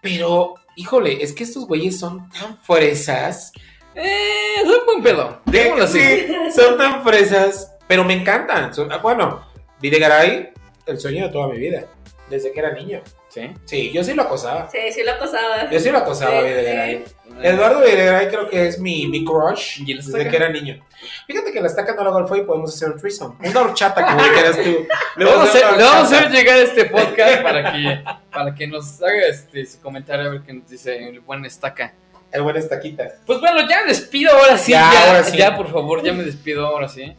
Pero, 0.00 0.54
híjole, 0.76 1.22
es 1.22 1.32
que 1.32 1.44
estos 1.44 1.66
güeyes 1.66 1.98
son 1.98 2.28
tan 2.30 2.56
fresas. 2.58 3.52
Eh, 3.94 4.54
es 4.56 4.64
un 4.64 4.84
buen 4.86 5.02
pedo. 5.02 5.40
Digámoslo 5.46 5.84
así. 5.84 6.00
Sí, 6.00 6.26
son 6.54 6.78
tan 6.78 7.02
fresas, 7.02 7.72
pero 7.86 8.04
me 8.04 8.14
encantan. 8.14 8.72
Son- 8.74 8.90
ah, 8.92 8.98
bueno, 8.98 9.46
Videgaray, 9.80 10.52
el 10.86 10.98
sueño 11.00 11.26
de 11.26 11.32
toda 11.32 11.48
mi 11.48 11.58
vida, 11.58 11.84
desde 12.30 12.52
que 12.52 12.60
era 12.60 12.72
niño. 12.72 13.02
Sí. 13.28 13.50
Sí, 13.64 13.90
yo 13.92 14.04
sí 14.04 14.12
lo 14.12 14.22
acosaba. 14.24 14.68
Sí, 14.70 14.78
sí 14.92 15.02
lo 15.02 15.12
acosaba. 15.12 15.70
Yo 15.70 15.80
sí 15.80 15.90
lo 15.90 15.98
acosaba 15.98 16.38
Sí, 16.40 16.46
Videgaray. 16.46 17.04
Eduardo 17.42 17.80
Videgaray 17.80 18.28
creo 18.28 18.46
que 18.48 18.66
es 18.68 18.78
mi, 18.78 19.06
mi 19.06 19.24
crush 19.24 19.80
¿Y 19.86 19.94
desde 19.94 20.10
Estaca? 20.10 20.30
que 20.30 20.36
era 20.36 20.48
niño. 20.50 20.84
Fíjate 21.26 21.50
que 21.50 21.60
la 21.62 21.66
estaca 21.66 21.94
no 21.94 22.04
la 22.04 22.10
golfo 22.10 22.36
y 22.36 22.42
podemos 22.42 22.74
hacer 22.74 22.90
un 22.90 22.98
threesome. 22.98 23.34
Una 23.42 23.60
horchata, 23.62 24.04
como 24.04 24.22
dijeras 24.22 24.56
tú. 24.62 24.86
Le 25.16 25.24
vamos, 25.24 25.40
a 25.46 25.50
hacer, 25.50 25.64
vamos 25.78 26.12
a 26.12 26.28
llegar 26.28 26.58
este 26.58 26.84
podcast 26.84 27.42
para 27.42 27.72
que, 27.72 28.04
para 28.30 28.54
que 28.54 28.66
nos 28.66 29.02
haga 29.02 29.26
este, 29.28 29.64
su 29.64 29.80
comentario 29.80 30.26
a 30.28 30.32
ver 30.32 30.42
qué 30.42 30.52
nos 30.52 30.68
dice 30.68 31.08
el 31.08 31.20
buen 31.20 31.42
Estaca. 31.46 31.94
El 32.32 32.42
buen 32.42 32.56
estaquita. 32.56 33.12
Pues 33.26 33.40
bueno, 33.40 33.60
ya 33.68 33.82
me 33.82 33.88
despido 33.88 34.32
ahora 34.32 34.56
sí. 34.58 34.72
Ya, 34.72 34.90
Ya, 34.92 35.08
ahora 35.08 35.24
sí. 35.24 35.36
ya, 35.36 35.56
por 35.56 35.70
favor, 35.70 36.02
ya 36.02 36.12
me 36.12 36.22
despido 36.24 36.66
ahora 36.66 36.88
sí. 36.88 37.14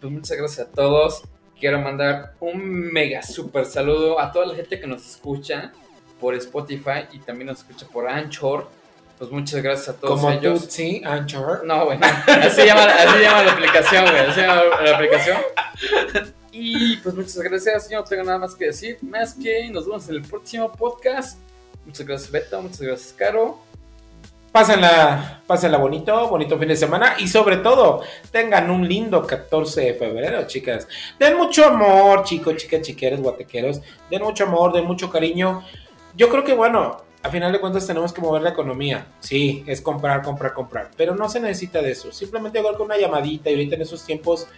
Pues 0.00 0.12
muchas 0.12 0.36
gracias 0.36 0.66
a 0.66 0.70
todos. 0.70 1.22
Quiero 1.58 1.78
mandar 1.78 2.32
un 2.40 2.58
mega 2.92 3.22
super 3.22 3.64
saludo 3.66 4.18
a 4.18 4.32
toda 4.32 4.46
la 4.46 4.54
gente 4.54 4.80
que 4.80 4.86
nos 4.86 5.06
escucha 5.08 5.72
por 6.18 6.34
Spotify 6.34 7.06
y 7.12 7.18
también 7.20 7.46
nos 7.48 7.58
escucha 7.58 7.86
por 7.86 8.08
Anchor. 8.08 8.68
Pues 9.18 9.30
muchas 9.30 9.62
gracias 9.62 9.90
a 9.90 10.00
todos 10.00 10.18
Como 10.18 10.32
ellos. 10.32 10.62
tú, 10.64 10.70
sí, 10.70 11.02
Anchor. 11.04 11.62
No, 11.66 11.84
bueno, 11.84 12.06
así 12.26 12.64
llama, 12.64 12.84
así 12.84 13.18
llama 13.22 13.42
la 13.44 13.52
aplicación, 13.52 14.04
güey. 14.04 14.18
Así 14.20 14.40
llama 14.40 14.62
la 14.82 14.96
aplicación. 14.96 15.36
Y 16.52 16.96
pues 16.96 17.14
muchas 17.14 17.36
gracias. 17.38 17.90
Yo 17.90 17.98
no 17.98 18.04
tengo 18.04 18.24
nada 18.24 18.38
más 18.38 18.54
que 18.54 18.64
decir. 18.66 18.96
Más 19.02 19.34
que 19.34 19.68
nos 19.70 19.84
vemos 19.86 20.08
en 20.08 20.14
el 20.16 20.22
próximo 20.22 20.72
podcast. 20.72 21.38
Muchas 21.84 22.06
gracias, 22.06 22.30
Beto. 22.30 22.62
Muchas 22.62 22.80
gracias, 22.80 23.12
Caro. 23.12 23.60
Pásenla, 24.52 25.42
pásenla 25.46 25.78
bonito, 25.78 26.28
bonito 26.28 26.58
fin 26.58 26.66
de 26.66 26.74
semana 26.74 27.14
y 27.20 27.28
sobre 27.28 27.58
todo 27.58 28.02
tengan 28.32 28.68
un 28.68 28.88
lindo 28.88 29.24
14 29.24 29.80
de 29.80 29.94
febrero, 29.94 30.44
chicas. 30.48 30.88
Den 31.20 31.36
mucho 31.36 31.66
amor, 31.66 32.24
chicos, 32.24 32.56
chicas, 32.56 32.82
chiqueros, 32.82 33.20
guatequeros. 33.20 33.80
Den 34.10 34.22
mucho 34.22 34.42
amor, 34.42 34.72
den 34.72 34.86
mucho 34.86 35.08
cariño. 35.08 35.62
Yo 36.16 36.28
creo 36.28 36.42
que 36.42 36.54
bueno, 36.54 36.96
a 37.22 37.30
final 37.30 37.52
de 37.52 37.60
cuentas 37.60 37.86
tenemos 37.86 38.12
que 38.12 38.20
mover 38.20 38.42
la 38.42 38.50
economía. 38.50 39.06
Sí, 39.20 39.62
es 39.68 39.80
comprar, 39.80 40.20
comprar, 40.20 40.52
comprar. 40.52 40.90
Pero 40.96 41.14
no 41.14 41.28
se 41.28 41.38
necesita 41.38 41.80
de 41.80 41.92
eso. 41.92 42.10
Simplemente 42.10 42.58
igual 42.58 42.76
con 42.76 42.86
una 42.86 42.98
llamadita 42.98 43.50
y 43.50 43.52
ahorita 43.52 43.76
en 43.76 43.82
esos 43.82 44.04
tiempos 44.04 44.48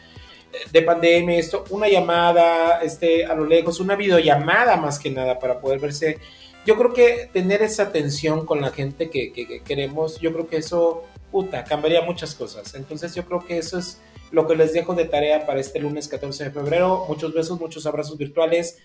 eh, 0.54 0.56
de 0.72 0.80
pandemia, 0.80 1.36
esto, 1.36 1.64
una 1.68 1.88
llamada 1.88 2.80
este, 2.80 3.26
a 3.26 3.34
lo 3.34 3.44
lejos, 3.44 3.78
una 3.78 3.94
videollamada 3.94 4.74
más 4.78 4.98
que 4.98 5.10
nada 5.10 5.38
para 5.38 5.60
poder 5.60 5.80
verse 5.80 6.18
yo 6.66 6.76
creo 6.76 6.92
que 6.92 7.28
tener 7.32 7.62
esa 7.62 7.84
atención 7.84 8.46
con 8.46 8.60
la 8.60 8.70
gente 8.70 9.10
que, 9.10 9.32
que- 9.32 9.46
que 9.46 9.62
queremos, 9.62 10.20
yo 10.20 10.32
creo 10.32 10.46
que 10.46 10.56
eso, 10.58 11.02
puta, 11.30 11.64
cambiaría 11.64 12.02
muchas 12.02 12.34
cosas. 12.34 12.74
Entonces 12.74 13.14
yo 13.14 13.24
creo 13.24 13.44
que 13.44 13.58
eso 13.58 13.78
es 13.78 14.00
lo 14.30 14.46
que 14.46 14.56
les 14.56 14.72
dejo 14.72 14.94
de 14.94 15.04
tarea 15.04 15.44
para 15.46 15.60
este 15.60 15.78
lunes 15.80 16.08
14 16.08 16.44
de 16.44 16.50
febrero. 16.50 17.04
Muchos 17.08 17.34
besos, 17.34 17.60
muchos 17.60 17.84
abrazos 17.86 18.16
virtuales. 18.16 18.78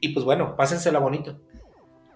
Y 0.00 0.10
pues 0.10 0.24
bueno, 0.24 0.56
pásensela 0.56 0.98
bonito. 0.98 1.40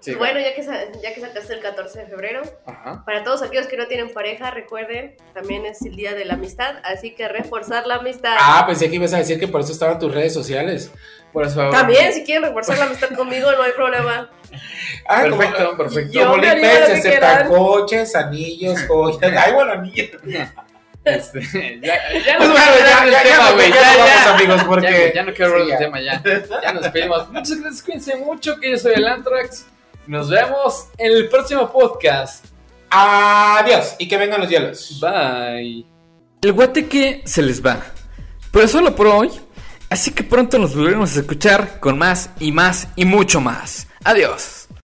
Sí, 0.01 0.15
Bueno, 0.15 0.41
ya 0.41 0.55
que, 0.55 0.63
ya 1.03 1.15
que 1.15 1.21
sacaste 1.21 1.53
el 1.53 1.61
14 1.61 1.99
de 2.01 2.07
febrero, 2.07 2.41
Ajá. 2.67 3.03
para 3.05 3.23
todos 3.23 3.43
aquellos 3.43 3.67
que 3.67 3.77
no 3.77 3.87
tienen 3.87 4.13
pareja, 4.15 4.51
recuerden, 4.51 5.17
también 5.35 5.67
es 5.67 5.83
el 5.83 5.95
día 5.95 6.15
de 6.15 6.25
la 6.25 6.35
amistad, 6.35 6.77
así 6.85 7.15
que 7.15 7.29
reforzar 7.29 7.87
la 7.87 7.97
amistad. 7.97 8.35
Ah, 8.41 8.65
pensé 8.67 8.89
que 8.89 8.97
ibas 8.97 9.13
a 9.13 9.19
decir 9.19 9.39
que 9.39 9.47
por 9.49 9.61
eso 9.61 9.73
estaban 9.73 9.99
tus 9.99 10.13
redes 10.15 10.33
sociales. 10.33 10.91
Por 11.33 11.47
eso. 11.47 11.69
También, 11.71 12.13
si 12.13 12.25
quieren 12.25 12.43
reforzar 12.45 12.79
la 12.79 12.85
amistad 12.87 13.11
conmigo, 13.11 13.53
no 13.53 13.63
hay 13.63 13.73
problema. 13.73 14.31
Ah, 15.07 15.21
Perfecto, 15.23 15.65
como, 15.67 15.77
perfecto. 15.77 16.13
Yo 16.13 16.31
como 16.31 16.43
se 16.43 16.93
aceptan 16.93 17.49
coches, 17.49 18.17
anillos, 18.17 18.83
joyas. 18.89 19.33
Ay, 19.37 19.53
bueno, 19.53 19.73
anillos. 19.73 20.11
Este, 21.05 21.41
ya, 21.81 21.95
ya 22.25 22.37
Pues 22.37 22.49
no 22.49 22.55
bueno, 22.55 22.67
quiero 22.73 22.87
ya, 22.87 23.07
ya, 23.11 23.23
tema, 23.23 23.49
ya, 23.49 23.53
güey. 23.55 23.71
ya 23.71 23.75
Ya, 23.77 23.87
nos 23.87 23.97
vamos, 23.99 24.25
ya. 24.25 24.35
amigos, 24.35 24.65
porque... 24.65 25.13
ya 25.15 25.23
no 25.23 25.33
quiero 25.33 25.53
hablar 25.53 25.65
Sí, 25.67 25.71
del 25.71 25.79
tema, 25.79 26.01
ya. 26.01 26.23
Ya 26.63 26.73
nos 26.73 26.83
despedimos. 26.83 27.31
Muchas 27.31 27.61
gracias, 27.61 27.83
cuídense 27.83 28.17
mucho, 28.17 28.57
que 28.59 28.71
yo 28.73 28.77
soy 28.79 28.95
el 28.95 29.07
Antrax. 29.07 29.67
Nos 30.11 30.29
vemos 30.29 30.89
en 30.99 31.13
el 31.13 31.29
próximo 31.29 31.71
podcast. 31.71 32.45
Adiós 32.91 33.95
y 33.97 34.09
que 34.09 34.17
vengan 34.17 34.41
los 34.41 34.51
hielos. 34.51 34.99
Bye. 35.01 35.87
El 36.43 36.53
guateque 36.53 37.23
se 37.25 37.41
les 37.43 37.65
va. 37.65 37.81
Pero 38.51 38.67
solo 38.67 38.97
por 38.97 39.07
hoy. 39.07 39.31
Así 39.89 40.11
que 40.11 40.25
pronto 40.25 40.59
nos 40.59 40.75
volveremos 40.75 41.17
a 41.17 41.21
escuchar 41.21 41.79
con 41.79 41.97
más 41.97 42.31
y 42.41 42.51
más 42.51 42.89
y 42.97 43.05
mucho 43.05 43.41
más. 43.41 43.87
Adiós. 44.03 44.60